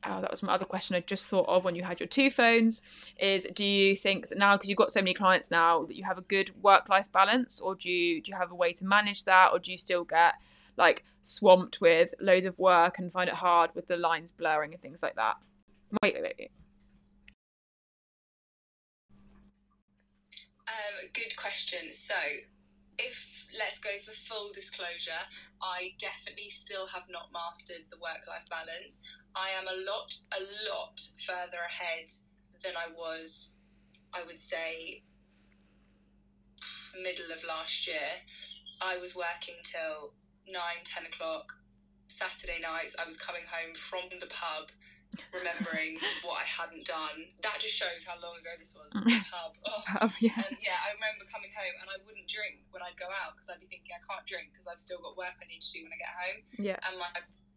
Oh, 0.06 0.20
that 0.20 0.30
was 0.30 0.42
my 0.42 0.52
other 0.52 0.66
question 0.66 0.96
I 0.96 1.00
just 1.00 1.26
thought 1.26 1.48
of 1.48 1.64
when 1.64 1.74
you 1.74 1.82
had 1.82 1.98
your 1.98 2.06
two 2.06 2.30
phones. 2.30 2.82
Is 3.18 3.46
do 3.54 3.64
you 3.64 3.96
think 3.96 4.28
that 4.28 4.36
now 4.36 4.56
because 4.56 4.68
you've 4.68 4.76
got 4.76 4.92
so 4.92 5.00
many 5.00 5.14
clients 5.14 5.50
now 5.50 5.84
that 5.84 5.96
you 5.96 6.04
have 6.04 6.18
a 6.18 6.22
good 6.22 6.50
work-life 6.62 7.10
balance, 7.10 7.58
or 7.60 7.74
do 7.74 7.90
you 7.90 8.20
do 8.20 8.30
you 8.30 8.36
have 8.36 8.50
a 8.50 8.54
way 8.54 8.72
to 8.74 8.84
manage 8.84 9.24
that, 9.24 9.50
or 9.52 9.58
do 9.58 9.72
you 9.72 9.78
still 9.78 10.04
get 10.04 10.34
like 10.76 11.04
swamped 11.22 11.80
with 11.80 12.12
loads 12.20 12.44
of 12.44 12.58
work 12.58 12.98
and 12.98 13.10
find 13.10 13.28
it 13.28 13.36
hard 13.36 13.70
with 13.74 13.88
the 13.88 13.96
lines 13.96 14.30
blurring 14.30 14.72
and 14.74 14.82
things 14.82 15.02
like 15.02 15.14
that? 15.16 15.36
Wait, 16.02 16.14
wait, 16.14 16.34
wait. 16.38 16.50
Um, 20.66 21.08
good 21.12 21.36
question. 21.36 21.92
So, 21.92 22.14
if 22.98 23.46
let's 23.58 23.78
go 23.78 23.90
for 24.04 24.12
full 24.12 24.50
disclosure, 24.52 25.30
I 25.62 25.94
definitely 25.98 26.48
still 26.48 26.88
have 26.88 27.04
not 27.08 27.32
mastered 27.32 27.90
the 27.90 27.98
work 27.98 28.26
life 28.28 28.46
balance. 28.50 29.02
I 29.34 29.50
am 29.50 29.66
a 29.66 29.76
lot, 29.76 30.18
a 30.32 30.42
lot 30.70 31.00
further 31.26 31.58
ahead 31.66 32.10
than 32.62 32.74
I 32.76 32.90
was, 32.90 33.54
I 34.12 34.22
would 34.24 34.40
say, 34.40 35.02
middle 37.00 37.32
of 37.34 37.44
last 37.44 37.86
year. 37.86 38.22
I 38.80 38.96
was 38.98 39.16
working 39.16 39.56
till 39.62 40.14
9, 40.48 40.60
10 40.84 41.06
o'clock. 41.06 41.52
Saturday 42.06 42.60
nights, 42.60 42.94
I 42.98 43.04
was 43.04 43.16
coming 43.16 43.42
home 43.50 43.74
from 43.74 44.20
the 44.20 44.26
pub 44.26 44.70
remembering 45.32 45.98
what 46.22 46.42
I 46.42 46.46
hadn't 46.46 46.84
done. 46.86 47.32
That 47.42 47.58
just 47.60 47.74
shows 47.76 48.04
how 48.06 48.18
long 48.20 48.38
ago 48.38 48.52
this 48.58 48.74
was. 48.74 48.90
Mm. 48.92 49.22
Pub. 49.30 49.52
Oh. 49.66 49.82
Oh, 50.04 50.12
yeah. 50.20 50.36
And 50.36 50.58
yeah, 50.60 50.76
I 50.84 50.92
remember 50.92 51.24
coming 51.30 51.48
home 51.54 51.76
and 51.80 51.88
I 51.88 51.96
wouldn't 52.04 52.28
drink 52.28 52.66
when 52.74 52.84
I'd 52.84 52.98
go 52.98 53.08
out 53.08 53.32
because 53.38 53.48
I'd 53.48 53.62
be 53.62 53.70
thinking 53.70 53.94
I 53.94 54.02
can't 54.04 54.26
drink 54.26 54.52
because 54.52 54.66
I've 54.68 54.82
still 54.82 55.00
got 55.00 55.16
work 55.16 55.38
I 55.40 55.46
need 55.48 55.64
to 55.64 55.70
do 55.70 55.86
when 55.86 55.94
I 55.94 55.98
get 56.02 56.12
home. 56.12 56.38
Yeah. 56.60 56.78
And 56.84 56.98
my 57.00 57.08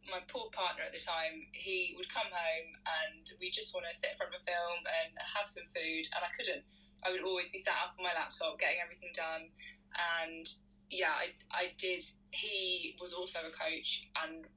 my 0.08 0.24
poor 0.32 0.48
partner 0.56 0.88
at 0.88 0.96
the 0.96 1.04
time, 1.04 1.52
he 1.52 1.94
would 2.00 2.08
come 2.08 2.32
home 2.32 2.70
and 3.04 3.28
we 3.40 3.52
just 3.52 3.76
want 3.76 3.86
to 3.88 3.94
sit 3.96 4.16
in 4.16 4.18
front 4.18 4.32
of 4.32 4.40
a 4.40 4.44
film 4.44 4.88
and 4.88 5.12
have 5.36 5.48
some 5.48 5.68
food, 5.68 6.08
and 6.16 6.24
I 6.24 6.32
couldn't. 6.32 6.64
I 7.06 7.12
would 7.12 7.22
always 7.22 7.52
be 7.52 7.60
sat 7.60 7.78
up 7.78 7.94
on 8.00 8.04
my 8.04 8.16
laptop 8.16 8.58
getting 8.58 8.82
everything 8.82 9.12
done, 9.14 9.54
and 9.94 10.48
yeah, 10.90 11.14
I 11.14 11.36
I 11.52 11.64
did. 11.78 12.04
He 12.32 12.96
was 13.00 13.14
also 13.14 13.40
a 13.46 13.54
coach 13.54 14.08
and 14.16 14.48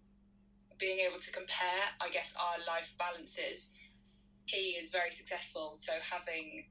being 0.81 0.99
able 1.01 1.19
to 1.19 1.31
compare, 1.31 1.95
I 2.01 2.09
guess, 2.09 2.35
our 2.41 2.59
life 2.67 2.95
balances. 2.99 3.77
He 4.47 4.75
is 4.81 4.91
very 4.91 5.11
successful, 5.11 5.75
so 5.77 5.93
having 6.11 6.67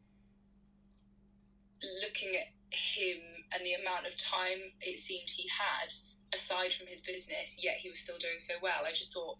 looking 2.03 2.35
at 2.35 2.51
him 2.71 3.45
and 3.53 3.63
the 3.65 3.73
amount 3.73 4.05
of 4.05 4.17
time 4.17 4.75
it 4.81 4.97
seemed 4.97 5.29
he 5.29 5.47
had 5.47 5.93
aside 6.33 6.73
from 6.73 6.87
his 6.87 7.01
business, 7.01 7.57
yet 7.61 7.77
he 7.77 7.89
was 7.89 7.99
still 7.99 8.17
doing 8.17 8.37
so 8.37 8.55
well. 8.61 8.83
I 8.85 8.91
just 8.91 9.13
thought, 9.13 9.37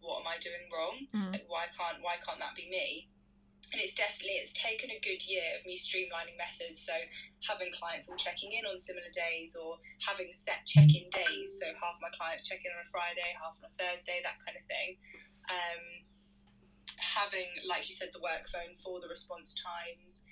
what 0.00 0.20
am 0.20 0.26
I 0.26 0.38
doing 0.38 0.66
wrong? 0.72 1.06
Mm. 1.14 1.32
Like, 1.32 1.46
why 1.48 1.66
can't 1.76 2.02
why 2.02 2.16
can't 2.24 2.38
that 2.38 2.54
be 2.56 2.68
me? 2.68 3.08
And 3.72 3.80
it's 3.80 3.96
definitely 3.96 4.36
it's 4.36 4.52
taken 4.52 4.92
a 4.92 5.00
good 5.00 5.24
year 5.24 5.56
of 5.56 5.64
me 5.64 5.80
streamlining 5.80 6.36
methods. 6.36 6.84
So 6.84 6.92
having 7.48 7.72
clients 7.72 8.04
all 8.08 8.20
checking 8.20 8.52
in 8.52 8.68
on 8.68 8.76
similar 8.76 9.08
days, 9.08 9.56
or 9.56 9.80
having 10.04 10.28
set 10.30 10.68
check-in 10.68 11.08
days. 11.08 11.56
So 11.56 11.72
half 11.80 11.96
my 12.04 12.12
clients 12.12 12.44
check 12.44 12.60
in 12.62 12.70
on 12.70 12.84
a 12.84 12.88
Friday, 12.92 13.32
half 13.40 13.56
on 13.58 13.66
a 13.66 13.72
Thursday, 13.72 14.20
that 14.20 14.36
kind 14.44 14.60
of 14.60 14.64
thing. 14.68 15.00
Um, 15.48 15.82
having, 17.00 17.48
like 17.64 17.88
you 17.88 17.96
said, 17.96 18.12
the 18.12 18.20
work 18.20 18.44
phone 18.52 18.76
for 18.76 19.00
the 19.00 19.08
response 19.08 19.56
times. 19.56 20.24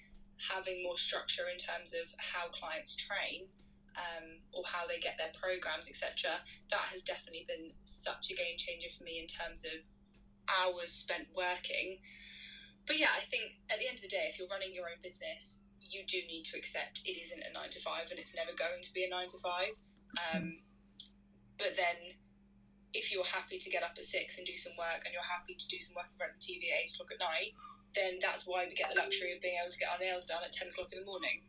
Having 0.53 0.84
more 0.84 0.97
structure 0.97 1.49
in 1.53 1.57
terms 1.57 1.93
of 1.93 2.12
how 2.16 2.49
clients 2.49 2.97
train 2.97 3.49
um, 3.97 4.41
or 4.53 4.64
how 4.64 4.86
they 4.86 4.99
get 4.99 5.18
their 5.18 5.32
programs, 5.36 5.88
etc. 5.88 6.41
That 6.70 6.93
has 6.93 7.03
definitely 7.03 7.45
been 7.49 7.72
such 7.84 8.30
a 8.30 8.34
game 8.34 8.57
changer 8.57 8.88
for 8.88 9.05
me 9.05 9.20
in 9.20 9.26
terms 9.26 9.64
of 9.64 9.84
hours 10.49 10.93
spent 10.93 11.28
working. 11.34 11.99
But 12.87 12.99
yeah, 12.99 13.12
I 13.14 13.22
think 13.24 13.61
at 13.70 13.78
the 13.78 13.87
end 13.87 13.97
of 13.97 14.03
the 14.03 14.12
day, 14.12 14.26
if 14.28 14.39
you're 14.39 14.51
running 14.51 14.74
your 14.74 14.87
own 14.87 15.03
business, 15.03 15.62
you 15.81 16.03
do 16.07 16.22
need 16.26 16.45
to 16.51 16.59
accept 16.59 17.03
it 17.05 17.18
isn't 17.18 17.43
a 17.43 17.53
nine 17.53 17.70
to 17.70 17.81
five 17.81 18.11
and 18.11 18.18
it's 18.18 18.35
never 18.35 18.55
going 18.55 18.83
to 18.83 18.93
be 18.95 19.05
a 19.05 19.11
nine 19.11 19.26
to 19.28 19.39
five. 19.39 19.74
Um, 20.14 20.62
but 21.59 21.74
then 21.76 22.18
if 22.93 23.12
you're 23.12 23.26
happy 23.26 23.59
to 23.59 23.70
get 23.70 23.83
up 23.83 23.95
at 23.97 24.03
six 24.03 24.39
and 24.39 24.47
do 24.47 24.57
some 24.57 24.72
work 24.78 25.03
and 25.05 25.12
you're 25.12 25.26
happy 25.26 25.55
to 25.55 25.66
do 25.68 25.78
some 25.78 25.95
work 25.95 26.11
in 26.11 26.16
front 26.18 26.33
of 26.35 26.39
the 26.39 26.47
TV 26.47 26.70
at 26.70 26.83
eight 26.83 26.91
o'clock 26.95 27.11
at 27.14 27.20
night, 27.20 27.55
then 27.95 28.18
that's 28.22 28.47
why 28.47 28.66
we 28.66 28.74
get 28.74 28.91
the 28.95 29.01
luxury 29.01 29.33
of 29.33 29.41
being 29.41 29.59
able 29.61 29.70
to 29.70 29.78
get 29.78 29.91
our 29.91 29.99
nails 29.99 30.26
done 30.26 30.43
at 30.45 30.53
10 30.53 30.68
o'clock 30.68 30.93
in 30.93 31.01
the 31.01 31.07
morning. 31.07 31.43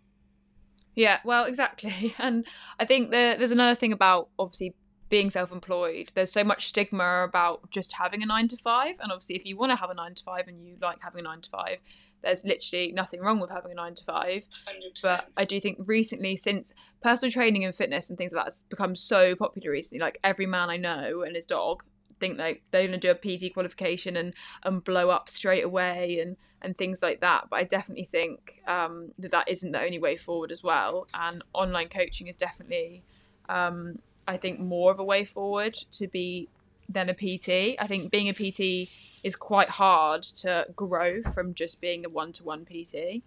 Yeah, 0.95 1.19
well, 1.23 1.45
exactly. 1.45 2.15
And 2.19 2.45
I 2.79 2.85
think 2.85 3.11
there, 3.11 3.37
there's 3.37 3.51
another 3.51 3.75
thing 3.75 3.93
about 3.93 4.29
obviously 4.37 4.73
being 5.11 5.29
self 5.29 5.51
employed. 5.51 6.11
There's 6.15 6.31
so 6.31 6.43
much 6.43 6.69
stigma 6.69 7.23
about 7.23 7.69
just 7.69 7.93
having 7.93 8.23
a 8.23 8.25
nine 8.25 8.47
to 8.47 8.57
five. 8.57 8.95
And 8.99 9.11
obviously, 9.11 9.35
if 9.35 9.45
you 9.45 9.55
want 9.57 9.71
to 9.71 9.75
have 9.75 9.91
a 9.91 9.93
nine 9.93 10.15
to 10.15 10.23
five 10.23 10.47
and 10.47 10.65
you 10.65 10.77
like 10.81 11.01
having 11.01 11.19
a 11.19 11.23
nine 11.23 11.41
to 11.41 11.49
five, 11.49 11.81
there's 12.23 12.43
literally 12.43 12.91
nothing 12.93 13.19
wrong 13.19 13.39
with 13.39 13.51
having 13.51 13.71
a 13.71 13.75
nine 13.75 13.93
to 13.93 14.03
five. 14.03 14.47
100%. 14.67 15.01
But 15.03 15.29
I 15.37 15.45
do 15.45 15.59
think 15.59 15.77
recently, 15.85 16.35
since 16.35 16.73
personal 17.03 17.31
training 17.31 17.63
and 17.63 17.75
fitness 17.75 18.09
and 18.09 18.17
things 18.17 18.31
like 18.31 18.45
that 18.45 18.53
has 18.53 18.63
become 18.69 18.95
so 18.95 19.35
popular 19.35 19.69
recently, 19.69 19.99
like 20.01 20.17
every 20.23 20.47
man 20.47 20.71
I 20.71 20.77
know 20.77 21.21
and 21.21 21.35
his 21.35 21.45
dog 21.45 21.83
think 22.19 22.37
like 22.37 22.61
they're 22.71 22.87
going 22.87 22.97
to 22.97 22.97
do 22.97 23.11
a 23.11 23.15
PT 23.15 23.53
qualification 23.53 24.15
and 24.15 24.33
and 24.63 24.83
blow 24.83 25.09
up 25.09 25.27
straight 25.27 25.63
away 25.63 26.19
and 26.19 26.37
and 26.61 26.77
things 26.77 27.01
like 27.01 27.19
that. 27.19 27.47
But 27.49 27.57
I 27.57 27.63
definitely 27.63 28.05
think 28.05 28.61
um, 28.67 29.11
that 29.19 29.31
that 29.31 29.49
isn't 29.49 29.71
the 29.71 29.81
only 29.81 29.99
way 29.99 30.15
forward 30.15 30.51
as 30.51 30.63
well. 30.63 31.07
And 31.13 31.43
online 31.53 31.89
coaching 31.89 32.27
is 32.27 32.37
definitely, 32.37 33.03
um, 33.49 33.99
I 34.27 34.37
think, 34.37 34.59
more 34.59 34.91
of 34.91 34.99
a 34.99 35.03
way 35.03 35.25
forward 35.25 35.75
to 35.93 36.07
be 36.07 36.47
than 36.89 37.09
a 37.09 37.13
PT. 37.13 37.79
I 37.79 37.87
think 37.87 38.11
being 38.11 38.29
a 38.29 38.33
PT 38.33 38.91
is 39.23 39.35
quite 39.35 39.69
hard 39.69 40.23
to 40.23 40.65
grow 40.75 41.21
from 41.23 41.53
just 41.53 41.79
being 41.81 42.05
a 42.05 42.09
one 42.09 42.33
to 42.33 42.43
one 42.43 42.65
PT. 42.65 43.23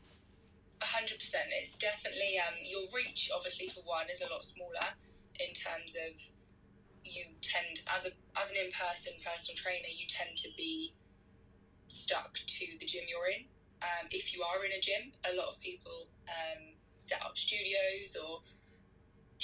hundred 0.81 1.19
percent. 1.19 1.47
It's 1.63 1.77
definitely 1.77 2.39
um, 2.39 2.55
your 2.65 2.83
reach. 2.95 3.31
Obviously, 3.35 3.69
for 3.69 3.81
one, 3.81 4.07
is 4.13 4.23
a 4.23 4.33
lot 4.33 4.45
smaller 4.45 4.95
in 5.41 5.53
terms 5.53 5.97
of 5.97 6.21
you 7.05 7.37
tend 7.43 7.83
as 7.95 8.07
a 8.07 8.11
as 8.39 8.51
an 8.51 8.57
in 8.57 8.71
person 8.73 9.13
personal 9.25 9.57
trainer, 9.57 9.89
you 9.89 10.07
tend 10.09 10.37
to 10.39 10.49
be 10.57 10.95
stuck 11.89 12.35
to 12.47 12.67
the 12.79 12.87
gym 12.87 13.05
you're 13.09 13.29
in. 13.29 13.47
Um, 13.83 14.09
if 14.11 14.35
you 14.35 14.43
are 14.43 14.65
in 14.65 14.73
a 14.73 14.81
gym, 14.81 15.13
a 15.29 15.37
lot 15.37 15.49
of 15.49 15.61
people 15.61 16.09
um, 16.29 16.75
set 16.97 17.21
up 17.23 17.37
studios 17.37 18.17
or 18.17 18.39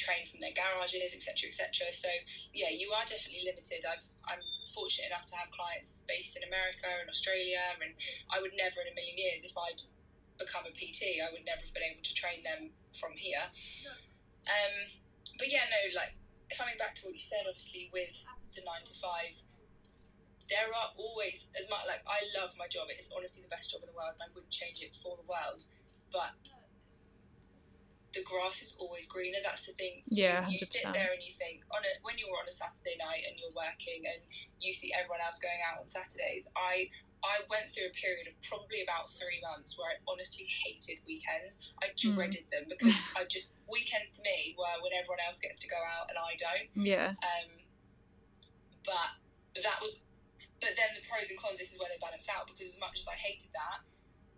train 0.00 0.24
from 0.24 0.40
their 0.40 0.56
garages, 0.56 1.12
etc., 1.12 1.52
etc. 1.52 1.92
So 1.92 2.08
yeah, 2.56 2.72
you 2.72 2.88
are 2.96 3.04
definitely 3.04 3.44
limited. 3.44 3.84
I've 3.84 4.08
I'm 4.24 4.40
fortunate 4.72 5.12
enough 5.12 5.28
to 5.28 5.36
have 5.36 5.52
clients 5.52 6.08
based 6.08 6.40
in 6.40 6.42
America 6.48 6.88
and 6.88 7.12
Australia, 7.12 7.60
and 7.76 7.92
I 8.32 8.40
would 8.40 8.56
never 8.56 8.80
in 8.80 8.88
a 8.88 8.96
million 8.96 9.20
years 9.20 9.44
if 9.44 9.52
I'd 9.52 9.84
become 10.40 10.64
a 10.64 10.72
PT, 10.72 11.20
I 11.20 11.28
would 11.28 11.44
never 11.44 11.60
have 11.60 11.74
been 11.76 11.84
able 11.84 12.00
to 12.00 12.14
train 12.16 12.40
them 12.40 12.72
from 12.96 13.12
here. 13.20 13.52
Um, 14.48 14.96
but 15.36 15.52
yeah, 15.52 15.68
no, 15.68 15.92
like 15.92 16.16
coming 16.48 16.80
back 16.80 16.96
to 17.04 17.12
what 17.12 17.14
you 17.14 17.20
said, 17.20 17.44
obviously 17.44 17.92
with 17.92 18.24
the 18.56 18.64
nine 18.64 18.82
to 18.88 18.96
five, 18.96 19.36
there 20.48 20.72
are 20.72 20.90
always 20.96 21.52
as 21.54 21.68
much 21.70 21.86
like 21.86 22.02
I 22.08 22.26
love 22.34 22.56
my 22.58 22.66
job. 22.66 22.88
It 22.90 22.98
is 22.98 23.12
honestly 23.12 23.44
the 23.44 23.52
best 23.52 23.70
job 23.70 23.84
in 23.84 23.92
the 23.92 23.94
world, 23.94 24.18
and 24.18 24.26
I 24.26 24.28
wouldn't 24.32 24.50
change 24.50 24.82
it 24.82 24.96
for 24.96 25.14
the 25.14 25.28
world. 25.28 25.68
But 26.10 26.34
the 28.12 28.22
grass 28.26 28.60
is 28.62 28.74
always 28.78 29.06
greener. 29.06 29.38
That's 29.42 29.66
the 29.66 29.74
thing. 29.78 30.02
Yeah, 30.10 30.42
you, 30.48 30.58
you 30.58 30.66
sit 30.66 30.82
there 30.92 31.14
and 31.14 31.22
you 31.22 31.30
think 31.30 31.62
on 31.70 31.82
a 31.86 31.92
when 32.02 32.18
you're 32.18 32.34
on 32.34 32.48
a 32.48 32.52
Saturday 32.52 32.98
night 32.98 33.22
and 33.28 33.38
you're 33.38 33.54
working 33.54 34.02
and 34.06 34.20
you 34.58 34.72
see 34.72 34.90
everyone 34.92 35.22
else 35.22 35.38
going 35.38 35.62
out 35.62 35.78
on 35.78 35.86
Saturdays. 35.86 36.50
I 36.58 36.90
I 37.22 37.44
went 37.52 37.68
through 37.68 37.92
a 37.92 37.94
period 37.94 38.26
of 38.26 38.34
probably 38.40 38.80
about 38.80 39.12
three 39.12 39.38
months 39.44 39.76
where 39.76 39.92
I 39.92 40.00
honestly 40.08 40.48
hated 40.48 41.04
weekends. 41.06 41.60
I 41.84 41.92
Mm. 41.92 42.16
dreaded 42.16 42.48
them 42.50 42.64
because 42.66 42.96
I 43.16 43.28
just 43.28 43.60
weekends 43.68 44.10
to 44.16 44.22
me 44.24 44.56
were 44.56 44.80
when 44.80 44.96
everyone 44.96 45.20
else 45.20 45.38
gets 45.38 45.60
to 45.60 45.68
go 45.68 45.76
out 45.76 46.08
and 46.08 46.16
I 46.16 46.32
don't. 46.40 46.68
Yeah, 46.74 47.12
Um, 47.20 47.60
but 48.84 49.20
that 49.62 49.78
was, 49.82 50.02
but 50.60 50.72
then 50.76 50.96
the 50.96 51.04
pros 51.06 51.28
and 51.30 51.38
cons. 51.38 51.58
This 51.58 51.72
is 51.72 51.78
where 51.78 51.88
they 51.92 52.00
balance 52.00 52.26
out 52.32 52.46
because 52.48 52.72
as 52.72 52.80
much 52.80 52.96
as 52.98 53.06
I 53.08 53.14
hated 53.20 53.50
that, 53.52 53.84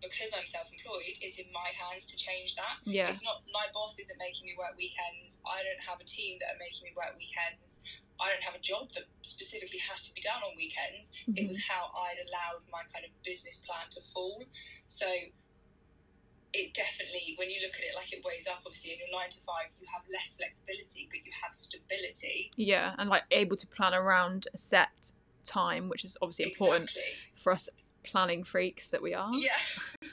because 0.03 0.35
I'm 0.35 0.45
self-employed, 0.45 1.23
it's 1.23 1.39
in 1.39 1.47
my 1.55 1.71
hands 1.71 2.05
to 2.11 2.15
change 2.19 2.55
that. 2.59 2.83
yeah, 2.83 3.07
It's 3.07 3.23
not 3.23 3.47
my 3.53 3.71
boss 3.73 3.97
isn't 3.99 4.19
making 4.19 4.51
me 4.51 4.53
work 4.59 4.75
weekends. 4.75 5.39
I 5.47 5.63
don't 5.63 5.81
have 5.87 6.03
a 6.03 6.07
team 6.07 6.37
that 6.43 6.55
are 6.55 6.59
making 6.59 6.83
me 6.83 6.91
work 6.91 7.15
weekends. 7.15 7.79
I 8.19 8.29
don't 8.29 8.43
have 8.43 8.55
a 8.55 8.61
job 8.61 8.93
that 8.93 9.09
specifically 9.23 9.79
has 9.89 10.03
to 10.03 10.13
be 10.13 10.21
done 10.21 10.43
on 10.43 10.53
weekends. 10.55 11.11
Mm-hmm. 11.25 11.39
It 11.39 11.45
was 11.47 11.65
how 11.65 11.89
I'd 11.95 12.21
allowed 12.21 12.67
my 12.71 12.85
kind 12.91 13.07
of 13.07 13.11
business 13.23 13.57
plan 13.63 13.89
to 13.97 14.01
fall. 14.01 14.45
So 14.85 15.07
it 16.53 16.73
definitely, 16.73 17.33
when 17.37 17.49
you 17.49 17.59
look 17.61 17.73
at 17.73 17.81
it 17.81 17.95
like 17.95 18.13
it 18.13 18.23
weighs 18.23 18.45
up, 18.45 18.61
obviously 18.65 18.93
in 18.93 18.99
your 18.99 19.11
nine 19.11 19.29
to 19.29 19.39
five, 19.41 19.73
you 19.81 19.87
have 19.91 20.03
less 20.11 20.35
flexibility, 20.37 21.09
but 21.09 21.25
you 21.25 21.31
have 21.41 21.53
stability. 21.53 22.51
Yeah, 22.55 22.93
and 22.97 23.09
like 23.09 23.23
able 23.31 23.57
to 23.57 23.67
plan 23.67 23.93
around 23.93 24.47
a 24.53 24.57
set 24.57 25.13
time, 25.45 25.89
which 25.89 26.05
is 26.05 26.15
obviously 26.21 26.45
important 26.45 26.91
exactly. 26.91 27.13
for 27.35 27.51
us 27.51 27.69
planning 28.03 28.43
freaks 28.43 28.87
that 28.87 29.01
we 29.01 29.13
are. 29.13 29.33
Yeah. 29.33 29.51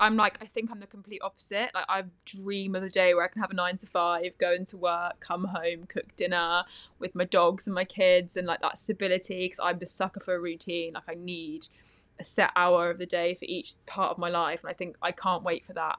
I'm 0.00 0.16
like, 0.16 0.38
I 0.40 0.46
think 0.46 0.70
I'm 0.70 0.78
the 0.78 0.86
complete 0.86 1.20
opposite. 1.24 1.70
Like, 1.74 1.86
I 1.88 2.04
dream 2.24 2.76
of 2.76 2.84
a 2.84 2.88
day 2.88 3.14
where 3.14 3.24
I 3.24 3.28
can 3.28 3.42
have 3.42 3.50
a 3.50 3.54
nine 3.54 3.76
to 3.78 3.86
five, 3.86 4.38
go 4.38 4.52
into 4.52 4.76
work, 4.76 5.18
come 5.18 5.44
home, 5.44 5.86
cook 5.88 6.14
dinner 6.14 6.62
with 7.00 7.16
my 7.16 7.24
dogs 7.24 7.66
and 7.66 7.74
my 7.74 7.84
kids, 7.84 8.36
and 8.36 8.46
like 8.46 8.60
that 8.60 8.78
stability. 8.78 9.46
Because 9.46 9.58
I'm 9.60 9.80
the 9.80 9.86
sucker 9.86 10.20
for 10.20 10.36
a 10.36 10.40
routine. 10.40 10.92
Like, 10.92 11.08
I 11.08 11.14
need 11.14 11.66
a 12.20 12.24
set 12.24 12.50
hour 12.54 12.90
of 12.90 12.98
the 12.98 13.06
day 13.06 13.34
for 13.34 13.44
each 13.46 13.74
part 13.86 14.12
of 14.12 14.18
my 14.18 14.28
life, 14.28 14.62
and 14.62 14.70
I 14.70 14.74
think 14.74 14.96
I 15.02 15.10
can't 15.10 15.42
wait 15.42 15.64
for 15.64 15.72
that 15.72 15.98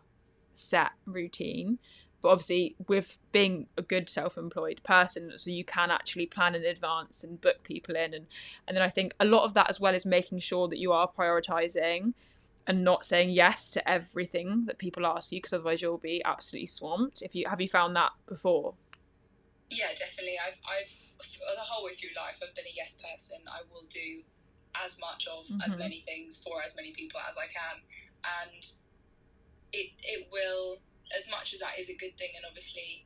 set 0.54 0.92
routine. 1.06 1.80
But 2.22 2.30
obviously, 2.30 2.76
with 2.88 3.18
being 3.32 3.68
a 3.78 3.82
good 3.82 4.10
self-employed 4.10 4.82
person, 4.84 5.32
so 5.38 5.50
you 5.50 5.64
can 5.64 5.90
actually 5.90 6.26
plan 6.26 6.56
in 6.56 6.66
advance 6.66 7.24
and 7.24 7.40
book 7.40 7.64
people 7.64 7.96
in, 7.96 8.14
and 8.14 8.28
and 8.68 8.76
then 8.76 8.82
I 8.82 8.90
think 8.90 9.14
a 9.20 9.26
lot 9.26 9.44
of 9.44 9.54
that 9.54 9.70
as 9.70 9.80
well 9.80 9.96
is 9.96 10.06
making 10.06 10.40
sure 10.40 10.68
that 10.68 10.80
you 10.80 10.92
are 10.92 11.10
prioritizing 11.10 12.14
and 12.68 12.84
not 12.84 13.04
saying 13.04 13.32
yes 13.32 13.72
to 13.72 13.90
everything 13.90 14.66
that 14.66 14.78
people 14.78 15.06
ask 15.06 15.32
you 15.32 15.40
because 15.40 15.54
otherwise 15.54 15.82
you'll 15.82 15.98
be 15.98 16.22
absolutely 16.24 16.68
swamped. 16.68 17.22
If 17.22 17.34
you 17.34 17.48
have 17.50 17.60
you 17.62 17.68
found 17.68 17.96
that 17.96 18.12
before? 18.28 18.76
Yeah, 19.70 19.88
definitely. 19.98 20.36
I've 20.46 20.58
I've 20.64 20.96
the 21.20 21.62
whole 21.62 21.84
way 21.84 21.94
through 21.94 22.16
life 22.16 22.40
I've 22.42 22.56
been 22.56 22.66
a 22.66 22.76
yes 22.76 22.96
person. 22.96 23.40
I 23.48 23.62
will 23.72 23.86
do 23.90 24.24
as 24.86 25.00
much 25.00 25.28
of 25.28 25.46
mm-hmm. 25.46 25.62
as 25.66 25.78
many 25.78 26.02
things 26.02 26.38
for 26.38 26.62
as 26.64 26.76
many 26.76 26.92
people 26.92 27.20
as 27.28 27.38
I 27.38 27.48
can, 27.48 27.82
and 28.24 28.64
it 29.74 29.92
it 30.04 30.30
will 30.32 30.78
as 31.16 31.30
much 31.30 31.49
that 31.70 31.80
is 31.80 31.90
a 31.90 31.96
good 31.96 32.18
thing, 32.18 32.30
and 32.36 32.46
obviously 32.48 33.06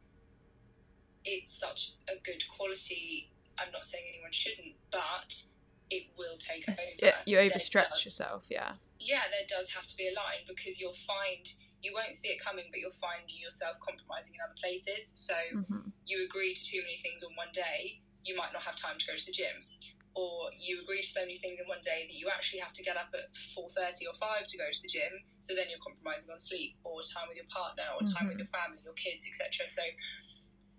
it's 1.25 1.53
such 1.57 1.93
a 2.07 2.21
good 2.23 2.43
quality. 2.47 3.31
I'm 3.57 3.71
not 3.71 3.85
saying 3.85 4.05
anyone 4.13 4.31
shouldn't, 4.31 4.75
but 4.91 5.43
it 5.89 6.07
will 6.17 6.37
take 6.37 6.67
over. 6.67 6.79
Yeah, 7.01 7.15
you 7.25 7.37
overstretch 7.37 8.05
yourself, 8.05 8.43
yeah 8.49 8.73
yeah, 9.03 9.27
there 9.29 9.45
does 9.47 9.75
have 9.75 9.85
to 9.87 9.95
be 9.95 10.07
a 10.07 10.15
line 10.15 10.47
because 10.47 10.79
you'll 10.79 10.95
find 10.95 11.43
you 11.83 11.91
won't 11.93 12.15
see 12.15 12.29
it 12.29 12.39
coming, 12.39 12.63
but 12.71 12.79
you'll 12.79 12.95
find 12.95 13.27
yourself 13.27 13.75
compromising 13.83 14.35
in 14.35 14.41
other 14.41 14.55
places. 14.55 15.11
So 15.19 15.35
mm-hmm. 15.51 15.91
you 16.07 16.23
agree 16.23 16.53
to 16.53 16.63
too 16.63 16.79
many 16.79 16.95
things 16.95 17.23
on 17.23 17.35
one 17.35 17.51
day, 17.51 17.99
you 18.23 18.37
might 18.37 18.55
not 18.55 18.63
have 18.63 18.79
time 18.79 18.95
to 18.97 19.05
go 19.05 19.19
to 19.19 19.25
the 19.25 19.35
gym, 19.35 19.67
or 20.15 20.53
you 20.53 20.81
agree 20.81 21.01
to 21.01 21.09
so 21.09 21.21
many 21.21 21.37
things 21.41 21.57
in 21.59 21.65
one 21.65 21.81
day 21.81 22.05
that 22.05 22.13
you 22.13 22.29
actually 22.29 22.59
have 22.61 22.73
to 22.73 22.83
get 22.83 22.97
up 22.97 23.09
at 23.13 23.33
four 23.53 23.67
thirty 23.69 24.05
or 24.05 24.13
five 24.13 24.45
to 24.45 24.57
go 24.57 24.69
to 24.71 24.81
the 24.81 24.87
gym. 24.87 25.25
So 25.39 25.53
then 25.57 25.67
you're 25.69 25.81
compromising 25.81 26.31
on 26.31 26.39
sleep, 26.39 26.77
or 26.83 27.01
time 27.01 27.27
with 27.27 27.37
your 27.37 27.49
partner, 27.49 27.89
or 27.97 28.05
time 28.05 28.29
mm-hmm. 28.29 28.37
with 28.37 28.45
your 28.45 28.51
family, 28.53 28.81
your 28.85 28.97
kids, 28.97 29.25
etc. 29.25 29.65
So 29.65 29.83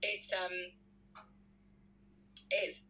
it's 0.02 0.30
um, 0.32 0.54
it's 2.50 2.86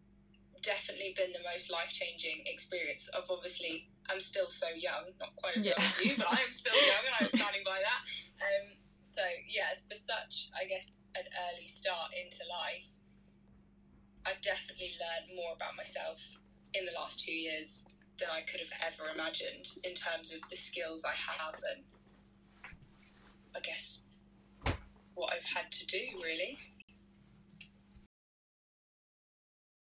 definitely 0.61 1.13
been 1.17 1.33
the 1.33 1.45
most 1.45 1.71
life 1.71 1.93
changing 1.93 2.45
experience 2.49 3.09
of 3.13 3.29
obviously 3.29 3.93
I'm 4.09 4.21
still 4.21 4.49
so 4.49 4.69
young, 4.77 5.17
not 5.21 5.37
quite 5.37 5.57
as 5.57 5.67
yeah. 5.67 5.77
young 5.77 5.87
as 5.89 6.01
you, 6.01 6.13
but 6.17 6.29
I 6.29 6.41
am 6.45 6.53
still 6.53 6.77
young 6.77 7.05
and 7.09 7.15
I'm 7.21 7.29
standing 7.29 7.65
by 7.65 7.81
that. 7.81 8.03
Um, 8.35 8.83
so, 9.01 9.23
yes, 9.47 9.87
for 9.87 9.95
such, 9.95 10.51
I 10.51 10.67
guess, 10.67 11.07
an 11.15 11.23
early 11.31 11.69
start 11.69 12.11
into 12.19 12.43
life, 12.51 12.91
I've 14.27 14.41
definitely 14.41 14.93
learned 14.99 15.37
more 15.37 15.53
about 15.55 15.77
myself 15.77 16.21
in 16.73 16.85
the 16.85 16.93
last 16.93 17.21
two 17.21 17.33
years 17.33 17.87
than 18.19 18.29
I 18.33 18.41
could 18.41 18.61
have 18.61 18.71
ever 18.81 19.11
imagined 19.13 19.67
in 19.83 19.95
terms 19.95 20.33
of 20.33 20.41
the 20.49 20.57
skills 20.57 21.05
I 21.05 21.13
have 21.13 21.55
and 21.55 21.85
I 23.57 23.61
guess 23.61 24.03
what 25.15 25.33
I've 25.33 25.57
had 25.57 25.71
to 25.73 25.87
do, 25.87 26.01
really. 26.23 26.59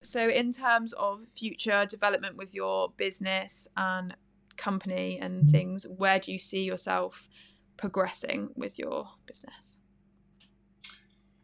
So, 0.03 0.28
in 0.28 0.53
terms 0.53 0.95
of 0.95 1.26
future 1.28 1.84
development 1.84 2.36
with 2.36 2.55
your 2.55 2.93
business 2.97 3.68
and 3.76 4.16
company 4.57 5.18
and 5.20 5.51
things, 5.51 5.86
where 5.86 6.18
do 6.18 6.32
you 6.32 6.39
see 6.39 6.62
yourself 6.62 7.28
progressing 7.76 8.51
with 8.57 8.78
your 8.78 9.09
business? 9.26 9.80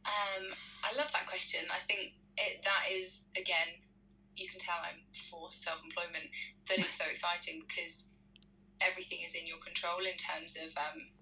Um, 0.06 0.48
I 0.82 0.96
love 0.96 1.12
that 1.12 1.26
question. 1.26 1.60
I 1.70 1.78
think 1.78 2.14
it, 2.36 2.62
that 2.64 2.90
is, 2.90 3.26
again, 3.36 3.84
you 4.36 4.48
can 4.48 4.58
tell 4.58 4.82
I'm 4.82 5.06
for 5.14 5.50
self 5.50 5.82
employment. 5.82 6.34
That 6.68 6.78
is 6.78 6.90
so 6.90 7.06
exciting 7.06 7.62
because 7.66 8.10
everything 8.80 9.20
is 9.24 9.34
in 9.34 9.46
your 9.46 9.62
control 9.62 10.02
in 10.02 10.18
terms 10.18 10.58
of 10.58 10.74
um, 10.74 11.14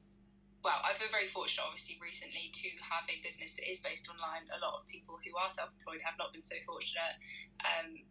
well, 0.62 0.78
I've 0.86 0.98
been 0.98 1.10
very 1.10 1.26
fortunate, 1.26 1.66
obviously, 1.66 1.98
recently 1.98 2.54
to 2.54 2.68
have 2.86 3.02
a 3.10 3.18
business 3.18 3.58
that 3.58 3.66
is 3.66 3.82
based 3.82 4.06
online. 4.06 4.46
A 4.46 4.62
lot 4.62 4.78
of 4.78 4.86
people 4.86 5.18
who 5.18 5.34
are 5.34 5.50
self 5.50 5.74
employed 5.74 6.06
have 6.06 6.14
not 6.18 6.32
been 6.32 6.42
so 6.42 6.56
fortunate 6.62 7.18
um, 7.66 8.06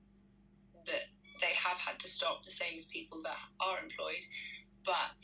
that 0.84 1.16
they 1.39 1.56
have 1.56 1.80
had 1.80 1.97
to 2.04 2.12
stop, 2.12 2.43
the 2.43 2.52
same 2.52 2.76
as 2.76 2.86
people 2.86 3.24
that 3.24 3.39
are 3.64 3.80
employed. 3.80 4.28
But 4.84 5.16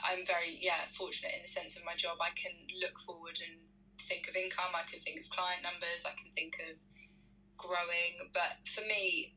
I'm 0.00 0.24
very, 0.24 0.56
yeah, 0.58 0.88
fortunate 0.96 1.36
in 1.36 1.44
the 1.44 1.52
sense 1.52 1.76
of 1.76 1.84
my 1.84 1.94
job. 1.94 2.16
I 2.24 2.32
can 2.32 2.56
look 2.80 2.98
forward 3.04 3.38
and 3.44 3.68
think 4.00 4.26
of 4.26 4.34
income, 4.34 4.72
I 4.72 4.88
can 4.88 5.04
think 5.04 5.20
of 5.20 5.28
client 5.28 5.62
numbers, 5.62 6.08
I 6.08 6.16
can 6.16 6.32
think 6.34 6.56
of 6.56 6.80
growing. 7.62 8.30
But 8.34 8.66
for 8.66 8.82
me, 8.82 9.34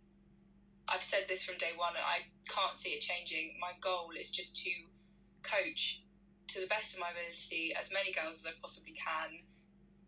I've 0.89 1.05
said 1.05 1.25
this 1.29 1.45
from 1.45 1.57
day 1.57 1.77
one 1.77 1.93
and 1.93 2.05
I 2.05 2.33
can't 2.49 2.75
see 2.75 2.97
it 2.97 3.01
changing. 3.01 3.57
My 3.61 3.77
goal 3.79 4.11
is 4.17 4.29
just 4.29 4.57
to 4.65 4.71
coach 5.41 6.01
to 6.47 6.61
the 6.61 6.67
best 6.67 6.93
of 6.93 6.99
my 6.99 7.09
ability 7.13 7.73
as 7.77 7.93
many 7.93 8.11
girls 8.11 8.41
as 8.41 8.45
I 8.45 8.57
possibly 8.61 8.93
can 8.93 9.45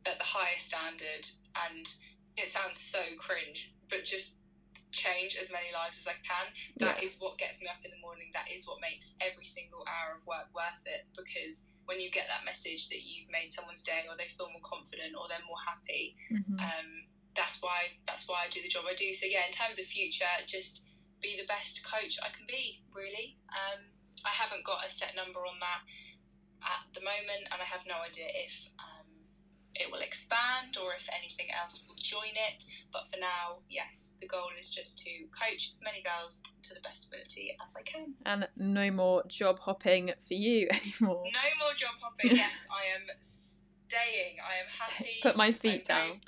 at 0.05 0.18
the 0.18 0.38
highest 0.38 0.70
standard. 0.70 1.30
And 1.53 1.86
it 2.38 2.47
sounds 2.47 2.78
so 2.78 3.01
cringe, 3.18 3.74
but 3.89 4.03
just 4.03 4.38
change 4.91 5.38
as 5.38 5.51
many 5.51 5.74
lives 5.74 5.97
as 5.99 6.07
I 6.07 6.18
can. 6.22 6.53
That 6.78 7.01
yeah. 7.01 7.05
is 7.05 7.18
what 7.20 7.38
gets 7.38 7.61
me 7.61 7.68
up 7.68 7.82
in 7.84 7.91
the 7.91 8.01
morning. 8.01 8.30
That 8.34 8.49
is 8.49 8.68
what 8.68 8.82
makes 8.82 9.13
every 9.22 9.45
single 9.45 9.86
hour 9.86 10.13
of 10.13 10.26
work 10.26 10.49
worth 10.53 10.86
it 10.86 11.05
because 11.18 11.68
when 11.86 11.99
you 11.99 12.11
get 12.11 12.28
that 12.28 12.43
message 12.43 12.89
that 12.89 13.01
you've 13.01 13.32
made 13.32 13.51
someone's 13.51 13.82
day 13.82 14.05
or 14.09 14.18
they 14.18 14.28
feel 14.28 14.51
more 14.51 14.63
confident 14.63 15.15
or 15.15 15.26
they're 15.28 15.43
more 15.47 15.61
happy, 15.63 16.15
mm-hmm. 16.28 16.59
um, 16.59 16.89
that's 17.38 17.61
why 17.61 18.01
that's 18.05 18.27
why 18.27 18.43
I 18.45 18.49
do 18.49 18.61
the 18.61 18.67
job 18.67 18.83
I 18.89 18.95
do. 18.95 19.13
So 19.13 19.25
yeah, 19.29 19.45
in 19.45 19.53
terms 19.53 19.79
of 19.79 19.85
future, 19.85 20.25
just 20.45 20.85
be 21.21 21.38
the 21.39 21.45
best 21.45 21.85
coach 21.85 22.17
I 22.21 22.33
can 22.35 22.45
be. 22.49 22.81
Really, 22.93 23.38
um, 23.53 23.93
I 24.25 24.33
haven't 24.33 24.65
got 24.65 24.85
a 24.85 24.89
set 24.89 25.15
number 25.15 25.45
on 25.45 25.61
that 25.61 25.85
at 26.65 26.93
the 26.93 27.01
moment, 27.01 27.45
and 27.53 27.61
I 27.61 27.65
have 27.65 27.85
no 27.88 28.01
idea 28.01 28.25
if 28.33 28.69
um, 28.79 29.05
it 29.75 29.91
will 29.91 29.99
expand 30.01 30.77
or 30.81 30.93
if 30.97 31.07
anything 31.13 31.47
else 31.53 31.83
will 31.88 31.95
join 31.95 32.33
it. 32.33 32.65
But 32.91 33.05
for 33.13 33.19
now, 33.19 33.61
yes, 33.69 34.13
the 34.19 34.27
goal 34.27 34.49
is 34.57 34.69
just 34.69 34.99
to 35.05 35.09
coach 35.29 35.69
as 35.71 35.83
many 35.83 36.01
girls 36.01 36.41
to 36.63 36.73
the 36.73 36.81
best 36.81 37.07
ability 37.07 37.55
as 37.63 37.75
I 37.77 37.83
can. 37.83 38.15
And 38.25 38.47
no 38.57 38.89
more 38.89 39.23
job 39.27 39.59
hopping 39.59 40.11
for 40.27 40.33
you 40.33 40.67
anymore. 40.71 41.21
No 41.23 41.47
more 41.61 41.73
job 41.75 41.95
hopping. 42.01 42.35
yes, 42.35 42.65
I 42.71 42.89
am 42.95 43.05
staying. 43.21 44.38
I 44.41 44.57
am 44.57 44.67
happy. 44.67 45.19
Put 45.21 45.38
my 45.38 45.53
feet 45.53 45.85
down. 45.85 46.21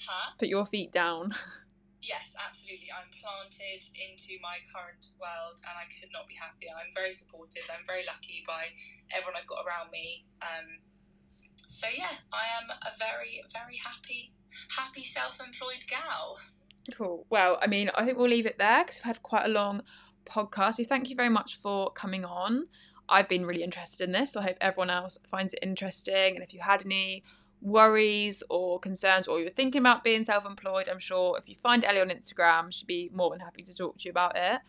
Huh? 0.00 0.32
Put 0.38 0.48
your 0.48 0.66
feet 0.66 0.92
down. 0.92 1.32
yes, 2.02 2.34
absolutely. 2.36 2.88
I'm 2.92 3.08
planted 3.10 3.82
into 3.96 4.40
my 4.42 4.58
current 4.72 5.12
world 5.20 5.60
and 5.64 5.74
I 5.74 5.86
could 5.88 6.10
not 6.12 6.28
be 6.28 6.34
happier. 6.34 6.70
I'm 6.76 6.92
very 6.94 7.12
supported. 7.12 7.62
I'm 7.70 7.84
very 7.86 8.04
lucky 8.06 8.44
by 8.46 8.76
everyone 9.14 9.36
I've 9.36 9.46
got 9.46 9.64
around 9.66 9.90
me. 9.90 10.26
Um, 10.42 10.84
so 11.68 11.88
yeah, 11.90 12.22
I 12.32 12.46
am 12.60 12.70
a 12.70 12.92
very, 12.98 13.42
very 13.52 13.78
happy, 13.78 14.32
happy 14.76 15.02
self-employed 15.02 15.84
gal. 15.88 16.38
Cool. 16.94 17.26
Well, 17.30 17.58
I 17.60 17.66
mean, 17.66 17.90
I 17.94 18.04
think 18.04 18.18
we'll 18.18 18.30
leave 18.30 18.46
it 18.46 18.58
there 18.58 18.84
because 18.84 18.98
we've 18.98 19.04
had 19.04 19.22
quite 19.22 19.46
a 19.46 19.48
long 19.48 19.82
podcast. 20.24 20.74
So 20.74 20.84
thank 20.84 21.10
you 21.10 21.16
very 21.16 21.28
much 21.28 21.56
for 21.56 21.90
coming 21.92 22.24
on. 22.24 22.68
I've 23.08 23.28
been 23.28 23.46
really 23.46 23.62
interested 23.62 24.04
in 24.04 24.12
this, 24.12 24.32
so 24.32 24.40
I 24.40 24.44
hope 24.44 24.56
everyone 24.60 24.90
else 24.90 25.18
finds 25.24 25.54
it 25.54 25.60
interesting. 25.62 26.34
And 26.34 26.42
if 26.42 26.52
you 26.52 26.60
had 26.60 26.84
any 26.84 27.22
worries 27.66 28.44
or 28.48 28.78
concerns 28.78 29.26
or 29.26 29.40
you're 29.40 29.50
thinking 29.50 29.80
about 29.80 30.04
being 30.04 30.22
self-employed 30.22 30.88
i'm 30.88 31.00
sure 31.00 31.36
if 31.36 31.48
you 31.48 31.54
find 31.56 31.84
ellie 31.84 32.00
on 32.00 32.08
instagram 32.08 32.72
she'd 32.72 32.86
be 32.86 33.10
more 33.12 33.28
than 33.30 33.40
happy 33.40 33.60
to 33.60 33.74
talk 33.74 33.98
to 33.98 34.04
you 34.04 34.10
about 34.10 34.36
it. 34.36 34.60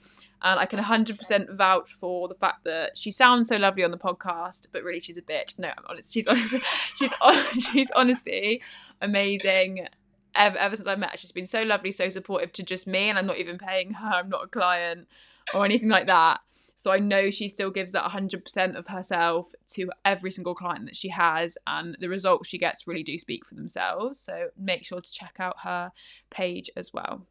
And 0.42 0.60
i 0.60 0.66
can 0.66 0.80
100% 0.80 1.56
vouch 1.56 1.94
for 1.94 2.28
the 2.28 2.34
fact 2.34 2.64
that 2.64 2.98
she 2.98 3.12
sounds 3.12 3.50
so 3.50 3.58
lovely 3.58 3.84
on 3.84 3.92
the 3.92 4.00
podcast 4.00 4.68
but 4.72 4.84
really 4.84 5.00
she's 5.00 5.16
a 5.16 5.22
bitch. 5.22 5.60
No 5.60 5.68
i'm 5.68 5.84
honest 5.88 6.12
she's 6.12 6.28
honestly 6.28 6.60
she's, 6.98 7.12
she's 7.72 7.92
honestly 7.92 8.64
amazing. 9.00 9.88
Ever, 10.34 10.58
ever 10.58 10.76
since 10.76 10.88
i 10.88 10.96
met 10.96 11.12
her 11.12 11.18
she's 11.18 11.32
been 11.32 11.48
so 11.48 11.62
lovely 11.62 11.92
so 11.92 12.10
supportive 12.10 12.52
to 12.54 12.64
just 12.64 12.88
me 12.88 13.10
and 13.10 13.18
i'm 13.20 13.28
not 13.28 13.38
even 13.38 13.60
paying 13.60 13.94
her 13.94 14.08
i'm 14.08 14.30
not 14.30 14.44
a 14.44 14.48
client 14.48 15.08
or 15.54 15.66
anything 15.66 15.90
like 15.90 16.08
that 16.08 16.42
So 16.78 16.92
I 16.92 17.00
know 17.00 17.32
she 17.32 17.50
still 17.50 17.72
gives 17.72 17.92
that 17.94 18.10
100% 18.10 18.76
of 18.76 18.88
herself 18.88 19.52
to 19.70 19.92
every 20.06 20.32
single 20.32 20.54
client 20.54 20.86
that 20.86 20.96
she 20.96 21.10
has, 21.10 21.58
and 21.66 21.98
the 22.00 22.08
results 22.08 22.48
she 22.48 22.60
gets 22.60 22.88
really 22.88 23.04
do 23.04 23.18
speak 23.18 23.46
for 23.48 23.56
themselves. 23.56 24.20
So 24.20 24.50
make 24.56 24.86
sure 24.86 25.02
to 25.02 25.12
check 25.12 25.38
out 25.40 25.58
her 25.64 25.92
page 26.30 26.70
as 26.78 26.94
well. 26.94 27.26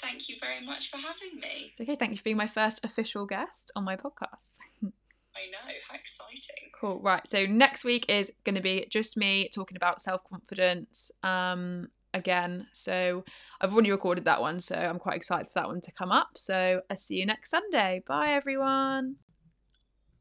Thank 0.00 0.28
you 0.28 0.36
very 0.40 0.64
much 0.64 0.90
for 0.90 0.98
having 0.98 1.40
me. 1.40 1.74
Okay, 1.80 1.96
thank 1.96 2.12
you 2.12 2.18
for 2.18 2.22
being 2.22 2.36
my 2.36 2.46
first 2.46 2.84
official 2.84 3.26
guest 3.26 3.72
on 3.74 3.82
my 3.82 3.96
podcast. 3.96 4.58
I 5.36 5.50
know, 5.50 5.74
how 5.88 5.96
exciting. 5.96 6.70
Cool. 6.80 7.00
Right. 7.00 7.28
So 7.28 7.46
next 7.46 7.84
week 7.84 8.06
is 8.08 8.30
going 8.44 8.54
to 8.54 8.60
be 8.60 8.86
just 8.90 9.16
me 9.16 9.48
talking 9.52 9.76
about 9.76 10.00
self 10.00 10.22
confidence 10.24 11.10
um, 11.22 11.88
again. 12.18 12.66
So 12.72 13.24
I've 13.60 13.72
already 13.72 13.90
recorded 13.90 14.24
that 14.24 14.40
one. 14.40 14.60
So 14.60 14.74
I'm 14.74 14.98
quite 14.98 15.16
excited 15.16 15.46
for 15.46 15.60
that 15.60 15.68
one 15.68 15.80
to 15.82 15.92
come 15.92 16.12
up. 16.12 16.30
So 16.36 16.82
I'll 16.90 16.96
see 16.96 17.16
you 17.16 17.26
next 17.26 17.50
Sunday. 17.50 18.02
Bye, 18.06 18.30
everyone. 18.30 19.16